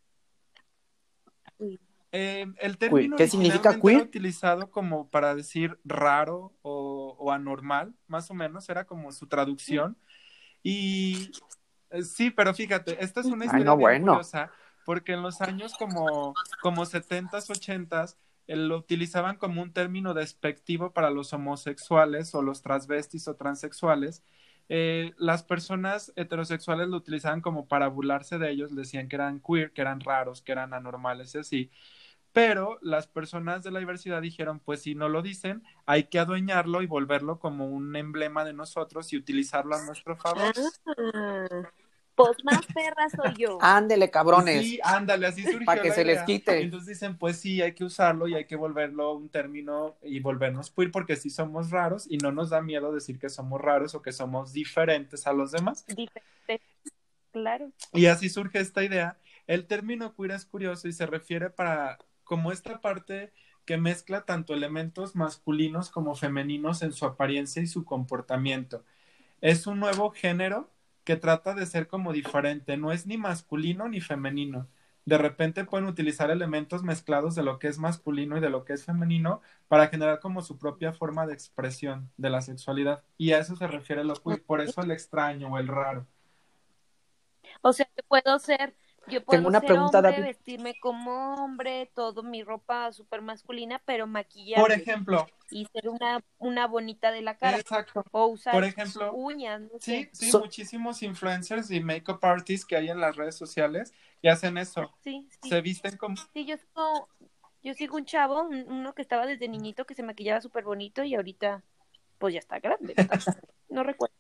Eh, 2.12 2.48
el 2.60 2.78
término 2.78 3.16
¿Qué 3.16 3.28
significa 3.28 3.80
queer? 3.80 4.02
utilizado 4.02 4.72
como 4.72 5.10
para 5.10 5.36
decir 5.36 5.80
raro 5.84 6.54
o, 6.62 7.16
o, 7.20 7.32
anormal, 7.32 7.94
más 8.08 8.32
o 8.32 8.34
menos, 8.34 8.68
era 8.70 8.86
como 8.86 9.12
su 9.12 9.28
traducción. 9.28 9.98
Y 10.64 11.32
eh, 11.92 12.04
sí, 12.04 12.32
pero 12.32 12.54
fíjate, 12.54 13.04
esta 13.04 13.22
es 13.22 13.28
una 13.28 13.46
historia 13.46 13.76
curiosa 13.76 14.52
porque 14.86 15.14
en 15.14 15.22
los 15.22 15.40
años 15.42 15.76
como, 15.78 16.34
como 16.62 16.84
70s, 16.84 17.48
80s, 17.48 18.14
eh, 18.14 18.18
lo 18.56 18.78
utilizaban 18.78 19.38
como 19.38 19.62
un 19.62 19.74
término 19.74 20.14
despectivo 20.14 20.92
para 20.92 21.12
los 21.12 21.34
homosexuales 21.34 22.34
o 22.34 22.42
los 22.42 22.62
transvestis 22.62 23.28
o 23.28 23.36
transexuales. 23.36 24.24
Eh, 24.70 25.14
las 25.18 25.44
personas 25.44 26.14
heterosexuales 26.16 26.88
lo 26.88 26.98
utilizaban 26.98 27.42
como 27.42 27.68
para 27.68 27.88
burlarse 27.88 28.38
de 28.38 28.52
ellos, 28.52 28.76
decían 28.76 29.08
que 29.08 29.16
eran 29.16 29.40
queer, 29.40 29.72
que 29.72 29.82
eran 29.82 30.00
raros, 30.00 30.42
que 30.42 30.52
eran 30.52 30.74
anormales 30.74 31.34
y 31.36 31.38
así. 31.40 31.72
Pero 32.32 32.78
las 32.82 33.08
personas 33.08 33.64
de 33.64 33.72
la 33.72 33.80
diversidad 33.80 34.22
dijeron, 34.22 34.60
pues 34.60 34.84
si 34.84 34.94
no 34.94 35.10
lo 35.10 35.22
dicen, 35.22 35.64
hay 35.88 36.04
que 36.06 36.20
adueñarlo 36.20 36.84
y 36.84 36.88
volverlo 36.88 37.40
como 37.40 37.68
un 37.68 37.96
emblema 37.96 38.46
de 38.46 38.54
nosotros 38.54 39.12
y 39.14 39.18
utilizarlo 39.18 39.76
a 39.76 39.84
nuestro 39.86 40.16
favor. 40.16 40.54
Pues 42.20 42.44
más 42.44 42.66
perra 42.66 43.10
soy 43.10 43.34
yo. 43.38 43.58
Ándele, 43.62 44.12
cabrones. 44.12 44.62
Sí, 44.62 44.78
ándale, 44.84 45.26
así 45.28 45.44
surgió 45.44 45.66
Para 45.66 45.82
que 45.82 45.94
se 45.94 46.04
les 46.04 46.22
quite. 46.24 46.60
entonces 46.60 46.88
dicen, 46.88 47.18
pues 47.18 47.38
sí, 47.38 47.62
hay 47.62 47.74
que 47.74 47.86
usarlo 47.86 48.28
y 48.28 48.36
hay 48.36 48.44
que 48.44 48.58
volverlo 48.58 49.14
un 49.14 49.30
término 49.30 49.96
y 50.04 50.20
volvernos 50.20 50.70
queer 50.70 50.92
porque 50.92 51.16
sí 51.16 51.30
somos 51.30 51.70
raros 51.70 52.08
y 52.10 52.18
no 52.18 52.34
nos 52.34 52.50
da 52.50 52.62
miedo 52.62 52.92
decir 52.92 53.20
que 53.20 53.30
somos 53.30 53.62
raros 53.62 53.96
o 53.96 54.02
que 54.02 54.12
somos 54.12 54.52
diferentes 54.52 55.28
a 55.28 55.32
los 55.32 55.52
demás. 55.52 55.86
Diferentes, 55.88 56.62
claro. 57.32 57.72
Y 57.94 58.08
así 58.08 58.28
surge 58.28 58.60
esta 58.60 58.84
idea. 58.84 59.18
El 59.48 59.66
término 59.66 60.14
queer 60.14 60.32
es 60.32 60.46
curioso 60.46 60.90
y 60.90 60.92
se 60.92 61.06
refiere 61.06 61.50
para 61.50 62.00
como 62.26 62.52
esta 62.52 62.82
parte 62.82 63.32
que 63.64 63.78
mezcla 63.78 64.26
tanto 64.26 64.54
elementos 64.54 65.16
masculinos 65.16 65.90
como 65.90 66.16
femeninos 66.16 66.82
en 66.82 66.92
su 66.92 67.06
apariencia 67.06 67.62
y 67.62 67.68
su 67.68 67.86
comportamiento. 67.86 68.84
Es 69.40 69.68
un 69.68 69.80
nuevo 69.80 70.12
género 70.12 70.70
que 71.10 71.16
trata 71.16 71.56
de 71.56 71.66
ser 71.66 71.88
como 71.88 72.14
diferente, 72.14 72.78
no 72.78 72.92
es 72.92 73.08
ni 73.08 73.18
masculino 73.18 73.90
ni 73.90 74.00
femenino. 74.00 74.68
De 75.06 75.18
repente 75.18 75.66
pueden 75.66 75.88
utilizar 75.88 76.30
elementos 76.30 76.84
mezclados 76.84 77.34
de 77.34 77.42
lo 77.42 77.58
que 77.58 77.68
es 77.68 77.80
masculino 77.80 78.38
y 78.38 78.42
de 78.42 78.52
lo 78.52 78.64
que 78.64 78.74
es 78.74 78.86
femenino 78.86 79.42
para 79.68 79.88
generar 79.88 80.20
como 80.20 80.44
su 80.44 80.60
propia 80.60 80.94
forma 80.94 81.26
de 81.26 81.34
expresión 81.34 82.12
de 82.18 82.30
la 82.30 82.44
sexualidad. 82.44 83.04
Y 83.18 83.32
a 83.32 83.40
eso 83.40 83.56
se 83.56 83.66
refiere 83.66 84.04
lo 84.04 84.14
por 84.46 84.62
eso 84.62 84.84
el 84.84 84.92
extraño 84.92 85.52
o 85.52 85.58
el 85.58 85.68
raro. 85.68 86.06
O 87.64 87.74
sea, 87.74 87.90
que 87.96 88.04
puedo 88.04 88.38
ser 88.38 88.76
yo 89.10 89.24
puedo 89.24 89.38
Tengo 89.38 89.50
una 89.50 89.60
ser 89.60 89.68
pregunta, 89.68 89.98
hombre, 90.00 90.22
vestirme 90.22 90.80
como 90.80 91.36
hombre, 91.36 91.92
todo 91.94 92.24
mi 92.24 92.44
ropa 92.44 92.92
súper 92.92 93.22
masculina, 93.22 93.82
pero 93.86 94.08
maquillar. 94.08 94.62
Por 94.62 94.72
ejemplo. 94.72 95.28
Y 95.52 95.66
ser 95.74 95.90
una, 95.90 96.24
una 96.38 96.68
bonita 96.68 97.12
de 97.12 97.22
la 97.22 97.38
cara. 97.38 97.58
Exacto. 97.58 98.04
O 98.12 98.28
usar 98.28 98.54
Por 98.54 98.64
ejemplo, 98.64 99.12
uñas. 99.14 99.64
sí, 99.80 100.10
sí, 100.12 100.32
muchísimos 100.38 101.02
influencers 101.04 101.72
y 101.72 101.80
makeup 101.80 102.24
artists 102.24 102.66
que 102.66 102.76
hay 102.76 102.90
en 102.90 103.00
las 103.00 103.16
redes 103.16 103.36
sociales 103.36 103.94
y 104.22 104.28
hacen 104.28 104.58
eso. 104.58 104.94
Sí, 105.04 105.28
sí. 105.42 105.50
Se 105.50 105.62
visten 105.62 105.98
como. 105.98 106.16
Sí, 106.34 106.46
yo 106.46 106.58
sigo, 106.58 107.10
yo 107.64 107.74
sigo 107.74 107.98
un 107.98 108.06
chavo, 108.06 108.44
uno 108.44 108.94
que 108.94 109.02
estaba 109.02 109.26
desde 109.26 109.48
niñito 109.48 109.86
que 109.86 109.96
se 109.96 110.04
maquillaba 110.04 110.42
súper 110.42 110.64
bonito 110.64 111.04
y 111.04 111.16
ahorita, 111.16 111.64
pues 112.18 112.34
ya 112.34 112.40
está 112.40 112.60
grande. 112.60 112.94
no 113.70 113.84
recuerdo. 113.84 114.16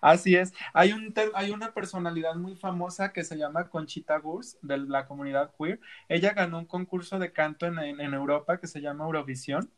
Así 0.00 0.36
es. 0.36 0.52
Hay, 0.72 0.92
un 0.92 1.12
hay 1.34 1.50
una 1.50 1.72
personalidad 1.72 2.34
muy 2.34 2.56
famosa 2.56 3.12
que 3.12 3.24
se 3.24 3.36
llama 3.36 3.68
Conchita 3.68 4.18
Gurs, 4.18 4.58
de 4.62 4.78
la 4.78 5.06
comunidad 5.06 5.52
queer. 5.58 5.80
Ella 6.08 6.32
ganó 6.32 6.58
un 6.58 6.66
concurso 6.66 7.18
de 7.18 7.32
canto 7.32 7.66
en, 7.66 7.78
en, 7.78 8.14
Europa 8.14 8.58
que 8.58 8.66
se 8.66 8.80
llama 8.80 9.04
Eurovisión. 9.04 9.70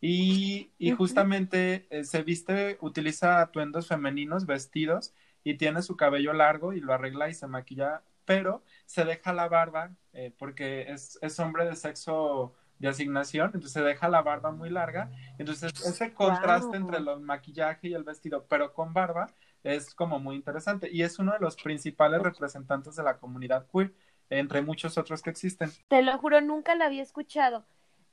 Y, 0.00 0.72
y 0.78 0.90
justamente 0.90 1.86
eh, 1.90 2.04
se 2.04 2.22
viste, 2.22 2.76
utiliza 2.80 3.40
atuendos 3.40 3.86
femeninos, 3.86 4.46
vestidos, 4.46 5.14
y 5.44 5.54
tiene 5.56 5.82
su 5.82 5.96
cabello 5.96 6.32
largo 6.32 6.72
y 6.72 6.80
lo 6.80 6.92
arregla 6.92 7.28
y 7.28 7.34
se 7.34 7.46
maquilla, 7.46 8.02
pero 8.24 8.62
se 8.86 9.04
deja 9.04 9.32
la 9.32 9.48
barba 9.48 9.92
eh, 10.12 10.32
porque 10.38 10.90
es, 10.92 11.18
es 11.22 11.38
hombre 11.38 11.64
de 11.64 11.76
sexo 11.76 12.54
de 12.78 12.88
asignación, 12.88 13.46
entonces 13.46 13.72
se 13.72 13.82
deja 13.82 14.08
la 14.08 14.22
barba 14.22 14.50
muy 14.50 14.68
larga, 14.68 15.08
entonces 15.38 15.72
ese 15.86 16.12
contraste 16.12 16.76
entre 16.76 16.98
el 16.98 17.20
maquillaje 17.20 17.88
y 17.88 17.94
el 17.94 18.02
vestido, 18.02 18.44
pero 18.48 18.72
con 18.72 18.92
barba, 18.92 19.28
es 19.62 19.94
como 19.94 20.18
muy 20.18 20.36
interesante 20.36 20.88
y 20.90 21.02
es 21.02 21.18
uno 21.18 21.32
de 21.32 21.40
los 21.40 21.56
principales 21.56 22.20
representantes 22.22 22.96
de 22.96 23.02
la 23.02 23.18
comunidad 23.18 23.66
queer, 23.72 23.94
entre 24.30 24.62
muchos 24.62 24.98
otros 24.98 25.22
que 25.22 25.30
existen. 25.30 25.70
Te 25.88 26.02
lo 26.02 26.16
juro, 26.18 26.40
nunca 26.40 26.74
la 26.74 26.86
había 26.86 27.02
escuchado. 27.02 27.64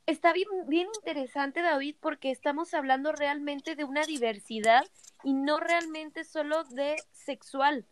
Está 0.06 0.34
bien, 0.34 0.48
bien 0.68 0.88
interesante, 0.96 1.62
David, 1.62 1.96
porque 2.00 2.32
estamos 2.32 2.74
hablando 2.74 3.12
realmente 3.12 3.76
de 3.76 3.84
una 3.84 4.06
diversidad 4.06 4.84
y 5.24 5.34
no 5.34 5.60
realmente 5.60 6.24
solo 6.24 6.64
de 6.64 6.96
sexual. 7.12 7.86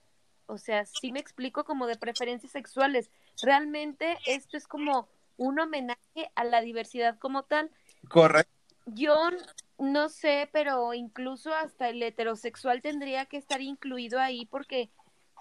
O 0.47 0.57
sea, 0.57 0.85
sí 0.85 1.11
me 1.11 1.19
explico 1.19 1.63
como 1.63 1.87
de 1.87 1.97
preferencias 1.97 2.51
sexuales. 2.51 3.11
Realmente 3.41 4.17
esto 4.25 4.57
es 4.57 4.67
como 4.67 5.09
un 5.35 5.59
homenaje 5.59 6.31
a 6.35 6.43
la 6.43 6.61
diversidad 6.61 7.19
como 7.19 7.43
tal. 7.43 7.69
Correcto. 8.09 8.56
Yo 8.87 9.29
no 9.77 10.09
sé, 10.09 10.49
pero 10.51 10.93
incluso 10.93 11.53
hasta 11.53 11.89
el 11.89 12.01
heterosexual 12.01 12.81
tendría 12.81 13.25
que 13.25 13.37
estar 13.37 13.61
incluido 13.61 14.19
ahí 14.19 14.45
porque, 14.45 14.89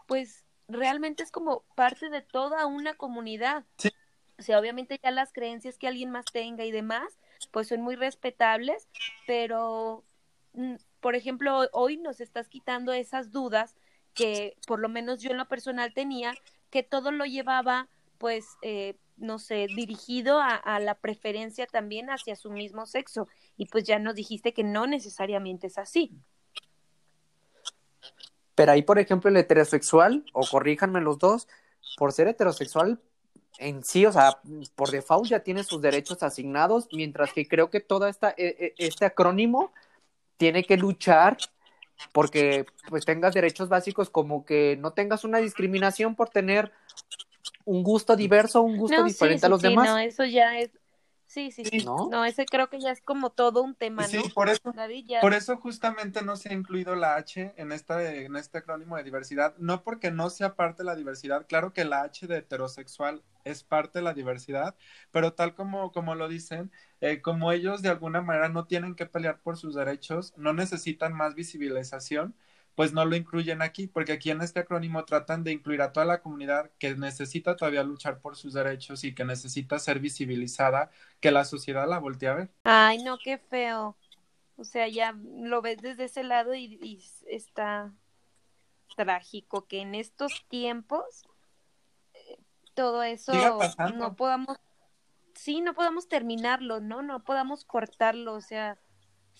pues, 0.07 0.45
realmente 0.69 1.23
es 1.23 1.31
como 1.31 1.63
parte 1.75 2.11
de 2.11 2.23
toda 2.23 2.67
una 2.67 2.95
comunidad. 2.95 3.65
Sí. 3.79 3.91
O 4.39 4.43
sea, 4.43 4.59
obviamente 4.59 5.01
ya 5.03 5.11
las 5.13 5.33
creencias 5.33 5.79
que 5.79 5.89
alguien 5.89 6.11
más 6.11 6.27
tenga 6.27 6.65
y 6.65 6.71
demás, 6.71 7.19
pues 7.53 7.69
son 7.69 7.81
muy 7.83 7.97
respetables, 7.97 8.89
pero, 9.27 10.05
mm, 10.53 10.75
por 11.01 11.15
ejemplo, 11.15 11.69
hoy 11.73 11.97
nos 11.97 12.21
estás 12.21 12.49
quitando 12.49 12.93
esas 12.93 13.31
dudas 13.31 13.77
que 14.13 14.57
por 14.67 14.81
lo 14.81 14.89
menos 14.89 15.21
yo 15.21 15.31
en 15.31 15.37
lo 15.37 15.47
personal 15.47 15.95
tenía, 15.95 16.35
que 16.71 16.83
todo 16.83 17.13
lo 17.13 17.25
llevaba, 17.27 17.89
pues, 18.19 18.45
eh, 18.63 18.97
no 19.17 19.39
sé, 19.39 19.67
dirigido 19.75 20.41
a, 20.41 20.81
la 20.81 20.95
preferencia 20.95 21.67
también 21.67 22.11
hacia 22.11 22.37
su 22.37 22.51
mismo 22.51 22.87
sexo. 22.87 23.29
Y 23.57 23.67
pues 23.67 23.85
ya 23.85 23.99
nos 23.99 24.15
dijiste 24.15 24.53
que 24.53 24.65
no 24.65 24.87
necesariamente 24.87 25.69
es 25.69 25.79
así. 25.79 26.13
Pero 28.55 28.73
ahí, 28.73 28.83
por 28.83 28.99
ejemplo, 28.99 29.31
el 29.31 29.37
heterosexual, 29.37 30.25
o 30.33 30.47
corríjanme 30.47 31.01
los 31.01 31.19
dos, 31.19 31.49
por 31.99 32.13
ser 32.13 32.29
heterosexual 32.29 33.01
en 33.59 33.85
sí, 33.85 34.05
o 34.05 34.13
sea, 34.13 34.41
por 34.75 34.91
default 34.91 35.29
ya 35.29 35.41
tiene 35.41 35.65
sus 35.65 35.81
derechos 35.81 36.23
asignados, 36.23 36.89
mientras 36.93 37.33
que 37.33 37.49
creo 37.49 37.71
que 37.71 37.81
todo 37.81 38.07
esta, 38.07 38.35
e, 38.37 38.75
e, 38.79 38.87
este 38.87 39.07
acrónimo 39.07 39.73
tiene 40.37 40.65
que 40.65 40.77
luchar 40.77 41.39
porque 42.13 42.67
pues 42.89 43.05
tengas 43.05 43.35
derechos 43.35 43.69
básicos 43.69 44.11
como 44.11 44.45
que 44.45 44.77
no 44.79 44.93
tengas 44.93 45.25
una 45.25 45.39
discriminación 45.39 46.15
por 46.15 46.29
tener 46.29 46.73
un 47.65 47.83
gusto 47.83 48.17
diverso, 48.17 48.63
un 48.63 48.77
gusto 48.77 49.05
diferente 49.05 49.47
a 49.47 49.49
los 49.49 49.61
sí, 49.61 49.69
demás. 49.69 49.89
No, 49.89 49.99
eso 49.99 50.25
ya 50.25 50.59
es. 50.59 50.71
Sí, 51.27 51.51
sí, 51.51 51.65
sí. 51.65 51.85
¿No? 51.85 52.25
ese 52.25 52.47
creo 52.47 52.71
que 52.71 52.81
ya 52.81 52.93
es 52.93 53.01
como 53.01 53.31
todo 53.31 53.63
un 53.63 53.75
tema, 53.75 54.05
sí, 54.05 54.23
por 54.33 54.49
eso, 54.49 54.73
por 55.21 55.35
eso 55.35 55.57
justamente 55.57 56.23
no 56.23 56.37
se 56.37 56.51
ha 56.51 56.53
incluido 56.53 56.95
la 56.95 57.17
H 57.17 57.53
en, 57.57 57.73
esta, 57.73 58.15
en 58.15 58.37
este 58.37 58.59
acrónimo 58.59 58.97
de 58.97 59.03
diversidad. 59.03 59.57
No 59.59 59.83
porque 59.83 60.13
no 60.13 60.31
sea 60.31 60.55
parte 60.55 60.85
de 60.85 60.87
la 60.87 60.95
diversidad, 60.95 61.45
claro 61.49 61.73
que 61.73 61.85
la 61.85 62.03
H 62.03 62.29
de 62.29 62.39
heterosexual 62.39 63.23
es 63.43 63.65
parte 63.65 63.99
de 63.99 64.05
la 64.05 64.15
diversidad, 64.15 64.77
pero 65.11 65.33
tal 65.33 65.55
como, 65.55 65.93
como 65.93 66.15
lo 66.15 66.29
dicen, 66.29 66.71
eh, 67.01 67.21
como 67.23 67.53
ellos 67.53 67.83
de 67.83 67.89
alguna 67.89 68.21
manera 68.21 68.49
no 68.49 68.67
tienen 68.67 68.95
que 68.95 69.07
pelear 69.07 69.41
por 69.41 69.57
sus 69.57 69.75
derechos, 69.75 70.33
no 70.37 70.53
necesitan 70.53 71.13
más 71.13 71.35
visibilización, 71.35 72.35
pues 72.77 72.93
no 72.93 73.07
lo 73.07 73.17
incluyen 73.17 73.63
aquí, 73.63 73.87
porque 73.87 74.13
aquí 74.13 74.31
en 74.31 74.43
este 74.43 74.61
acrónimo 74.61 75.03
tratan 75.07 75.43
de 75.43 75.51
incluir 75.51 75.81
a 75.81 75.93
toda 75.93 76.05
la 76.05 76.21
comunidad 76.21 76.71
que 76.79 76.95
necesita 76.95 77.57
todavía 77.57 77.83
luchar 77.83 78.21
por 78.21 78.37
sus 78.37 78.53
derechos 78.53 79.03
y 79.03 79.15
que 79.15 79.25
necesita 79.25 79.79
ser 79.79 79.99
visibilizada, 79.99 80.91
que 81.19 81.31
la 81.31 81.47
sociedad 81.47 81.89
la 81.89 81.99
voltee 81.99 82.29
a 82.29 82.35
ver. 82.35 82.51
Ay, 82.65 83.03
no, 83.03 83.17
qué 83.19 83.39
feo. 83.39 83.97
O 84.57 84.65
sea, 84.65 84.89
ya 84.89 85.17
lo 85.25 85.63
ves 85.63 85.79
desde 85.79 86.05
ese 86.05 86.23
lado 86.23 86.55
y, 86.55 87.03
está 87.27 87.95
trágico 88.95 89.67
que 89.67 89.81
en 89.81 89.95
estos 89.95 90.45
tiempos 90.49 91.25
eh, 92.13 92.39
todo 92.75 93.03
eso 93.03 93.33
no 93.95 94.17
podamos, 94.17 94.59
sí, 95.35 95.63
no 95.63 95.73
podamos 95.73 96.09
terminarlo, 96.09 96.81
¿no? 96.81 97.01
No 97.01 97.25
podamos 97.25 97.65
cortarlo, 97.65 98.35
o 98.35 98.41
sea, 98.43 98.79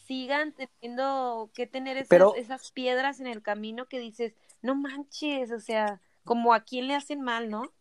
sigan 0.07 0.53
teniendo 0.53 1.51
que 1.55 1.67
tener 1.67 1.97
esas, 1.97 2.21
esas 2.37 2.71
piedras 2.71 3.21
en 3.21 3.27
el 3.27 3.43
camino 3.43 3.87
que 3.87 3.99
dices, 3.99 4.35
no 4.63 4.75
manches, 4.75 5.51
o 5.53 5.61
sea, 5.61 6.01
como 6.25 6.55
a 6.55 6.61
quién 6.61 6.89
le 6.89 6.95
hacen 6.95 7.21
mal, 7.21 7.51
¿no? 7.51 7.73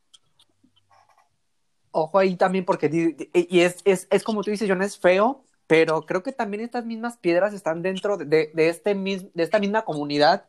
Ojo 1.91 2.19
ahí 2.19 2.35
también, 2.35 2.65
porque 2.65 2.89
y 3.33 3.59
es, 3.61 3.77
es, 3.85 4.07
es 4.11 4.23
como 4.23 4.43
tú 4.43 4.51
dices, 4.51 4.69
John, 4.69 4.81
es 4.81 4.99
feo, 4.99 5.45
pero 5.67 6.05
creo 6.05 6.23
que 6.23 6.31
también 6.31 6.61
estas 6.61 6.85
mismas 6.85 7.17
piedras 7.17 7.53
están 7.53 7.81
dentro 7.81 8.17
de, 8.17 8.51
de 8.53 8.69
este 8.69 8.93
de 8.93 9.43
esta 9.43 9.59
misma 9.59 9.83
comunidad, 9.83 10.45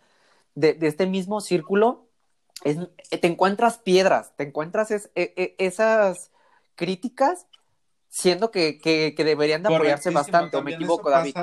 de, 0.55 0.75
de 0.75 0.89
este 0.89 1.07
mismo 1.07 1.41
círculo. 1.41 2.09
Es, 2.65 2.79
te 3.11 3.27
encuentras 3.27 3.79
piedras, 3.79 4.33
te 4.37 4.45
encuentras 4.45 4.91
es, 4.91 5.11
e, 5.15 5.33
e, 5.37 5.55
esas 5.59 6.33
críticas, 6.75 7.47
siendo 8.17 8.51
que, 8.51 8.79
que, 8.79 9.13
deberían 9.25 9.63
de 9.63 9.75
apoyarse 9.75 10.09
bastante, 10.09 10.57
o 10.57 10.63
me 10.63 10.73
equivoco, 10.73 11.11
David. 11.11 11.37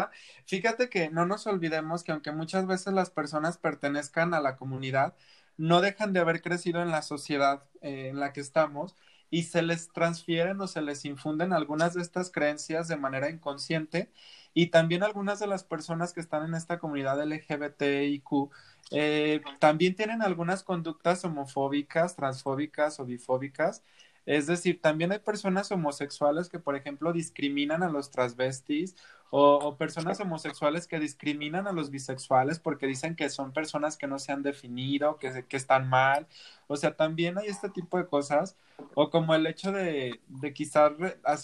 Fíjate 0.47 0.89
que 0.89 1.11
no 1.11 1.27
nos 1.27 1.45
olvidemos 1.45 2.03
que 2.03 2.11
aunque 2.11 2.31
muchas 2.31 2.65
veces 2.65 2.93
las 2.93 3.11
personas 3.11 3.59
pertenezcan 3.59 4.33
a 4.33 4.41
la 4.41 4.55
comunidad, 4.55 5.13
no 5.55 5.81
dejan 5.81 6.13
de 6.13 6.21
haber 6.21 6.41
crecido 6.41 6.81
en 6.81 6.89
la 6.89 7.03
sociedad 7.03 7.63
eh, 7.81 8.07
en 8.09 8.19
la 8.19 8.33
que 8.33 8.41
estamos 8.41 8.95
y 9.29 9.43
se 9.43 9.61
les 9.61 9.89
transfieren 9.93 10.59
o 10.61 10.67
se 10.67 10.81
les 10.81 11.05
infunden 11.05 11.53
algunas 11.53 11.93
de 11.93 12.01
estas 12.01 12.31
creencias 12.31 12.87
de 12.87 12.97
manera 12.97 13.29
inconsciente 13.29 14.11
y 14.55 14.67
también 14.67 15.03
algunas 15.03 15.37
de 15.37 15.45
las 15.45 15.63
personas 15.63 16.11
que 16.11 16.21
están 16.21 16.43
en 16.43 16.55
esta 16.55 16.79
comunidad 16.79 17.21
LGBTIQ 17.23 18.49
eh, 18.89 19.41
también 19.59 19.95
tienen 19.95 20.23
algunas 20.23 20.63
conductas 20.63 21.23
homofóbicas, 21.23 22.15
transfóbicas 22.15 22.99
o 22.99 23.05
bifóbicas. 23.05 23.83
Es 24.25 24.47
decir, 24.47 24.81
también 24.81 25.11
hay 25.11 25.19
personas 25.19 25.71
homosexuales 25.71 26.49
que, 26.49 26.59
por 26.59 26.75
ejemplo, 26.75 27.11
discriminan 27.13 27.83
a 27.83 27.89
los 27.89 28.09
transvestis 28.09 28.95
o, 29.35 29.77
personas 29.77 30.19
homosexuales 30.19 30.85
que 30.85 30.99
discriminan 30.99 31.67
a 31.67 31.71
los 31.71 31.89
bisexuales 31.89 32.59
porque 32.59 32.85
dicen 32.85 33.15
que 33.15 33.29
son 33.29 33.51
personas 33.51 33.97
que 33.97 34.05
no 34.05 34.19
se 34.19 34.31
han 34.31 34.43
definido, 34.43 35.17
que, 35.17 35.45
que 35.47 35.57
están 35.57 35.89
mal. 35.89 36.27
O 36.67 36.75
sea, 36.77 36.95
también 36.95 37.39
hay 37.39 37.47
este 37.47 37.69
tipo 37.69 37.97
de 37.97 38.05
cosas. 38.05 38.57
O 38.93 39.09
como 39.09 39.33
el 39.33 39.47
hecho 39.47 39.71
de, 39.71 40.21
de 40.27 40.53
quizás 40.53 40.93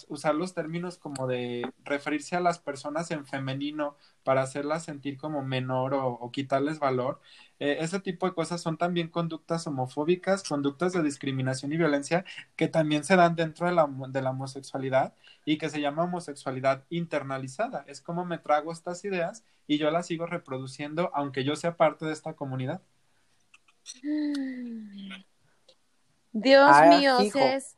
usar 0.08 0.36
los 0.36 0.54
términos 0.54 1.00
como 1.00 1.26
de 1.26 1.68
referirse 1.84 2.36
a 2.36 2.42
las 2.42 2.60
personas 2.60 3.10
en 3.10 3.26
femenino 3.26 3.96
para 4.24 4.44
hacerlas 4.44 4.84
sentir 4.84 5.18
como 5.18 5.42
menor 5.44 5.96
o, 5.96 6.30
quitarles 6.32 6.78
valor. 6.78 7.20
Eh, 7.60 7.78
ese 7.82 8.00
tipo 8.00 8.26
de 8.26 8.34
cosas 8.34 8.62
son 8.62 8.78
también 8.78 9.10
conductas 9.10 9.68
homofóbicas, 9.68 10.44
conductas 10.48 10.94
de 10.94 11.04
discriminación 11.04 11.74
y 11.74 11.78
violencia 11.78 12.24
que 12.56 12.68
también 12.68 13.04
se 13.04 13.16
dan 13.16 13.36
dentro 13.36 13.68
de 13.68 13.74
la, 13.74 13.88
de 14.08 14.22
la 14.22 14.30
homosexualidad 14.30 15.14
y 15.46 15.58
que 15.58 15.70
se 15.70 15.82
llama 15.82 16.04
homosexualidad 16.04 16.86
internalizada. 16.90 17.84
Es 17.88 18.02
como 18.02 18.26
me 18.26 18.38
trago 18.38 18.72
estas 18.72 19.04
ideas 19.04 19.44
y 19.68 19.78
yo 19.78 19.92
las 19.92 20.08
sigo 20.08 20.26
reproduciendo 20.26 21.12
aunque 21.14 21.44
yo 21.44 21.56
sea 21.56 21.76
parte 21.76 22.06
de 22.06 22.14
esta 22.14 22.34
comunidad. 22.34 22.82
Dios 26.32 26.72
mío, 26.88 27.20
es 27.20 27.76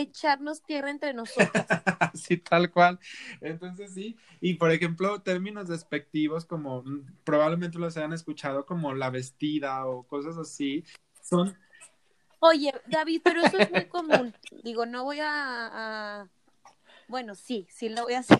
echarnos 0.00 0.62
tierra 0.62 0.90
entre 0.90 1.14
nosotros. 1.14 1.50
sí, 2.14 2.36
tal 2.36 2.70
cual. 2.70 2.98
Entonces 3.40 3.94
sí, 3.94 4.16
y 4.40 4.54
por 4.54 4.70
ejemplo, 4.70 5.20
términos 5.22 5.68
despectivos 5.68 6.44
como 6.44 6.82
mm, 6.82 7.06
probablemente 7.24 7.78
los 7.78 7.96
hayan 7.96 8.12
escuchado 8.12 8.66
como 8.66 8.94
la 8.94 9.10
vestida 9.10 9.86
o 9.86 10.02
cosas 10.04 10.36
así, 10.36 10.84
son... 11.22 11.56
Oye, 12.38 12.72
David, 12.86 13.22
pero 13.24 13.40
eso 13.40 13.58
es 13.58 13.70
muy 13.70 13.86
común. 13.86 14.34
Digo, 14.62 14.84
no 14.84 15.04
voy 15.04 15.18
a 15.20 16.28
bueno, 17.08 17.34
sí, 17.34 17.66
sí 17.70 17.88
lo 17.88 18.02
voy 18.02 18.14
a 18.14 18.20
hacer. 18.20 18.38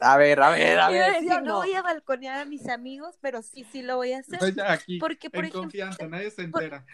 A 0.00 0.16
ver, 0.16 0.40
a 0.42 0.50
ver, 0.50 0.78
a 0.78 0.88
ver. 0.90 1.42
no? 1.44 1.56
voy 1.56 1.72
a 1.72 1.80
balconear 1.80 2.40
a 2.40 2.44
mis 2.44 2.68
amigos, 2.68 3.16
pero 3.20 3.42
sí, 3.42 3.64
sí 3.70 3.80
lo 3.80 3.96
voy 3.96 4.12
a 4.12 4.18
hacer. 4.18 4.34
Estoy 4.34 4.54
ya 4.54 4.72
aquí, 4.72 4.98
porque, 4.98 5.30
por 5.30 5.44
en 5.44 5.52
confianza, 5.52 6.06
nadie 6.08 6.30
se 6.30 6.42
entera. 6.42 6.84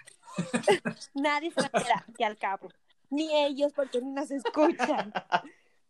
Nadie 1.14 1.50
se 1.50 1.70
que 2.16 2.24
al 2.24 2.36
cabo. 2.36 2.68
Ni 3.10 3.34
ellos, 3.34 3.72
porque 3.72 4.00
ni 4.00 4.12
nos 4.12 4.30
escuchan. 4.30 5.12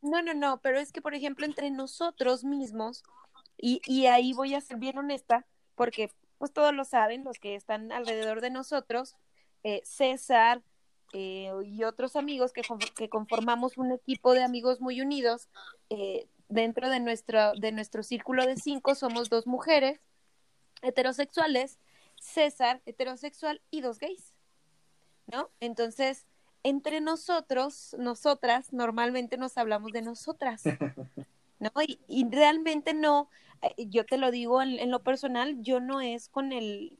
No, 0.02 0.22
no, 0.22 0.32
no, 0.32 0.60
pero 0.62 0.78
es 0.78 0.92
que, 0.92 1.02
por 1.02 1.14
ejemplo, 1.14 1.44
entre 1.44 1.70
nosotros 1.70 2.44
mismos, 2.44 3.02
y, 3.58 3.82
y 3.84 4.06
ahí 4.06 4.32
voy 4.32 4.54
a 4.54 4.60
ser 4.60 4.78
bien 4.78 4.96
honesta, 4.96 5.44
porque 5.74 6.10
pues 6.38 6.52
todos 6.52 6.72
lo 6.72 6.86
saben, 6.86 7.22
los 7.24 7.38
que 7.38 7.54
están 7.54 7.92
alrededor 7.92 8.40
de 8.40 8.48
nosotros, 8.48 9.16
eh, 9.62 9.82
César, 9.84 10.62
eh, 11.12 11.52
y 11.66 11.84
otros 11.84 12.16
amigos 12.16 12.52
que, 12.52 12.62
que, 12.96 13.08
conformamos 13.08 13.76
un 13.76 13.92
equipo 13.92 14.32
de 14.32 14.42
amigos 14.42 14.80
muy 14.80 15.00
unidos. 15.00 15.48
Eh, 15.90 16.26
dentro 16.48 16.88
de 16.88 17.00
nuestro, 17.00 17.52
de 17.54 17.72
nuestro 17.72 18.02
círculo 18.02 18.46
de 18.46 18.56
cinco 18.56 18.94
somos 18.94 19.28
dos 19.28 19.46
mujeres 19.46 20.00
heterosexuales, 20.82 21.78
César, 22.30 22.82
heterosexual, 22.86 23.60
y 23.70 23.80
dos 23.80 23.98
gays. 23.98 24.34
¿No? 25.26 25.50
Entonces, 25.60 26.26
entre 26.62 27.00
nosotros, 27.00 27.94
nosotras, 27.98 28.72
normalmente 28.72 29.36
nos 29.36 29.56
hablamos 29.58 29.92
de 29.92 30.02
nosotras. 30.02 30.62
¿No? 31.58 31.70
Y, 32.08 32.26
realmente 32.30 32.94
no, 32.94 33.28
eh, 33.60 33.86
yo 33.88 34.06
te 34.06 34.16
lo 34.16 34.30
digo 34.30 34.62
en, 34.62 34.78
en, 34.78 34.90
lo 34.90 35.02
personal, 35.02 35.62
yo 35.62 35.78
no 35.78 36.00
es 36.00 36.28
con 36.28 36.52
el, 36.52 36.98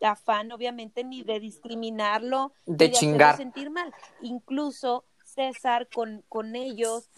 afán, 0.00 0.52
obviamente, 0.52 1.04
ni 1.04 1.22
de 1.22 1.40
discriminarlo, 1.40 2.52
de, 2.66 2.88
ni 2.88 3.12
de 3.12 3.32
sentir 3.36 3.70
mal. 3.70 3.92
Incluso 4.20 5.04
César 5.24 5.88
con, 5.92 6.22
con 6.28 6.56
ellos 6.56 7.08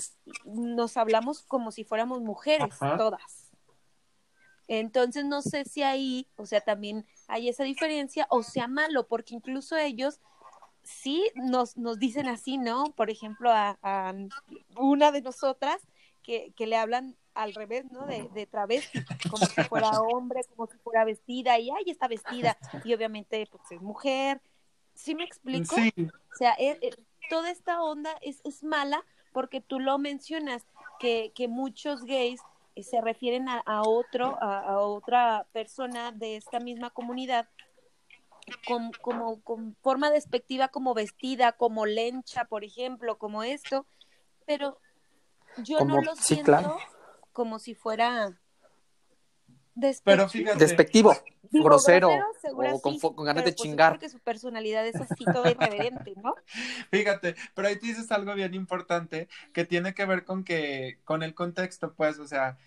nos 0.45 0.97
hablamos 0.97 1.43
como 1.43 1.73
si 1.73 1.85
fuéramos 1.85 2.21
mujeres, 2.21 2.79
todas. 2.79 3.48
Entonces 4.69 5.25
no 5.25 5.41
sé 5.43 5.65
si 5.65 5.83
ahí, 5.83 6.27
o 6.37 6.47
sea, 6.47 6.61
también 6.61 7.07
hay 7.27 7.49
esa 7.49 7.65
diferencia 7.65 8.27
o 8.31 8.43
sea 8.43 8.69
malo, 8.69 9.07
porque 9.07 9.35
incluso 9.35 9.77
ellos 9.77 10.21
sí 10.83 11.31
nos, 11.35 11.77
nos 11.77 11.99
dicen 11.99 12.29
así, 12.29 12.59
¿no? 12.59 12.93
Por 12.97 13.11
ejemplo, 13.11 13.51
a, 13.51 13.79
a 13.83 14.15
una 14.77 15.11
de 15.11 15.23
nosotras 15.23 15.81
que, 16.23 16.53
que 16.55 16.67
le 16.67 16.77
hablan 16.77 17.17
al 17.35 17.55
revés, 17.55 17.91
¿no? 17.91 18.07
De, 18.07 18.29
de 18.35 18.47
travesti, 18.47 19.01
como 19.31 19.47
si 19.47 19.63
fuera 19.65 19.91
hombre, 20.13 20.43
como 20.55 20.67
si 20.67 20.77
fuera 20.79 21.05
vestida, 21.05 21.59
y 21.59 21.71
ay, 21.71 21.85
está 21.87 22.09
vestida, 22.09 22.59
y 22.85 22.93
obviamente, 22.93 23.47
pues 23.51 23.63
es 23.71 23.81
mujer. 23.81 24.41
¿Sí 24.95 25.15
me 25.15 25.25
explico? 25.25 25.77
Sí. 25.77 25.93
O 25.99 26.37
sea, 26.37 26.55
eh, 26.59 26.79
eh, 26.83 26.91
toda 27.31 27.51
esta 27.51 27.83
onda 27.83 28.11
es, 28.21 28.41
es 28.45 28.65
mala 28.65 29.05
porque 29.33 29.61
tú 29.61 29.79
lo 29.79 29.99
mencionas, 29.99 30.67
que, 30.99 31.33
que 31.35 31.47
muchos 31.47 32.05
gays 32.05 32.41
se 32.83 33.01
refieren 33.01 33.49
a, 33.49 33.59
a 33.59 33.83
otro, 33.83 34.37
a, 34.41 34.79
otra 34.81 35.47
persona 35.53 36.13
de 36.13 36.37
esta 36.37 36.61
misma 36.61 36.91
comunidad 36.91 37.49
con, 38.67 38.93
como 39.03 39.43
con 39.43 39.77
forma 39.83 40.11
despectiva 40.11 40.69
como 40.69 40.95
vestida, 40.95 41.53
como 41.53 41.87
lencha, 41.87 42.45
por 42.47 42.65
ejemplo, 42.65 43.19
como 43.19 43.43
esto, 43.43 43.87
pero 44.47 44.79
yo 45.59 45.81
no 45.85 46.01
lo 46.01 46.15
siento 46.17 46.79
como 47.33 47.59
si 47.59 47.75
fuera 47.75 48.39
despectivo, 49.79 51.17
grosero, 51.51 52.11
o 52.53 52.81
con, 52.81 53.25
ganas 53.25 53.45
de 53.45 53.53
pues, 53.53 53.63
chingar. 53.63 53.93
Porque 53.93 54.09
su 54.09 54.19
personalidad 54.19 54.87
es 54.87 54.97
así 54.97 55.25
toda 55.25 55.51
irreverente, 55.51 56.15
¿no? 56.23 56.35
Fíjate, 56.91 57.37
pero 57.55 57.69
ahí 57.69 57.77
tú 57.77 57.87
dices 57.87 58.11
algo 58.13 58.35
bien 58.35 58.55
importante 58.55 59.29
que 59.53 59.65
tiene 59.65 59.95
que 59.95 60.05
ver 60.05 60.25
con 60.25 60.45
que, 60.45 60.99
con 61.05 61.23
el 61.23 61.35
contexto, 61.35 61.95
pues, 61.95 62.19
o 62.19 62.27
sea, 62.27 62.59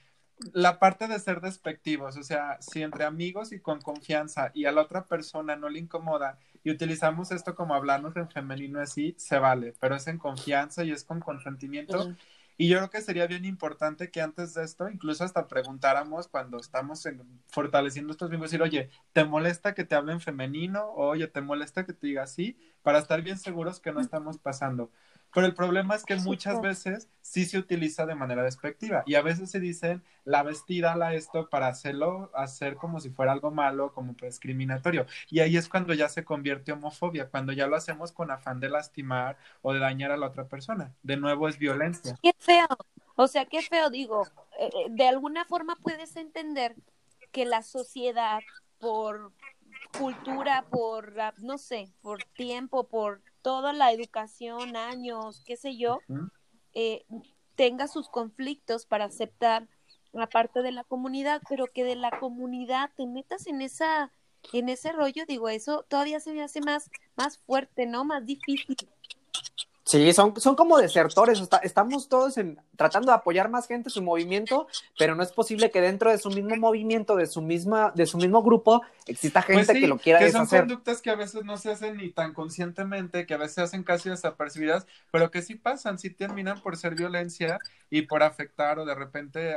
la 0.54 0.80
parte 0.80 1.08
de 1.08 1.20
ser 1.20 1.42
despectivos, 1.42 2.18
o 2.18 2.24
sea, 2.24 2.58
si 2.62 2.82
entre 2.82 3.04
amigos 3.04 3.52
y 3.52 3.60
con 3.60 3.80
confianza 3.80 4.52
y 4.54 4.66
a 4.66 4.72
la 4.72 4.82
otra 4.82 5.06
persona 5.06 5.56
no 5.56 5.70
le 5.70 5.80
incomoda 5.80 6.40
y 6.64 6.72
utilizamos 6.72 7.32
esto 7.32 7.56
como 7.56 7.76
hablarnos 7.76 8.16
en 8.16 8.30
femenino 8.30 8.80
así, 8.80 9.16
se 9.18 9.38
vale, 9.38 9.74
pero 9.80 9.96
es 9.96 10.08
en 10.08 10.18
confianza 10.18 10.84
y 10.84 10.92
es 10.92 11.04
con 11.04 11.20
consentimiento. 11.20 12.16
Y 12.62 12.68
yo 12.68 12.78
creo 12.78 12.90
que 12.92 13.02
sería 13.02 13.26
bien 13.26 13.44
importante 13.44 14.12
que 14.12 14.22
antes 14.22 14.54
de 14.54 14.64
esto, 14.64 14.88
incluso 14.88 15.24
hasta 15.24 15.48
preguntáramos 15.48 16.28
cuando 16.28 16.60
estamos 16.60 17.04
fortaleciendo 17.48 18.12
estos 18.12 18.30
vínculos, 18.30 18.52
decir, 18.52 18.62
oye, 18.62 18.92
¿te 19.14 19.26
molesta 19.26 19.74
que 19.74 19.84
te 19.84 19.96
hablen 19.96 20.22
femenino? 20.22 20.92
oye, 20.94 21.28
¿te 21.28 21.42
molesta 21.42 21.88
que 21.88 21.94
te 21.94 22.06
diga 22.06 22.22
así? 22.22 22.60
Para 22.84 23.00
estar 23.00 23.24
bien 23.24 23.40
seguros 23.40 23.80
que 23.80 23.92
no 23.92 24.00
estamos 24.00 24.38
pasando. 24.38 24.92
Pero 25.34 25.48
el 25.48 25.54
problema 25.54 25.96
es 25.96 26.04
que 26.04 26.16
muchas 26.18 26.62
veces 26.62 27.10
sí 27.22 27.46
se 27.46 27.58
utiliza 27.58 28.06
de 28.06 28.16
manera 28.16 28.44
despectiva 28.44 29.04
y 29.06 29.16
a 29.16 29.22
veces 29.22 29.50
se 29.50 29.60
dicen 29.60 30.04
la 30.26 30.44
vestida, 30.44 30.96
la 30.96 31.14
esto, 31.14 31.50
para 31.50 31.68
hacerlo, 31.68 32.32
hacer 32.34 32.76
como 32.76 33.00
si 33.00 33.10
fuera 33.10 33.32
algo 33.32 33.52
malo, 33.52 33.94
como 33.94 34.14
discriminatorio. 34.14 35.06
Y 35.30 35.40
ahí 35.40 35.58
es 35.58 35.70
cuando 35.70 35.94
ya 35.94 36.10
se 36.10 36.26
convierte 36.26 36.72
homofobia, 36.72 37.30
cuando 37.30 37.54
ya 37.54 37.68
lo 37.68 37.76
hacemos 37.76 38.12
con 38.12 38.32
afán 38.32 38.60
de 38.60 38.70
lastimar 38.70 39.38
o 39.62 39.74
de 39.74 39.80
dañar 39.80 40.12
a 40.12 40.18
la 40.18 40.28
otra 40.28 40.48
persona. 40.48 40.94
De 41.04 41.18
nuevo 41.18 41.48
es 41.48 41.58
violencia. 41.58 42.18
Qué 42.22 42.34
feo. 42.38 42.68
O 43.16 43.28
sea, 43.28 43.46
qué 43.46 43.62
feo, 43.62 43.90
digo, 43.90 44.28
eh, 44.60 44.70
eh, 44.74 44.88
de 44.90 45.08
alguna 45.08 45.46
forma 45.46 45.76
puedes 45.76 46.16
entender 46.16 46.76
que 47.32 47.46
la 47.46 47.62
sociedad, 47.62 48.40
por 48.80 49.32
cultura, 49.98 50.66
por, 50.70 51.20
ah, 51.20 51.34
no 51.38 51.58
sé, 51.58 51.92
por 52.02 52.24
tiempo, 52.36 52.88
por 52.88 53.22
toda 53.42 53.74
la 53.74 53.92
educación, 53.92 54.76
años, 54.76 55.42
qué 55.46 55.56
sé 55.58 55.78
yo, 55.78 56.00
eh, 56.74 57.06
tenga 57.56 57.88
sus 57.88 58.10
conflictos 58.10 58.86
para 58.86 59.06
aceptar 59.06 59.68
la 60.14 60.28
parte 60.28 60.62
de 60.62 60.72
la 60.72 60.84
comunidad, 60.84 61.42
pero 61.50 61.68
que 61.68 61.84
de 61.84 61.96
la 61.96 62.20
comunidad 62.20 62.92
te 62.96 63.06
metas 63.06 63.48
en 63.48 63.62
esa 63.62 64.12
en 64.54 64.70
ese 64.70 64.92
rollo, 64.92 65.24
digo, 65.28 65.50
eso 65.50 65.86
todavía 65.88 66.20
se 66.20 66.34
me 66.34 66.42
hace 66.42 66.62
más 66.62 66.90
más 67.16 67.38
fuerte, 67.38 67.86
¿no? 67.86 68.04
Más 68.04 68.26
difícil. 68.26 68.76
Sí, 69.92 70.14
son, 70.14 70.40
son 70.40 70.56
como 70.56 70.78
desertores, 70.78 71.42
estamos 71.64 72.08
todos 72.08 72.38
en, 72.38 72.58
tratando 72.78 73.12
de 73.12 73.18
apoyar 73.18 73.50
más 73.50 73.68
gente 73.68 73.90
en 73.90 73.94
su 73.94 74.02
movimiento, 74.02 74.70
pero 74.98 75.16
no 75.16 75.22
es 75.22 75.34
posible 75.34 75.70
que 75.70 75.82
dentro 75.82 76.10
de 76.10 76.18
su 76.18 76.30
mismo 76.30 76.56
movimiento, 76.56 77.18
de 77.18 77.26
su 77.26 77.42
misma, 77.42 77.92
de 77.94 78.06
su 78.06 78.18
mismo 78.18 78.42
grupo, 78.42 78.84
exista 79.06 79.44
pues 79.46 79.68
gente 79.68 79.82
que 79.82 79.88
lo 79.88 79.98
quiera 79.98 80.20
que 80.20 80.32
son 80.32 80.48
conductas 80.48 81.02
que 81.02 81.10
a 81.10 81.16
veces 81.16 81.44
no 81.44 81.58
se 81.58 81.72
hacen 81.72 81.98
ni 81.98 82.10
tan 82.10 82.34
conscientemente, 82.34 83.26
que 83.26 83.34
a 83.34 83.38
veces 83.38 83.56
se 83.56 83.62
hacen 83.64 83.84
casi 83.84 84.10
desapercibidas, 84.10 84.88
pero 85.12 85.30
que 85.30 85.42
sí 85.42 85.56
pasan, 85.56 86.00
sí 86.00 86.10
terminan 86.10 86.62
por 86.62 86.78
ser 86.78 86.96
violencia 86.96 87.60
y 87.90 88.04
por 88.04 88.24
afectar 88.24 88.80
o 88.80 88.86
de 88.86 88.96
repente 88.96 89.56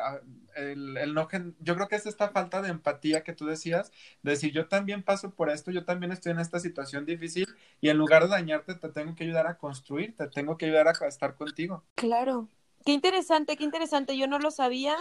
el, 0.56 0.96
el 0.96 1.14
no 1.14 1.28
yo 1.60 1.76
creo 1.76 1.86
que 1.86 1.94
es 1.94 2.06
esta 2.06 2.30
falta 2.30 2.60
de 2.60 2.70
empatía 2.70 3.22
que 3.22 3.32
tú 3.32 3.46
decías, 3.46 3.92
de 4.22 4.32
decir 4.32 4.52
yo 4.52 4.66
también 4.66 5.04
paso 5.04 5.30
por 5.30 5.48
esto, 5.48 5.70
yo 5.70 5.84
también 5.84 6.10
estoy 6.10 6.32
en 6.32 6.40
esta 6.40 6.58
situación 6.58 7.06
difícil 7.06 7.46
y 7.80 7.90
en 7.90 7.96
lugar 7.96 8.24
de 8.24 8.30
dañarte 8.30 8.74
te 8.74 8.88
tengo 8.88 9.14
que 9.14 9.22
ayudar 9.22 9.46
a 9.46 9.56
construirte, 9.56 10.23
tengo 10.30 10.56
que 10.56 10.66
ayudar 10.66 10.88
a 10.88 11.06
estar 11.06 11.34
contigo. 11.34 11.84
Claro. 11.94 12.48
Qué 12.84 12.92
interesante, 12.92 13.56
qué 13.56 13.64
interesante. 13.64 14.16
Yo 14.16 14.26
no 14.26 14.38
lo 14.38 14.50
sabía. 14.50 14.96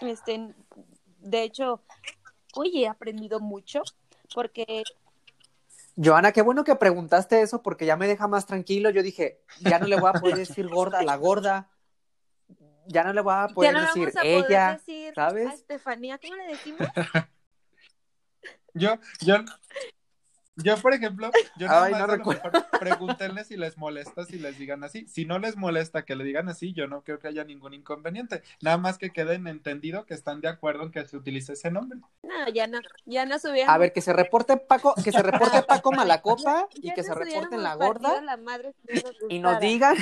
Este, 0.00 0.54
de 1.20 1.42
hecho, 1.42 1.82
oye, 2.54 2.82
he 2.82 2.88
aprendido 2.88 3.40
mucho 3.40 3.82
porque 4.34 4.84
Joana, 6.02 6.32
qué 6.32 6.42
bueno 6.42 6.62
que 6.62 6.76
preguntaste 6.76 7.42
eso 7.42 7.62
porque 7.62 7.84
ya 7.84 7.96
me 7.96 8.06
deja 8.06 8.28
más 8.28 8.46
tranquilo. 8.46 8.90
Yo 8.90 9.02
dije, 9.02 9.40
ya 9.60 9.78
no 9.78 9.86
le 9.86 9.98
voy 9.98 10.10
a 10.14 10.20
poder 10.20 10.36
decir 10.36 10.68
gorda 10.68 11.00
a 11.00 11.02
la 11.02 11.16
gorda. 11.16 11.70
Ya 12.86 13.04
no 13.04 13.12
le 13.12 13.20
voy 13.20 13.34
a 13.36 13.48
poder 13.48 13.74
decir 13.74 14.12
ella, 14.22 14.80
¿sabes? 15.14 15.48
A 15.48 15.54
Estefanía, 15.54 16.18
¿cómo 16.18 16.36
le 16.36 16.46
decimos? 16.46 16.80
yo, 18.74 18.98
yo, 19.20 19.36
yo, 20.62 20.76
por 20.76 20.92
ejemplo, 20.92 21.30
yo 21.56 21.66
más 21.66 21.90
no 21.90 22.24
pregúntenle 22.78 23.44
si 23.44 23.56
les 23.56 23.76
molesta 23.76 24.24
si 24.24 24.38
les 24.38 24.58
digan 24.58 24.82
así. 24.84 25.06
Si 25.06 25.24
no 25.24 25.38
les 25.38 25.56
molesta 25.56 26.04
que 26.04 26.16
le 26.16 26.24
digan 26.24 26.48
así, 26.48 26.72
yo 26.72 26.86
no 26.86 27.02
creo 27.02 27.18
que 27.18 27.28
haya 27.28 27.44
ningún 27.44 27.74
inconveniente. 27.74 28.42
Nada 28.60 28.76
más 28.76 28.98
que 28.98 29.10
queden 29.10 29.46
entendido 29.46 30.04
que 30.04 30.14
están 30.14 30.40
de 30.40 30.48
acuerdo 30.48 30.84
en 30.84 30.90
que 30.90 31.06
se 31.06 31.16
utilice 31.16 31.52
ese 31.52 31.70
nombre. 31.70 32.00
No, 32.22 32.48
ya 32.52 32.66
no, 32.66 32.80
ya 33.06 33.24
no 33.26 33.38
subieron. 33.38 33.70
A 33.70 33.78
ver, 33.78 33.92
que 33.92 34.00
se 34.00 34.12
reporte 34.12 34.56
Paco, 34.56 34.94
que 35.02 35.12
se 35.12 35.22
reporte 35.22 35.62
Paco 35.62 35.92
Malacopa 35.92 36.68
y 36.74 36.92
que 36.92 37.02
se 37.02 37.14
reporte 37.14 37.56
la 37.56 37.74
gorda. 37.74 38.20
y 39.28 39.38
nos 39.38 39.60
digan. 39.60 39.96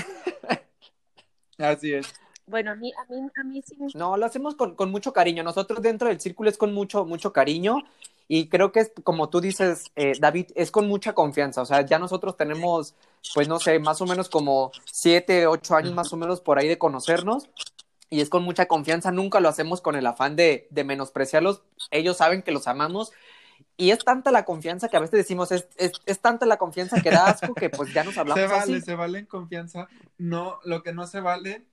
así 1.58 1.92
es. 1.92 2.14
Bueno, 2.46 2.70
a 2.70 2.76
mí, 2.76 2.92
a 2.92 3.12
mí, 3.12 3.28
a 3.36 3.42
mí 3.42 3.62
sí. 3.62 3.76
No, 3.94 4.16
lo 4.16 4.24
hacemos 4.24 4.54
con, 4.54 4.76
con 4.76 4.90
mucho 4.90 5.12
cariño. 5.12 5.42
Nosotros 5.42 5.82
dentro 5.82 6.08
del 6.08 6.20
círculo 6.20 6.48
es 6.48 6.56
con 6.56 6.72
mucho, 6.72 7.04
mucho 7.04 7.32
cariño 7.32 7.82
y 8.28 8.48
creo 8.48 8.72
que 8.72 8.80
es, 8.80 8.92
como 9.04 9.28
tú 9.28 9.40
dices, 9.40 9.92
eh, 9.94 10.14
David, 10.18 10.46
es 10.56 10.70
con 10.70 10.88
mucha 10.88 11.12
confianza. 11.12 11.62
O 11.62 11.66
sea, 11.66 11.82
ya 11.82 11.98
nosotros 11.98 12.36
tenemos, 12.36 12.94
pues 13.34 13.48
no 13.48 13.60
sé, 13.60 13.78
más 13.78 14.00
o 14.00 14.06
menos 14.06 14.28
como 14.28 14.72
siete, 14.84 15.46
ocho 15.46 15.76
años 15.76 15.94
más 15.94 16.12
o 16.12 16.16
menos 16.16 16.40
por 16.40 16.58
ahí 16.58 16.66
de 16.66 16.78
conocernos. 16.78 17.48
Y 18.10 18.20
es 18.20 18.28
con 18.28 18.42
mucha 18.42 18.66
confianza, 18.66 19.12
nunca 19.12 19.40
lo 19.40 19.48
hacemos 19.48 19.80
con 19.80 19.96
el 19.96 20.06
afán 20.06 20.34
de, 20.36 20.66
de 20.70 20.84
menospreciarlos. 20.84 21.62
Ellos 21.90 22.16
saben 22.16 22.42
que 22.42 22.52
los 22.52 22.66
amamos. 22.66 23.12
Y 23.76 23.90
es 23.90 24.04
tanta 24.04 24.32
la 24.32 24.44
confianza 24.44 24.88
que 24.88 24.96
a 24.96 25.00
veces 25.00 25.18
decimos, 25.18 25.52
es, 25.52 25.68
es, 25.76 25.92
es 26.06 26.20
tanta 26.20 26.46
la 26.46 26.56
confianza 26.56 27.00
que 27.00 27.10
da 27.10 27.26
asco 27.26 27.54
que 27.54 27.70
pues 27.70 27.92
ya 27.92 28.04
nos 28.04 28.16
hablamos. 28.18 28.40
Se 28.40 28.48
vale, 28.48 28.80
se 28.80 28.94
vale 28.94 29.18
en 29.20 29.26
confianza. 29.26 29.88
No, 30.18 30.58
lo 30.64 30.82
que 30.82 30.92
no 30.92 31.06
se 31.06 31.20
vale 31.20 31.64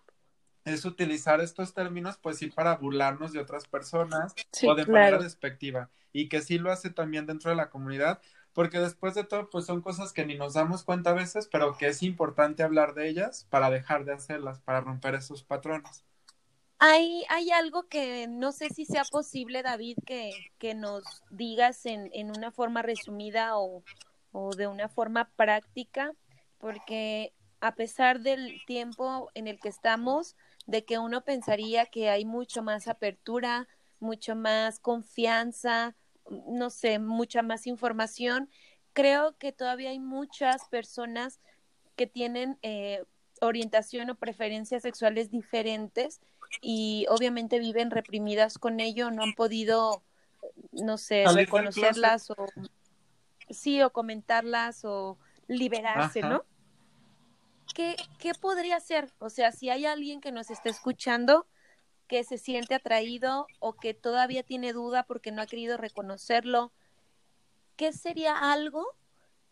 es 0.65 0.85
utilizar 0.85 1.41
estos 1.41 1.73
términos, 1.73 2.17
pues 2.17 2.37
sí, 2.37 2.47
para 2.47 2.75
burlarnos 2.75 3.33
de 3.33 3.39
otras 3.39 3.67
personas 3.67 4.33
o 4.65 4.75
de 4.75 4.85
manera 4.85 5.17
despectiva. 5.17 5.89
Y 6.11 6.29
que 6.29 6.41
sí 6.41 6.57
lo 6.57 6.71
hace 6.71 6.89
también 6.89 7.25
dentro 7.25 7.49
de 7.49 7.57
la 7.57 7.69
comunidad, 7.69 8.21
porque 8.53 8.79
después 8.79 9.15
de 9.15 9.23
todo, 9.23 9.49
pues 9.49 9.65
son 9.65 9.81
cosas 9.81 10.13
que 10.13 10.25
ni 10.25 10.35
nos 10.35 10.53
damos 10.53 10.83
cuenta 10.83 11.09
a 11.09 11.13
veces, 11.13 11.49
pero 11.51 11.75
que 11.77 11.87
es 11.87 12.03
importante 12.03 12.63
hablar 12.63 12.93
de 12.93 13.09
ellas 13.09 13.47
para 13.49 13.69
dejar 13.69 14.05
de 14.05 14.13
hacerlas, 14.13 14.59
para 14.61 14.81
romper 14.81 15.15
esos 15.15 15.43
patrones. 15.43 16.05
Hay, 16.79 17.23
hay 17.29 17.49
algo 17.51 17.87
que 17.87 18.27
no 18.27 18.51
sé 18.51 18.69
si 18.69 18.85
sea 18.85 19.03
posible, 19.05 19.63
David, 19.63 19.97
que, 20.05 20.31
que 20.57 20.75
nos 20.75 21.03
digas 21.31 21.85
en, 21.85 22.09
en 22.13 22.29
una 22.29 22.51
forma 22.51 22.81
resumida 22.81 23.57
o, 23.57 23.83
o 24.31 24.53
de 24.55 24.67
una 24.67 24.89
forma 24.89 25.29
práctica, 25.35 26.11
porque 26.57 27.33
a 27.61 27.75
pesar 27.75 28.19
del 28.19 28.61
tiempo 28.67 29.31
en 29.33 29.47
el 29.47 29.59
que 29.59 29.69
estamos, 29.69 30.35
de 30.65 30.85
que 30.85 30.97
uno 30.99 31.23
pensaría 31.23 31.85
que 31.85 32.09
hay 32.09 32.25
mucho 32.25 32.63
más 32.63 32.87
apertura, 32.87 33.67
mucho 33.99 34.35
más 34.35 34.79
confianza, 34.79 35.95
no 36.47 36.69
sé, 36.69 36.99
mucha 36.99 37.41
más 37.41 37.67
información. 37.67 38.49
Creo 38.93 39.37
que 39.37 39.51
todavía 39.51 39.89
hay 39.89 39.99
muchas 39.99 40.67
personas 40.69 41.39
que 41.95 42.07
tienen 42.07 42.57
eh, 42.61 43.03
orientación 43.41 44.09
o 44.09 44.15
preferencias 44.15 44.83
sexuales 44.83 45.31
diferentes 45.31 46.21
y 46.61 47.05
obviamente 47.09 47.59
viven 47.59 47.91
reprimidas 47.91 48.57
con 48.57 48.79
ello, 48.79 49.11
no 49.11 49.23
han 49.23 49.33
podido, 49.33 50.03
no 50.71 50.97
sé, 50.97 51.25
reconocerlas 51.33 52.29
o 52.29 52.35
sí, 53.49 53.81
o 53.81 53.91
comentarlas 53.91 54.85
o 54.85 55.17
liberarse, 55.47 56.21
¿no? 56.21 56.43
¿Qué, 57.73 57.95
¿qué 58.19 58.33
podría 58.33 58.79
ser? 58.79 59.11
O 59.19 59.29
sea, 59.29 59.51
si 59.51 59.69
hay 59.69 59.85
alguien 59.85 60.21
que 60.21 60.31
nos 60.31 60.49
está 60.49 60.69
escuchando 60.69 61.47
que 62.07 62.23
se 62.23 62.37
siente 62.37 62.75
atraído 62.75 63.47
o 63.59 63.73
que 63.73 63.93
todavía 63.93 64.43
tiene 64.43 64.73
duda 64.73 65.03
porque 65.03 65.31
no 65.31 65.41
ha 65.41 65.47
querido 65.47 65.77
reconocerlo, 65.77 66.71
¿qué 67.75 67.93
sería 67.93 68.51
algo 68.51 68.85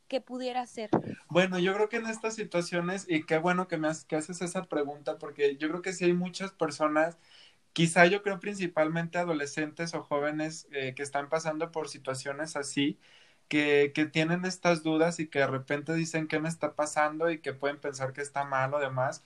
que 0.08 0.22
pudiera 0.22 0.68
ser? 0.68 0.90
Bueno, 1.30 1.58
yo 1.58 1.74
creo 1.74 1.90
que 1.90 1.98
en 1.98 2.08
estas 2.08 2.36
situaciones, 2.36 3.06
y 3.08 3.26
qué 3.26 3.38
bueno 3.38 3.68
que 3.68 3.78
me 3.78 3.88
haces 3.88 4.42
esa 4.42 4.64
pregunta, 4.66 5.18
porque 5.18 5.56
yo 5.56 5.70
creo 5.70 5.82
que 5.82 5.94
sí 5.94 6.06
hay 6.06 6.14
muchas 6.14 6.52
personas, 6.52 7.18
quizá 7.74 8.06
yo 8.06 8.22
creo 8.22 8.40
principalmente 8.40 9.18
adolescentes 9.18 9.94
o 9.94 10.04
jóvenes 10.04 10.68
eh, 10.72 10.94
que 10.96 11.04
están 11.04 11.30
pasando 11.30 11.72
por 11.72 11.88
situaciones 11.88 12.58
así, 12.58 13.00
que, 13.52 14.10
tienen 14.14 14.46
estas 14.46 14.82
dudas 14.82 15.20
y 15.20 15.28
que 15.28 15.40
de 15.40 15.48
repente 15.48 15.94
dicen 15.94 16.28
qué 16.28 16.40
me 16.40 16.48
está 16.48 16.74
pasando 16.76 17.30
y 17.30 17.40
que 17.40 17.54
pueden 17.54 17.80
pensar 17.80 18.14
que 18.14 18.22
está 18.22 18.46
mal 18.46 18.74
o 18.74 18.80
demás. 18.80 19.24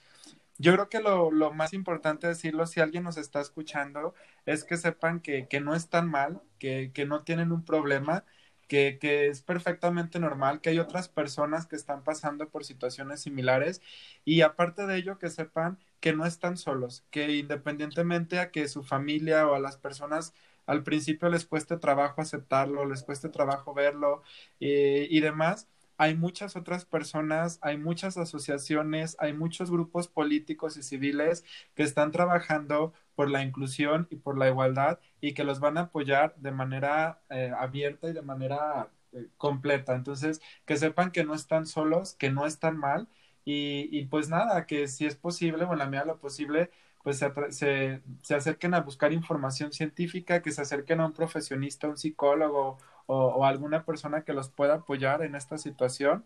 Yo 0.57 0.73
creo 0.73 0.89
que 0.89 0.99
lo, 1.01 1.31
lo 1.31 1.53
más 1.53 1.73
importante 1.73 2.27
decirlo, 2.27 2.65
si 2.65 2.79
alguien 2.79 3.03
nos 3.03 3.17
está 3.17 3.41
escuchando, 3.41 4.15
es 4.47 4.63
que 4.63 4.77
sepan 4.77 5.19
que, 5.19 5.47
que 5.47 5.61
no 5.61 5.75
están 5.75 6.09
mal, 6.09 6.41
que, 6.59 6.91
que 6.93 7.05
no 7.05 7.23
tienen 7.23 7.51
un 7.51 7.63
problema, 7.65 8.25
que, 8.67 8.97
que, 8.99 9.27
es 9.27 9.41
perfectamente 9.43 10.19
normal, 10.19 10.61
que 10.61 10.71
hay 10.71 10.79
otras 10.79 11.07
personas 11.09 11.67
que 11.67 11.75
están 11.75 12.03
pasando 12.03 12.49
por 12.49 12.65
situaciones 12.65 13.21
similares 13.21 13.81
y 14.25 14.41
aparte 14.41 14.87
de 14.87 14.97
ello 14.97 15.19
que 15.19 15.29
sepan 15.29 15.77
que 15.99 16.13
no 16.13 16.25
están 16.25 16.57
solos, 16.57 17.05
que 17.11 17.35
independientemente 17.37 18.39
a 18.39 18.51
que 18.51 18.67
su 18.67 18.83
familia 18.83 19.47
o 19.47 19.55
a 19.55 19.59
las 19.59 19.77
personas 19.77 20.33
al 20.65 20.83
principio 20.83 21.29
les 21.29 21.45
cueste 21.45 21.77
trabajo 21.77 22.21
aceptarlo, 22.21 22.85
les 22.85 23.03
cueste 23.03 23.29
trabajo 23.29 23.73
verlo 23.73 24.23
eh, 24.59 25.07
y 25.09 25.19
demás. 25.21 25.67
Hay 25.97 26.15
muchas 26.15 26.55
otras 26.57 26.83
personas, 26.85 27.57
hay 27.61 27.77
muchas 27.77 28.17
asociaciones, 28.17 29.15
hay 29.19 29.33
muchos 29.33 29.71
grupos 29.71 30.07
políticos 30.09 30.75
y 30.77 30.83
civiles 30.83 31.45
que 31.73 31.83
están 31.83 32.11
trabajando 32.11 32.93
por 33.15 33.29
la 33.29 33.43
inclusión 33.43 34.07
y 34.11 34.17
por 34.17 34.37
la 34.37 34.49
igualdad 34.49 34.99
y 35.21 35.33
que 35.33 35.45
los 35.45 35.59
van 35.61 35.77
a 35.77 35.81
apoyar 35.83 36.35
de 36.37 36.51
manera 36.51 37.21
eh, 37.29 37.51
abierta 37.57 38.09
y 38.09 38.13
de 38.13 38.21
manera 38.21 38.91
eh, 39.13 39.27
completa. 39.37 39.95
Entonces, 39.95 40.41
que 40.65 40.75
sepan 40.77 41.11
que 41.11 41.23
no 41.23 41.33
están 41.33 41.65
solos, 41.65 42.13
que 42.15 42.29
no 42.29 42.45
están 42.45 42.77
mal 42.77 43.07
y, 43.45 43.87
y 43.97 44.05
pues 44.07 44.29
nada, 44.29 44.65
que 44.65 44.87
si 44.87 45.05
es 45.05 45.15
posible, 45.15 45.63
o 45.65 45.73
en 45.73 45.79
la 45.79 45.85
medida 45.85 46.01
de 46.01 46.07
lo 46.07 46.19
posible, 46.19 46.71
pues 47.05 47.19
se, 47.19 48.01
se, 48.23 48.33
acerquen 48.35 48.73
a 48.73 48.81
buscar 48.81 49.13
información 49.13 49.71
científica, 49.71 50.41
que 50.41 50.51
se 50.51 50.63
acerquen 50.63 51.01
a 51.01 51.05
un 51.05 51.13
profesionista, 51.13 51.87
un 51.87 51.99
psicólogo 51.99 52.79
o, 53.05 53.45
alguna 53.45 53.85
persona 53.85 54.23
que 54.23 54.33
los 54.33 54.49
pueda 54.49 54.73
apoyar 54.73 55.21
en 55.21 55.35
esta 55.35 55.59
situación, 55.59 56.25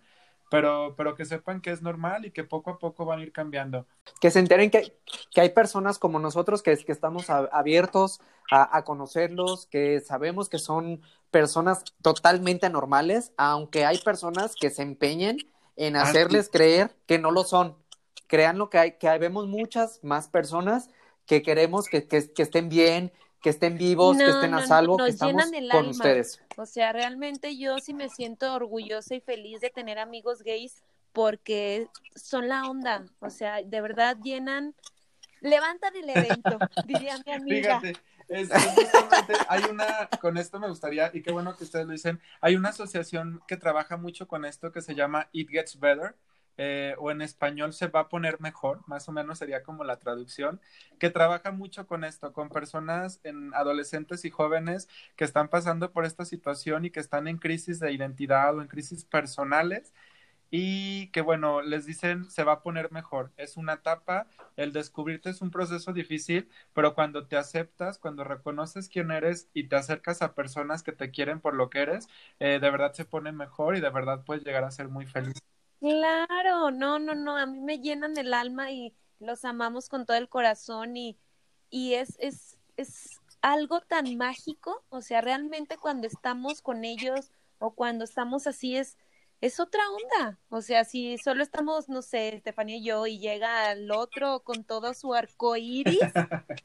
pero, 0.50 0.94
pero 0.96 1.16
que 1.16 1.26
sepan 1.26 1.60
que 1.60 1.72
es 1.72 1.82
normal 1.82 2.26
y 2.26 2.32
que 2.32 2.46
poco 2.46 2.72
a 2.72 2.80
poco 2.80 3.04
van 3.04 3.20
a 3.20 3.24
ir 3.24 3.34
cambiando. 3.34 3.88
Que 4.22 4.32
se 4.32 4.40
enteren 4.40 4.72
que, 4.72 4.98
que 5.32 5.42
hay 5.42 5.50
personas 5.50 6.00
como 6.00 6.18
nosotros 6.18 6.64
que, 6.64 6.78
que 6.78 6.94
estamos 6.94 7.30
abiertos 7.30 8.22
a, 8.50 8.78
a, 8.78 8.86
conocerlos, 8.86 9.66
que 9.66 10.00
sabemos 10.00 10.48
que 10.48 10.60
son 10.60 11.02
personas 11.30 11.84
totalmente 12.02 12.70
normales, 12.70 13.34
aunque 13.36 13.84
hay 13.84 13.98
personas 13.98 14.56
que 14.56 14.70
se 14.70 14.84
empeñen 14.84 15.40
en 15.76 15.98
hacerles 15.98 16.50
creer 16.50 16.96
que 17.06 17.20
no 17.20 17.32
lo 17.32 17.44
son 17.44 17.76
créanlo 18.30 18.70
que 18.70 18.78
hay, 18.78 18.92
que 18.94 19.18
vemos 19.18 19.48
muchas 19.48 20.02
más 20.04 20.30
personas 20.30 20.90
que 21.26 21.42
queremos 21.42 21.88
que, 21.88 22.08
que, 22.08 22.42
estén 22.42 22.70
bien, 22.70 23.12
que 23.42 23.50
estén 23.50 23.78
vivos, 23.78 24.18
que 24.18 24.30
estén 24.30 24.54
a 24.54 24.66
salvo, 24.66 24.98
que 24.98 25.10
estamos 25.10 25.44
con 25.72 25.88
ustedes. 25.88 26.40
O 26.56 26.66
sea, 26.66 26.94
realmente 26.94 27.58
yo 27.58 27.80
sí 27.80 27.94
me 27.94 28.08
siento 28.08 28.54
orgullosa 28.54 29.16
y 29.16 29.20
feliz 29.20 29.62
de 29.62 29.72
tener 29.72 30.00
amigos 30.00 30.44
gays 30.44 30.84
porque 31.12 31.88
son 32.16 32.48
la 32.48 32.70
onda, 32.70 33.06
o 33.20 33.32
sea, 33.32 33.62
de 33.64 33.82
verdad 33.82 34.16
llenan, 34.24 34.76
levantan 35.42 35.96
el 35.96 36.10
evento, 36.10 36.60
diría 36.86 37.18
mi 37.26 37.34
amiga. 37.34 37.82
Fíjate, 37.82 38.00
hay 39.48 39.64
una, 39.72 40.08
con 40.22 40.38
esto 40.38 40.60
me 40.60 40.70
gustaría, 40.70 41.10
y 41.14 41.24
qué 41.24 41.32
bueno 41.32 41.58
que 41.58 41.64
ustedes 41.64 41.88
lo 41.88 41.94
dicen, 41.94 42.22
hay 42.42 42.56
una 42.56 42.70
asociación 42.70 43.42
que 43.48 43.58
trabaja 43.58 43.98
mucho 43.98 44.28
con 44.28 44.46
esto 44.46 44.72
que 44.72 44.82
se 44.82 44.94
llama 44.94 45.30
It 45.32 45.50
Gets 45.50 45.80
Better, 45.80 46.16
eh, 46.60 46.96
o 47.00 47.12
en 47.12 47.24
español 47.24 47.74
se 47.74 47.88
va 47.88 48.02
a 48.02 48.10
poner 48.10 48.40
mejor, 48.42 48.82
más 48.88 49.10
o 49.10 49.14
menos 49.14 49.40
sería 49.40 49.64
como 49.64 49.84
la 49.86 49.98
traducción, 50.00 50.62
que 51.00 51.10
trabaja 51.10 51.52
mucho 51.52 51.88
con 51.88 52.04
esto, 52.04 52.34
con 52.34 52.50
personas 52.52 53.22
en 53.24 53.54
adolescentes 53.56 54.26
y 54.26 54.30
jóvenes 54.32 54.90
que 55.16 55.26
están 55.26 55.50
pasando 55.50 55.92
por 55.94 56.06
esta 56.06 56.26
situación 56.26 56.86
y 56.86 56.92
que 56.92 57.00
están 57.02 57.28
en 57.28 57.38
crisis 57.40 57.80
de 57.80 57.92
identidad 57.94 58.56
o 58.58 58.62
en 58.62 58.68
crisis 58.68 59.06
personales 59.06 59.94
y 60.52 61.08
que 61.12 61.22
bueno, 61.22 61.62
les 61.62 61.86
dicen 61.86 62.30
se 62.32 62.44
va 62.44 62.54
a 62.54 62.62
poner 62.64 62.92
mejor. 62.92 63.32
Es 63.38 63.58
una 63.58 63.74
etapa, 63.76 64.28
el 64.58 64.74
descubrirte 64.74 65.30
es 65.30 65.42
un 65.42 65.52
proceso 65.52 65.94
difícil, 65.94 66.50
pero 66.74 66.96
cuando 66.96 67.28
te 67.28 67.38
aceptas, 67.38 68.00
cuando 68.00 68.24
reconoces 68.24 68.90
quién 68.90 69.12
eres 69.12 69.50
y 69.54 69.66
te 69.68 69.76
acercas 69.76 70.22
a 70.22 70.34
personas 70.36 70.84
que 70.84 70.92
te 70.94 71.12
quieren 71.12 71.40
por 71.42 71.54
lo 71.56 71.70
que 71.70 71.80
eres, 71.82 72.08
eh, 72.40 72.60
de 72.62 72.72
verdad 72.72 72.94
se 72.94 73.06
pone 73.06 73.32
mejor 73.32 73.78
y 73.78 73.82
de 73.82 73.90
verdad 73.92 74.24
puedes 74.26 74.44
llegar 74.44 74.64
a 74.64 74.72
ser 74.72 74.90
muy 74.90 75.06
feliz. 75.06 75.36
Claro, 75.80 76.72
no, 76.72 77.00
no, 77.00 77.16
no, 77.16 77.38
a 77.38 77.46
mí 77.46 77.62
me 77.62 77.80
llenan 77.80 78.18
el 78.18 78.34
alma 78.34 78.72
y 78.72 78.94
los 79.20 79.46
amamos 79.46 79.88
con 79.88 80.06
todo 80.06 80.18
el 80.18 80.28
corazón 80.28 80.98
y, 80.98 81.18
y 81.70 81.94
es, 81.94 82.18
es, 82.20 82.58
es 82.76 83.22
algo 83.42 83.80
tan 83.82 84.18
mágico, 84.18 84.84
o 84.90 85.02
sea, 85.02 85.22
realmente 85.22 85.78
cuando 85.78 86.06
estamos 86.08 86.62
con 86.62 86.84
ellos 86.84 87.32
o 87.60 87.72
cuando 87.76 88.04
estamos 88.04 88.46
así 88.46 88.76
es, 88.76 88.98
es 89.40 89.62
otra 89.62 89.82
onda, 89.90 90.38
o 90.50 90.62
sea, 90.62 90.84
si 90.84 91.18
solo 91.18 91.44
estamos, 91.44 91.88
no 91.88 92.02
sé, 92.02 92.36
Estefanía 92.36 92.76
y 92.78 92.84
yo 92.84 93.08
y 93.08 93.20
llega 93.20 93.72
el 93.72 93.90
otro 93.92 94.42
con 94.44 94.66
todo 94.66 94.94
su 94.94 95.14
arco 95.14 95.56
iris, 95.56 96.00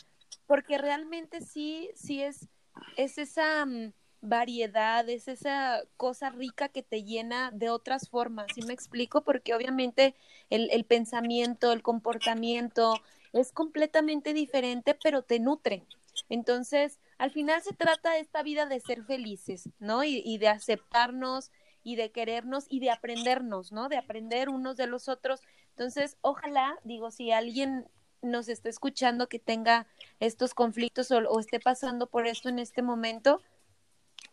porque 0.46 0.76
realmente 0.76 1.40
sí, 1.40 1.90
sí 1.94 2.22
es, 2.22 2.48
es 2.96 3.18
esa... 3.18 3.64
Mm, 3.64 3.92
variedad, 4.24 5.08
es 5.08 5.28
esa 5.28 5.82
cosa 5.96 6.30
rica 6.30 6.68
que 6.68 6.82
te 6.82 7.04
llena 7.04 7.50
de 7.52 7.70
otras 7.70 8.08
formas, 8.08 8.46
¿sí 8.54 8.62
me 8.62 8.72
explico? 8.72 9.22
Porque 9.22 9.54
obviamente 9.54 10.14
el, 10.50 10.70
el 10.70 10.84
pensamiento, 10.84 11.72
el 11.72 11.82
comportamiento 11.82 12.94
es 13.32 13.52
completamente 13.52 14.32
diferente, 14.32 14.96
pero 15.02 15.22
te 15.22 15.38
nutre. 15.40 15.84
Entonces, 16.28 17.00
al 17.18 17.32
final 17.32 17.62
se 17.62 17.74
trata 17.74 18.18
esta 18.18 18.42
vida 18.42 18.66
de 18.66 18.80
ser 18.80 19.04
felices, 19.04 19.68
¿no? 19.78 20.04
Y, 20.04 20.22
y, 20.24 20.38
de 20.38 20.48
aceptarnos 20.48 21.50
y 21.82 21.96
de 21.96 22.10
querernos 22.10 22.66
y 22.68 22.80
de 22.80 22.90
aprendernos, 22.90 23.72
¿no? 23.72 23.88
De 23.88 23.96
aprender 23.98 24.48
unos 24.48 24.76
de 24.76 24.86
los 24.86 25.08
otros. 25.08 25.40
Entonces, 25.70 26.16
ojalá, 26.22 26.78
digo, 26.84 27.10
si 27.10 27.30
alguien 27.30 27.88
nos 28.22 28.48
está 28.48 28.68
escuchando 28.68 29.28
que 29.28 29.38
tenga 29.38 29.86
estos 30.18 30.54
conflictos 30.54 31.10
o 31.10 31.40
esté 31.40 31.60
pasando 31.60 32.06
por 32.06 32.26
esto 32.26 32.48
en 32.48 32.58
este 32.58 32.80
momento, 32.80 33.42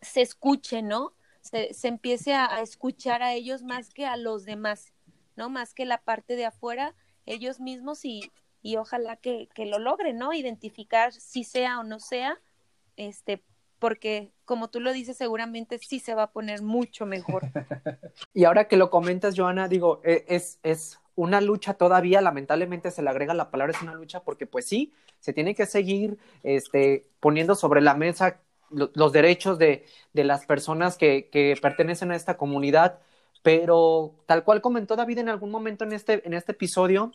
se 0.02 0.20
escuche, 0.20 0.82
¿no? 0.82 1.14
Se, 1.40 1.72
se 1.72 1.88
empiece 1.88 2.34
a, 2.34 2.60
escuchar 2.60 3.22
a 3.22 3.32
ellos 3.32 3.62
más 3.62 3.90
que 3.90 4.06
a 4.06 4.16
los 4.16 4.44
demás, 4.44 4.92
¿no? 5.36 5.48
Más 5.48 5.74
que 5.74 5.86
la 5.86 5.98
parte 5.98 6.36
de 6.36 6.44
afuera, 6.44 6.94
ellos 7.24 7.60
mismos 7.60 8.04
y, 8.04 8.30
y 8.60 8.76
ojalá 8.76 9.16
que, 9.16 9.48
que 9.54 9.66
lo 9.66 9.78
logren, 9.78 10.18
¿no? 10.18 10.32
Identificar 10.32 11.12
si 11.12 11.44
sea 11.44 11.80
o 11.80 11.84
no 11.84 12.00
sea, 12.00 12.38
este, 12.96 13.42
porque 13.78 14.32
como 14.44 14.68
tú 14.68 14.80
lo 14.80 14.92
dices, 14.92 15.16
seguramente 15.16 15.78
sí 15.78 15.98
se 15.98 16.14
va 16.14 16.24
a 16.24 16.32
poner 16.32 16.62
mucho 16.62 17.06
mejor. 17.06 17.42
Y 18.34 18.44
ahora 18.44 18.68
que 18.68 18.76
lo 18.76 18.90
comentas, 18.90 19.34
Joana, 19.36 19.68
digo, 19.68 20.00
e, 20.04 20.24
es, 20.28 20.58
es 20.62 21.00
una 21.14 21.40
lucha 21.40 21.74
todavía, 21.74 22.20
lamentablemente 22.20 22.90
se 22.90 23.02
le 23.02 23.10
agrega 23.10 23.34
la 23.34 23.50
palabra 23.50 23.72
es 23.74 23.82
una 23.82 23.94
lucha, 23.94 24.20
porque 24.22 24.46
pues 24.46 24.66
sí, 24.66 24.92
se 25.18 25.32
tiene 25.32 25.54
que 25.54 25.66
seguir 25.66 26.18
este, 26.42 27.08
poniendo 27.20 27.54
sobre 27.54 27.80
la 27.80 27.94
mesa 27.94 28.40
los 28.72 29.12
derechos 29.12 29.58
de, 29.58 29.86
de 30.12 30.24
las 30.24 30.46
personas 30.46 30.96
que, 30.96 31.28
que, 31.30 31.56
pertenecen 31.60 32.10
a 32.10 32.16
esta 32.16 32.36
comunidad, 32.36 32.98
pero 33.42 34.14
tal 34.26 34.44
cual 34.44 34.60
comentó 34.60 34.96
David 34.96 35.18
en 35.18 35.28
algún 35.28 35.50
momento 35.50 35.84
en 35.84 35.92
este, 35.92 36.26
en 36.26 36.34
este 36.34 36.52
episodio, 36.52 37.12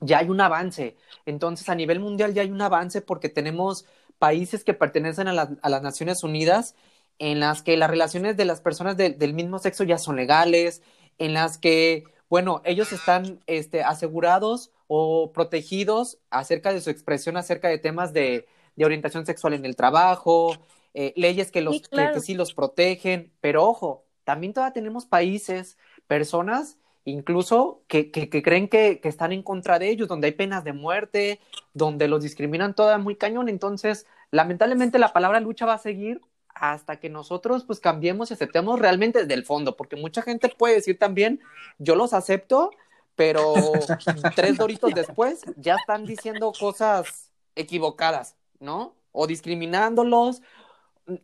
ya 0.00 0.18
hay 0.18 0.28
un 0.28 0.40
avance. 0.40 0.96
Entonces, 1.26 1.68
a 1.68 1.74
nivel 1.74 2.00
mundial 2.00 2.34
ya 2.34 2.42
hay 2.42 2.50
un 2.50 2.62
avance 2.62 3.00
porque 3.02 3.28
tenemos 3.28 3.84
países 4.18 4.64
que 4.64 4.74
pertenecen 4.74 5.28
a, 5.28 5.48
a 5.62 5.68
las 5.68 5.82
Naciones 5.82 6.22
Unidas 6.22 6.74
en 7.18 7.40
las 7.40 7.62
que 7.62 7.76
las 7.76 7.90
relaciones 7.90 8.36
de 8.36 8.44
las 8.44 8.60
personas 8.60 8.96
del 8.96 9.34
mismo 9.34 9.58
sexo 9.58 9.84
ya 9.84 9.98
son 9.98 10.16
legales, 10.16 10.82
en 11.18 11.34
las 11.34 11.58
que, 11.58 12.04
bueno, 12.28 12.62
ellos 12.64 12.92
están 12.92 13.40
este, 13.46 13.82
asegurados 13.82 14.70
o 14.86 15.32
protegidos 15.32 16.18
acerca 16.30 16.72
de 16.72 16.80
su 16.80 16.90
expresión, 16.90 17.36
acerca 17.36 17.68
de 17.68 17.78
temas 17.78 18.12
de, 18.12 18.46
de 18.76 18.84
orientación 18.84 19.26
sexual 19.26 19.54
en 19.54 19.64
el 19.64 19.76
trabajo, 19.76 20.56
eh, 20.94 21.12
leyes 21.16 21.50
que, 21.50 21.60
los, 21.60 21.76
sí, 21.76 21.82
que, 21.90 22.20
sí 22.20 22.34
los 22.34 22.54
protegen, 22.54 23.32
pero 23.40 23.64
ojo, 23.64 24.04
también 24.24 24.52
todavía 24.52 24.74
tenemos 24.74 25.06
países, 25.06 25.78
personas 26.06 26.78
incluso 27.04 27.82
que, 27.88 28.10
que, 28.10 28.28
que 28.28 28.42
creen 28.42 28.68
que, 28.68 29.00
que, 29.00 29.08
están 29.08 29.32
en 29.32 29.42
contra 29.42 29.78
de 29.78 29.88
ellos, 29.88 30.08
donde 30.08 30.26
hay 30.26 30.32
penas 30.32 30.64
de 30.64 30.72
muerte, 30.72 31.40
donde 31.72 32.06
los 32.08 32.22
discriminan 32.22 32.74
toda 32.74 32.98
muy 32.98 33.16
cañón. 33.16 33.48
Entonces, 33.48 34.06
lamentablemente 34.30 34.98
la 34.98 35.12
palabra 35.12 35.40
lucha 35.40 35.66
va 35.66 35.74
a 35.74 35.78
seguir 35.78 36.20
hasta 36.54 36.98
que 36.98 37.08
nosotros 37.08 37.64
pues 37.64 37.80
cambiemos 37.80 38.30
y 38.30 38.34
aceptemos 38.34 38.78
realmente 38.78 39.20
desde 39.20 39.34
el 39.34 39.44
fondo, 39.44 39.76
porque 39.76 39.96
mucha 39.96 40.22
gente 40.22 40.48
puede 40.48 40.74
decir 40.74 40.98
también, 40.98 41.40
yo 41.78 41.94
los 41.94 42.12
acepto, 42.12 42.70
pero 43.14 43.54
tres 44.36 44.58
doritos 44.58 44.92
después 44.94 45.42
ya 45.56 45.76
están 45.76 46.04
diciendo 46.04 46.52
cosas 46.58 47.30
equivocadas, 47.54 48.36
¿no? 48.60 48.94
O 49.12 49.26
discriminándolos 49.26 50.42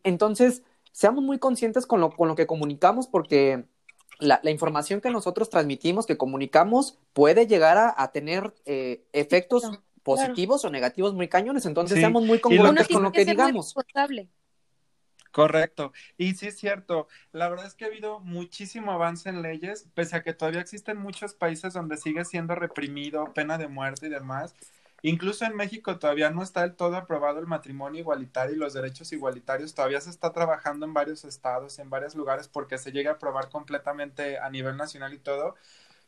entonces, 0.03 0.63
seamos 0.91 1.23
muy 1.23 1.39
conscientes 1.39 1.85
con 1.85 2.01
lo, 2.01 2.11
con 2.11 2.27
lo 2.27 2.35
que 2.35 2.47
comunicamos 2.47 3.07
porque 3.07 3.65
la, 4.19 4.39
la, 4.43 4.51
información 4.51 5.01
que 5.01 5.09
nosotros 5.09 5.49
transmitimos, 5.49 6.05
que 6.05 6.17
comunicamos, 6.17 6.97
puede 7.13 7.47
llegar 7.47 7.77
a, 7.77 7.93
a 7.97 8.11
tener 8.11 8.53
eh, 8.65 9.03
efectos 9.13 9.63
positivos 10.03 10.63
o 10.63 10.69
negativos 10.69 11.13
muy 11.13 11.27
cañones. 11.27 11.65
Entonces, 11.65 11.97
seamos 11.97 12.23
muy 12.23 12.39
congruentes 12.39 12.87
con 12.87 13.01
lo 13.01 13.11
que, 13.11 13.25
digamos. 13.25 13.73
Correcto. 15.31 15.91
Y 16.15 16.35
sí 16.35 16.47
es 16.47 16.57
cierto, 16.57 17.09
la 17.33 17.49
verdad 17.49 17.65
es 17.65 17.73
que 17.73 17.83
ha 17.83 17.87
habido 17.89 18.21
muchísimo 18.21 18.93
avance 18.93 19.27
en 19.27 19.41
leyes, 19.41 19.85
pese 19.93 20.15
a 20.15 20.23
que 20.23 20.33
todavía 20.33 20.61
existen 20.61 20.95
muchos 20.97 21.33
países 21.33 21.73
donde 21.73 21.97
sigue 21.97 22.23
siendo 22.23 22.55
reprimido, 22.55 23.33
pena 23.33 23.57
de 23.57 23.67
muerte 23.67 24.07
y 24.07 24.09
demás. 24.09 24.55
Incluso 25.07 25.45
en 25.45 25.55
México 25.55 25.99
todavía 25.99 26.31
no 26.31 26.41
está 26.41 26.61
del 26.61 26.75
todo 26.75 26.95
aprobado 26.95 27.39
el 27.39 27.45
matrimonio 27.45 27.99
igualitario 28.01 28.55
y 28.55 28.57
los 28.57 28.73
derechos 28.73 29.11
igualitarios. 29.13 29.75
Todavía 29.75 30.01
se 30.01 30.09
está 30.09 30.33
trabajando 30.33 30.83
en 30.83 30.95
varios 30.95 31.25
estados, 31.25 31.77
en 31.77 31.91
varios 31.91 32.15
lugares, 32.15 32.47
porque 32.47 32.79
se 32.79 32.91
llegue 32.91 33.09
a 33.09 33.11
aprobar 33.11 33.49
completamente 33.49 34.39
a 34.39 34.49
nivel 34.49 34.77
nacional 34.77 35.13
y 35.13 35.19
todo. 35.19 35.53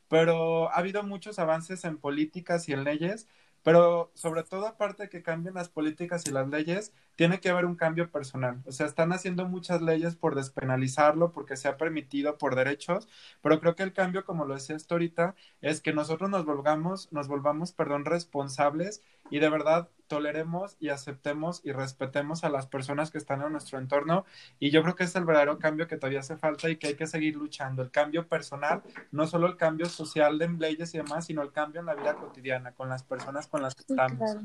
Pero 0.09 0.71
ha 0.71 0.77
habido 0.77 1.03
muchos 1.03 1.37
avances 1.39 1.85
en 1.85 1.99
políticas 1.99 2.69
y 2.69 2.73
en 2.73 2.85
leyes, 2.85 3.27
pero 3.63 4.11
sobre 4.13 4.43
todo 4.43 4.67
aparte 4.67 5.09
que 5.09 5.23
cambien 5.23 5.55
las 5.55 5.69
políticas 5.69 6.25
y 6.27 6.31
las 6.31 6.47
leyes, 6.47 6.93
tiene 7.15 7.39
que 7.39 7.49
haber 7.49 7.65
un 7.65 7.75
cambio 7.75 8.11
personal. 8.11 8.61
O 8.65 8.71
sea, 8.71 8.85
están 8.85 9.11
haciendo 9.11 9.45
muchas 9.47 9.81
leyes 9.81 10.15
por 10.15 10.35
despenalizarlo, 10.35 11.31
porque 11.31 11.57
se 11.57 11.67
ha 11.67 11.77
permitido 11.77 12.37
por 12.37 12.55
derechos, 12.55 13.07
pero 13.41 13.59
creo 13.59 13.75
que 13.75 13.83
el 13.83 13.93
cambio, 13.93 14.25
como 14.25 14.45
lo 14.45 14.53
decía 14.53 14.75
esto 14.75 14.95
ahorita, 14.95 15.35
es 15.61 15.81
que 15.81 15.93
nosotros 15.93 16.29
nos 16.29 16.45
volvamos, 16.45 17.11
nos 17.11 17.27
volvamos, 17.27 17.71
perdón, 17.71 18.05
responsables 18.05 19.01
y 19.29 19.39
de 19.39 19.49
verdad 19.49 19.89
toleremos 20.07 20.77
y 20.79 20.89
aceptemos 20.89 21.61
y 21.63 21.71
respetemos 21.71 22.43
a 22.43 22.49
las 22.49 22.67
personas 22.67 23.11
que 23.11 23.17
están 23.17 23.41
en 23.41 23.51
nuestro 23.51 23.77
entorno. 23.77 24.25
Y 24.59 24.71
yo 24.71 24.81
creo 24.83 24.95
que 24.95 25.03
es 25.03 25.15
el 25.15 25.25
verdadero 25.25 25.59
cambio 25.59 25.87
que 25.87 25.97
todavía 25.97 26.21
hace 26.21 26.37
falta 26.37 26.69
y 26.69 26.77
que 26.77 26.87
hay 26.87 26.95
que 26.95 27.07
seguir 27.07 27.35
luchando. 27.35 27.81
El 27.81 27.91
cambio 27.91 28.27
personal, 28.27 28.81
no 29.11 29.27
solo 29.27 29.47
el 29.47 29.57
cambio 29.57 29.87
social 29.87 30.39
de 30.39 30.49
leyes 30.49 30.93
y 30.93 30.97
demás, 30.97 31.25
sino 31.25 31.41
el 31.41 31.51
cambio 31.51 31.81
en 31.81 31.87
la 31.87 31.95
vida 31.95 32.15
cotidiana, 32.15 32.71
con 32.73 32.89
las 32.89 33.03
personas 33.03 33.47
con 33.47 33.61
las 33.61 33.75
que 33.75 33.81
estamos. 33.81 34.37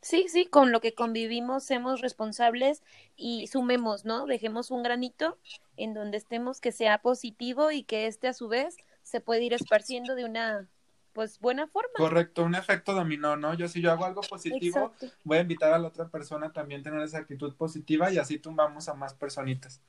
Sí, 0.00 0.26
sí, 0.28 0.46
con 0.46 0.70
lo 0.70 0.80
que 0.80 0.94
convivimos, 0.94 1.64
seamos 1.64 2.00
responsables 2.00 2.82
y 3.16 3.48
sumemos, 3.48 4.04
¿no? 4.04 4.26
Dejemos 4.26 4.70
un 4.70 4.84
granito 4.84 5.38
en 5.76 5.92
donde 5.92 6.18
estemos 6.18 6.60
que 6.60 6.70
sea 6.70 6.98
positivo 6.98 7.72
y 7.72 7.82
que 7.82 8.06
este 8.06 8.28
a 8.28 8.32
su 8.32 8.48
vez 8.48 8.76
se 9.02 9.20
puede 9.20 9.42
ir 9.42 9.54
esparciendo 9.54 10.14
de 10.14 10.24
una 10.24 10.68
pues 11.18 11.40
buena 11.40 11.66
forma. 11.66 11.90
Correcto, 11.96 12.44
un 12.44 12.54
efecto 12.54 12.94
dominó, 12.94 13.34
¿no? 13.34 13.52
Yo 13.54 13.66
si 13.66 13.82
yo 13.82 13.90
hago 13.90 14.04
algo 14.04 14.20
positivo, 14.20 14.92
voy 15.24 15.38
a 15.38 15.40
invitar 15.40 15.72
a 15.72 15.78
la 15.80 15.88
otra 15.88 16.06
persona 16.06 16.52
también 16.52 16.80
a 16.80 16.84
tener 16.84 17.00
esa 17.00 17.18
actitud 17.18 17.56
positiva 17.56 18.12
y 18.12 18.18
así 18.18 18.38
tumbamos 18.38 18.88
a 18.88 18.94
más 18.94 19.14
personitas. 19.14 19.82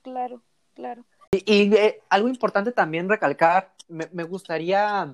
Claro, 0.00 0.40
claro. 0.76 1.04
Y, 1.32 1.74
eh, 1.74 2.02
algo 2.08 2.28
importante 2.28 2.70
también 2.70 3.08
recalcar, 3.08 3.74
me, 3.88 4.08
me 4.12 4.22
gustaría 4.22 5.12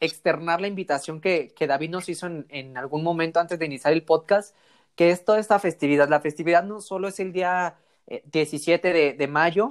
externar 0.00 0.60
la 0.60 0.68
invitación 0.68 1.22
que, 1.22 1.54
que 1.56 1.66
David 1.66 1.88
nos 1.88 2.10
hizo 2.10 2.26
en, 2.26 2.44
en, 2.50 2.76
algún 2.76 3.02
momento 3.02 3.40
antes 3.40 3.58
de 3.58 3.64
iniciar 3.64 3.94
el 3.94 4.04
podcast, 4.04 4.54
que 4.96 5.08
es 5.08 5.24
toda 5.24 5.38
esta 5.38 5.58
festividad. 5.58 6.10
La 6.10 6.20
festividad 6.20 6.62
no 6.62 6.82
solo 6.82 7.08
es 7.08 7.18
el 7.20 7.32
día 7.32 7.78
17 8.06 8.86
eh, 8.86 8.92
de, 8.92 9.12
de 9.14 9.28
mayo, 9.28 9.70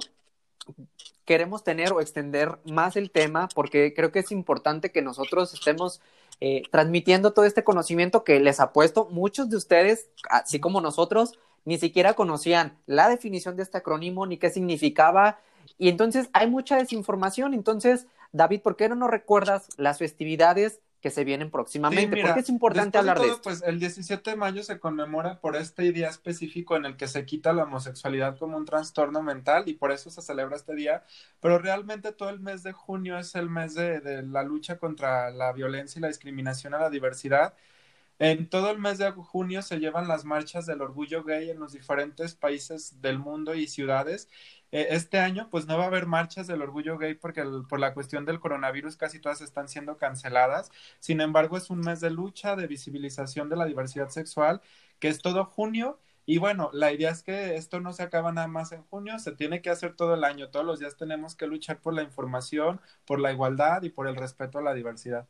queremos 1.24 1.62
tener 1.62 1.92
o 1.92 2.00
extender 2.00 2.58
más 2.64 2.96
el 2.96 3.10
tema 3.10 3.48
porque 3.54 3.92
creo 3.94 4.10
que 4.12 4.20
es 4.20 4.32
importante 4.32 4.90
que 4.90 5.02
nosotros 5.02 5.52
estemos 5.52 6.00
eh, 6.40 6.62
transmitiendo 6.70 7.32
todo 7.32 7.44
este 7.44 7.64
conocimiento 7.64 8.24
que 8.24 8.40
les 8.40 8.60
ha 8.60 8.72
puesto 8.72 9.08
muchos 9.10 9.50
de 9.50 9.56
ustedes, 9.56 10.08
así 10.30 10.60
como 10.60 10.80
nosotros, 10.80 11.38
ni 11.64 11.78
siquiera 11.78 12.14
conocían 12.14 12.78
la 12.86 13.08
definición 13.08 13.56
de 13.56 13.62
este 13.64 13.78
acrónimo 13.78 14.24
ni 14.24 14.38
qué 14.38 14.48
significaba. 14.48 15.38
Y 15.76 15.88
entonces 15.88 16.30
hay 16.32 16.48
mucha 16.48 16.76
desinformación. 16.76 17.52
Entonces, 17.52 18.06
David, 18.32 18.62
¿por 18.62 18.76
qué 18.76 18.88
no 18.88 18.94
nos 18.94 19.10
recuerdas 19.10 19.68
las 19.76 19.98
festividades 19.98 20.80
que 21.00 21.10
se 21.10 21.24
vienen 21.24 21.50
próximamente. 21.50 22.20
¿Por 22.20 22.34
qué 22.34 22.40
es 22.40 22.48
importante 22.48 22.98
hablar 22.98 23.20
de, 23.20 23.28
esto? 23.28 23.42
Pues 23.42 23.62
el 23.62 23.78
17 23.78 24.30
de 24.30 24.36
mayo 24.36 24.62
se 24.64 24.80
conmemora 24.80 25.40
por 25.40 25.56
este 25.56 25.92
día 25.92 26.08
específico 26.08 26.76
en 26.76 26.86
el 26.86 26.96
que 26.96 27.06
se 27.06 27.24
quita 27.24 27.52
la 27.52 27.64
homosexualidad 27.64 28.36
como 28.36 28.56
un 28.56 28.64
trastorno 28.64 29.22
mental 29.22 29.64
y 29.66 29.74
por 29.74 29.92
eso 29.92 30.10
se 30.10 30.22
celebra 30.22 30.56
este 30.56 30.74
día. 30.74 31.04
Pero 31.40 31.58
realmente 31.58 32.12
todo 32.12 32.30
el 32.30 32.40
mes 32.40 32.62
de 32.64 32.72
junio 32.72 33.18
es 33.18 33.34
el 33.36 33.48
mes 33.48 33.74
de, 33.74 34.00
de 34.00 34.22
la 34.22 34.42
lucha 34.42 34.78
contra 34.78 35.30
la 35.30 35.52
violencia 35.52 35.98
y 36.00 36.02
la 36.02 36.08
discriminación 36.08 36.74
a 36.74 36.78
la 36.78 36.90
diversidad. 36.90 37.54
En 38.18 38.48
todo 38.48 38.72
el 38.72 38.78
mes 38.78 38.98
de 38.98 39.12
junio 39.12 39.62
se 39.62 39.78
llevan 39.78 40.08
las 40.08 40.24
marchas 40.24 40.66
del 40.66 40.80
orgullo 40.82 41.22
gay 41.22 41.50
en 41.50 41.60
los 41.60 41.72
diferentes 41.72 42.34
países 42.34 43.00
del 43.00 43.20
mundo 43.20 43.54
y 43.54 43.68
ciudades 43.68 44.28
este 44.70 45.18
año 45.18 45.48
pues 45.50 45.66
no 45.66 45.78
va 45.78 45.84
a 45.84 45.86
haber 45.86 46.06
marchas 46.06 46.46
del 46.46 46.62
orgullo 46.62 46.98
gay 46.98 47.14
porque 47.14 47.42
por 47.68 47.80
la 47.80 47.94
cuestión 47.94 48.24
del 48.24 48.40
coronavirus 48.40 48.96
casi 48.96 49.18
todas 49.18 49.40
están 49.40 49.68
siendo 49.68 49.96
canceladas. 49.96 50.70
Sin 50.98 51.20
embargo, 51.20 51.56
es 51.56 51.70
un 51.70 51.80
mes 51.80 52.00
de 52.00 52.10
lucha, 52.10 52.56
de 52.56 52.66
visibilización 52.66 53.48
de 53.48 53.56
la 53.56 53.64
diversidad 53.64 54.08
sexual, 54.10 54.60
que 54.98 55.08
es 55.08 55.20
todo 55.20 55.44
junio. 55.44 55.98
Y 56.26 56.36
bueno, 56.36 56.68
la 56.74 56.92
idea 56.92 57.10
es 57.10 57.22
que 57.22 57.56
esto 57.56 57.80
no 57.80 57.94
se 57.94 58.02
acaba 58.02 58.32
nada 58.32 58.48
más 58.48 58.72
en 58.72 58.82
junio, 58.82 59.18
se 59.18 59.32
tiene 59.32 59.62
que 59.62 59.70
hacer 59.70 59.96
todo 59.96 60.12
el 60.12 60.24
año. 60.24 60.50
Todos 60.50 60.66
los 60.66 60.78
días 60.78 60.96
tenemos 60.96 61.34
que 61.34 61.46
luchar 61.46 61.80
por 61.80 61.94
la 61.94 62.02
información, 62.02 62.82
por 63.06 63.18
la 63.18 63.32
igualdad 63.32 63.82
y 63.82 63.88
por 63.88 64.06
el 64.06 64.16
respeto 64.16 64.58
a 64.58 64.62
la 64.62 64.74
diversidad. 64.74 65.26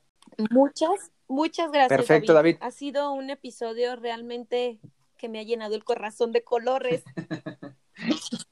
Muchas, 0.50 1.12
muchas 1.28 1.70
gracias. 1.70 1.96
Perfecto, 1.96 2.32
David. 2.32 2.56
Ha 2.60 2.72
sido 2.72 3.12
un 3.12 3.30
episodio 3.30 3.94
realmente 3.94 4.80
que 5.16 5.28
me 5.28 5.38
ha 5.38 5.44
llenado 5.44 5.76
el 5.76 5.84
corazón 5.84 6.32
de 6.32 6.42
colores. 6.42 7.04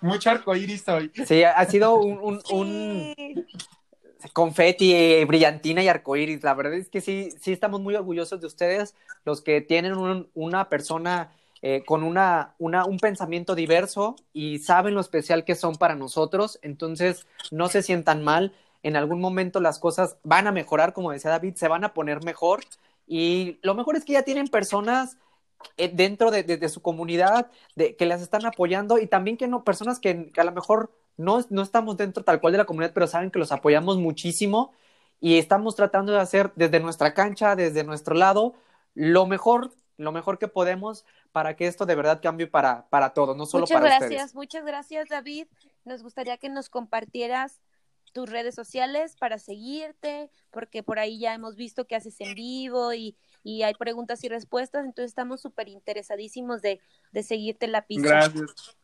Mucho 0.00 0.30
arcoíris 0.30 0.88
hoy. 0.88 1.10
Sí, 1.26 1.44
ha 1.44 1.64
sido 1.66 1.96
un, 1.96 2.40
un, 2.50 3.14
confeti, 4.32 5.24
brillantina 5.24 5.82
y 5.82 5.88
arcoíris. 5.88 6.42
La 6.42 6.54
verdad 6.54 6.74
es 6.74 6.88
que 6.88 7.00
sí, 7.00 7.30
sí 7.40 7.52
estamos 7.52 7.80
muy 7.80 7.94
orgullosos 7.94 8.40
de 8.40 8.46
ustedes, 8.46 8.94
los 9.24 9.40
que 9.40 9.60
tienen 9.60 10.26
una 10.34 10.68
persona 10.68 11.32
eh, 11.62 11.82
con 11.84 12.02
una, 12.02 12.54
una, 12.58 12.86
un 12.86 12.98
pensamiento 12.98 13.54
diverso 13.54 14.16
y 14.32 14.60
saben 14.60 14.94
lo 14.94 15.00
especial 15.00 15.44
que 15.44 15.54
son 15.54 15.76
para 15.76 15.94
nosotros. 15.94 16.58
Entonces, 16.62 17.26
no 17.50 17.68
se 17.68 17.82
sientan 17.82 18.24
mal. 18.24 18.54
En 18.82 18.96
algún 18.96 19.20
momento 19.20 19.60
las 19.60 19.78
cosas 19.78 20.16
van 20.22 20.46
a 20.46 20.52
mejorar, 20.52 20.94
como 20.94 21.12
decía 21.12 21.30
David, 21.30 21.56
se 21.56 21.68
van 21.68 21.84
a 21.84 21.92
poner 21.92 22.24
mejor. 22.24 22.60
Y 23.06 23.58
lo 23.62 23.74
mejor 23.74 23.96
es 23.96 24.04
que 24.04 24.14
ya 24.14 24.22
tienen 24.22 24.48
personas 24.48 25.18
dentro 25.76 26.30
de, 26.30 26.68
su 26.68 26.82
comunidad, 26.82 27.50
de, 27.74 27.96
que 27.96 28.06
las 28.06 28.22
están 28.22 28.44
apoyando 28.46 28.98
y 28.98 29.06
también 29.06 29.36
que 29.36 29.48
no, 29.48 29.64
personas 29.64 29.98
que, 29.98 30.30
a 30.36 30.44
lo 30.44 30.52
mejor 30.52 30.92
no, 31.16 31.44
no 31.50 31.62
estamos 31.62 31.96
dentro 31.96 32.24
tal 32.24 32.40
cual 32.40 32.52
de 32.52 32.58
la 32.58 32.64
comunidad, 32.64 32.92
pero 32.92 33.06
saben 33.06 33.30
que 33.30 33.38
los 33.38 33.52
apoyamos 33.52 33.98
muchísimo 33.98 34.72
y 35.20 35.38
estamos 35.38 35.76
tratando 35.76 36.12
de 36.12 36.20
hacer 36.20 36.52
desde 36.56 36.80
nuestra 36.80 37.14
cancha, 37.14 37.56
desde 37.56 37.84
nuestro 37.84 38.14
lado, 38.14 38.54
lo 38.94 39.26
mejor, 39.26 39.72
lo 39.96 40.12
mejor 40.12 40.38
que 40.38 40.48
podemos 40.48 41.04
para 41.32 41.56
que 41.56 41.66
esto 41.66 41.86
de 41.86 41.94
verdad 41.94 42.20
cambie 42.22 42.46
para, 42.46 42.88
para 42.88 43.12
todos, 43.12 43.36
no 43.36 43.46
solo 43.46 43.62
muchas 43.62 43.80
para 43.80 43.98
gracias, 43.98 44.34
Muchas 44.34 44.64
gracias, 44.64 45.08
David. 45.08 45.46
Nos 45.84 46.02
gustaría 46.02 46.38
que 46.38 46.48
nos 46.48 46.68
compartieras 46.68 47.60
tus 48.12 48.28
redes 48.28 48.54
sociales 48.54 49.14
para 49.16 49.38
seguirte, 49.38 50.30
porque 50.50 50.82
por 50.82 50.98
ahí 50.98 51.20
ya 51.20 51.34
hemos 51.34 51.54
visto 51.54 51.86
que 51.86 51.94
haces 51.94 52.20
en 52.20 52.34
vivo 52.34 52.92
y, 52.92 53.16
y 53.42 53.62
hay 53.62 53.74
preguntas 53.74 54.22
y 54.24 54.28
respuestas, 54.28 54.84
entonces 54.84 55.10
estamos 55.10 55.40
súper 55.40 55.68
interesadísimos 55.68 56.62
de, 56.62 56.80
de 57.12 57.22
seguirte 57.22 57.66
la 57.66 57.86
pista. 57.86 58.08
Gracias. 58.08 58.76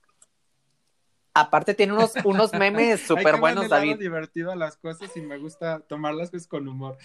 Aparte 1.34 1.74
tiene 1.74 1.92
unos, 1.92 2.12
unos 2.24 2.52
memes 2.54 3.00
súper 3.00 3.38
buenos, 3.38 3.68
David. 3.68 3.98
divertido 3.98 4.50
a 4.50 4.56
las 4.56 4.76
cosas 4.76 5.14
y 5.16 5.20
me 5.20 5.36
gusta 5.38 5.80
tomarlas 5.80 6.30
pues 6.30 6.46
con 6.46 6.66
humor. 6.66 6.96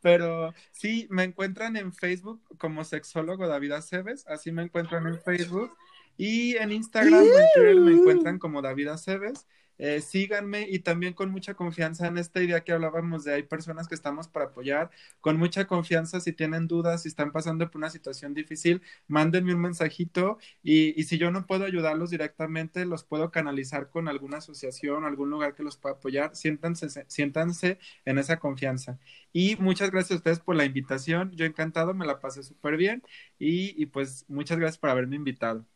Pero 0.00 0.54
sí, 0.72 1.06
me 1.10 1.24
encuentran 1.24 1.76
en 1.76 1.92
Facebook 1.92 2.40
como 2.58 2.84
sexólogo 2.84 3.48
David 3.48 3.72
Aceves, 3.72 4.26
así 4.28 4.52
me 4.52 4.62
encuentran 4.62 5.06
en 5.06 5.20
Facebook. 5.20 5.76
Y 6.16 6.56
en 6.56 6.72
Instagram 6.72 7.32
en 7.32 7.48
Twitter 7.50 7.80
me 7.80 7.92
encuentran 7.92 8.38
como 8.38 8.62
David 8.62 8.88
Aceves. 8.88 9.46
Eh, 9.78 10.00
síganme 10.00 10.66
y 10.70 10.78
también 10.78 11.12
con 11.12 11.30
mucha 11.30 11.52
confianza 11.54 12.06
en 12.06 12.16
esta 12.16 12.42
idea 12.42 12.64
que 12.64 12.72
hablábamos 12.72 13.24
de 13.24 13.34
hay 13.34 13.42
personas 13.42 13.88
que 13.88 13.94
estamos 13.94 14.26
para 14.26 14.46
apoyar, 14.46 14.90
con 15.20 15.36
mucha 15.36 15.66
confianza 15.66 16.18
si 16.20 16.32
tienen 16.32 16.66
dudas, 16.66 17.02
si 17.02 17.08
están 17.08 17.30
pasando 17.30 17.70
por 17.70 17.78
una 17.78 17.90
situación 17.90 18.32
difícil, 18.32 18.80
mándenme 19.06 19.54
un 19.54 19.60
mensajito 19.60 20.38
y, 20.62 20.98
y 20.98 21.04
si 21.04 21.18
yo 21.18 21.30
no 21.30 21.46
puedo 21.46 21.64
ayudarlos 21.66 22.08
directamente, 22.10 22.86
los 22.86 23.04
puedo 23.04 23.30
canalizar 23.30 23.90
con 23.90 24.08
alguna 24.08 24.38
asociación, 24.38 25.04
algún 25.04 25.28
lugar 25.30 25.54
que 25.54 25.62
los 25.62 25.76
pueda 25.76 25.96
apoyar, 25.96 26.34
siéntanse, 26.34 26.88
siéntanse 27.08 27.78
en 28.06 28.18
esa 28.18 28.38
confianza. 28.38 28.98
Y 29.32 29.56
muchas 29.56 29.90
gracias 29.90 30.12
a 30.12 30.16
ustedes 30.16 30.40
por 30.40 30.56
la 30.56 30.64
invitación, 30.64 31.32
yo 31.32 31.44
encantado, 31.44 31.92
me 31.94 32.06
la 32.06 32.20
pasé 32.20 32.42
súper 32.42 32.76
bien 32.76 33.02
y, 33.38 33.80
y 33.80 33.86
pues 33.86 34.24
muchas 34.28 34.58
gracias 34.58 34.78
por 34.78 34.90
haberme 34.90 35.16
invitado. 35.16 35.66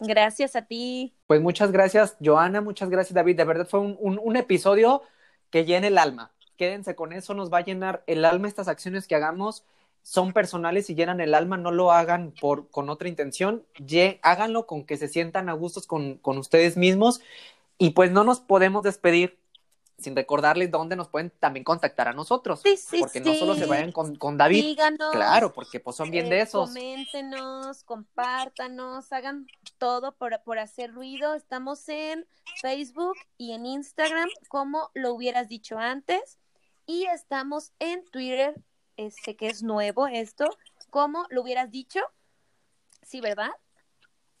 Gracias 0.00 0.56
a 0.56 0.62
ti. 0.62 1.14
Pues 1.26 1.40
muchas 1.40 1.72
gracias, 1.72 2.16
Joana, 2.24 2.60
muchas 2.60 2.90
gracias, 2.90 3.14
David. 3.14 3.36
De 3.36 3.44
verdad 3.44 3.66
fue 3.68 3.80
un, 3.80 4.36
episodio 4.36 5.02
que 5.50 5.64
llena 5.64 5.86
el 5.86 5.98
alma. 5.98 6.32
Quédense 6.56 6.94
con 6.94 7.12
eso, 7.12 7.34
nos 7.34 7.52
va 7.52 7.58
a 7.58 7.64
llenar 7.64 8.02
el 8.06 8.24
alma 8.24 8.48
estas 8.48 8.68
acciones 8.68 9.06
que 9.06 9.14
hagamos. 9.14 9.64
Son 10.02 10.32
personales 10.32 10.88
y 10.90 10.94
llenan 10.94 11.20
el 11.20 11.34
alma, 11.34 11.56
no 11.56 11.70
lo 11.70 11.92
hagan 11.92 12.32
por, 12.40 12.70
con 12.70 12.88
otra 12.88 13.08
intención, 13.08 13.64
háganlo 14.22 14.66
con 14.66 14.84
que 14.84 14.96
se 14.96 15.08
sientan 15.08 15.48
a 15.48 15.52
gustos 15.52 15.86
con, 15.86 16.16
con 16.18 16.38
ustedes 16.38 16.76
mismos. 16.76 17.20
Y 17.78 17.90
pues 17.90 18.10
no 18.10 18.24
nos 18.24 18.40
podemos 18.40 18.82
despedir 18.82 19.38
sin 19.98 20.14
recordarles 20.14 20.70
dónde 20.70 20.94
nos 20.94 21.08
pueden 21.08 21.30
también 21.40 21.64
contactar 21.64 22.08
a 22.08 22.12
nosotros. 22.12 22.60
Sí, 22.62 22.76
sí, 22.76 23.00
porque 23.00 23.20
no 23.20 23.34
solo 23.34 23.56
se 23.56 23.66
vayan 23.66 23.90
con, 23.90 24.14
con 24.14 24.38
David. 24.38 24.64
Díganos, 24.64 25.10
claro, 25.10 25.52
porque 25.52 25.80
pues 25.80 25.96
son 25.96 26.10
bien 26.10 26.26
eh, 26.26 26.30
de 26.30 26.40
esos. 26.42 26.68
Coméntenos, 26.68 27.82
compártanos, 27.82 29.12
hagan 29.12 29.48
todo 29.76 30.12
por, 30.12 30.40
por 30.44 30.60
hacer 30.60 30.92
ruido. 30.92 31.34
Estamos 31.34 31.88
en 31.88 32.26
Facebook 32.60 33.16
y 33.36 33.52
en 33.52 33.66
Instagram, 33.66 34.28
como 34.48 34.90
lo 34.94 35.12
hubieras 35.12 35.48
dicho 35.48 35.78
antes. 35.78 36.38
Y 36.86 37.04
estamos 37.06 37.72
en 37.80 38.04
Twitter, 38.06 38.54
este 38.96 39.36
que 39.36 39.48
es 39.48 39.62
nuevo 39.62 40.06
esto, 40.06 40.48
como 40.90 41.26
lo 41.30 41.42
hubieras 41.42 41.70
dicho. 41.72 42.00
Sí, 43.02 43.20
¿verdad? 43.20 43.50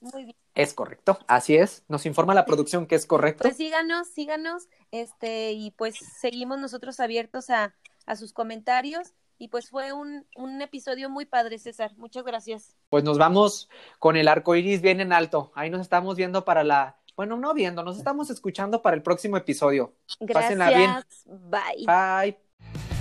Muy 0.00 0.24
bien. 0.24 0.36
Es 0.54 0.74
correcto, 0.74 1.18
así 1.28 1.56
es. 1.56 1.84
Nos 1.88 2.04
informa 2.04 2.34
la 2.34 2.44
producción 2.44 2.86
que 2.86 2.96
es 2.96 3.06
correcto. 3.06 3.42
Pues 3.42 3.56
síganos, 3.56 4.08
síganos, 4.08 4.68
este, 4.90 5.52
y 5.52 5.70
pues 5.72 5.96
seguimos 6.20 6.58
nosotros 6.58 7.00
abiertos 7.00 7.50
a, 7.50 7.74
a 8.06 8.16
sus 8.16 8.32
comentarios. 8.32 9.12
Y 9.40 9.48
pues 9.48 9.70
fue 9.70 9.92
un, 9.92 10.26
un, 10.34 10.60
episodio 10.62 11.08
muy 11.08 11.24
padre, 11.24 11.58
César. 11.60 11.92
Muchas 11.96 12.24
gracias. 12.24 12.76
Pues 12.90 13.04
nos 13.04 13.18
vamos 13.18 13.68
con 14.00 14.16
el 14.16 14.26
arco 14.26 14.56
iris 14.56 14.82
bien 14.82 15.00
en 15.00 15.12
alto. 15.12 15.52
Ahí 15.54 15.70
nos 15.70 15.80
estamos 15.80 16.16
viendo 16.16 16.44
para 16.44 16.64
la. 16.64 16.96
Bueno, 17.16 17.36
no 17.36 17.54
viendo, 17.54 17.84
nos 17.84 17.98
estamos 17.98 18.30
escuchando 18.30 18.82
para 18.82 18.96
el 18.96 19.02
próximo 19.02 19.36
episodio. 19.36 19.94
Gracias. 20.18 20.58
Pásenla 20.58 20.70
bien. 20.70 20.90
Bye. 21.86 21.86
Bye. 21.86 22.97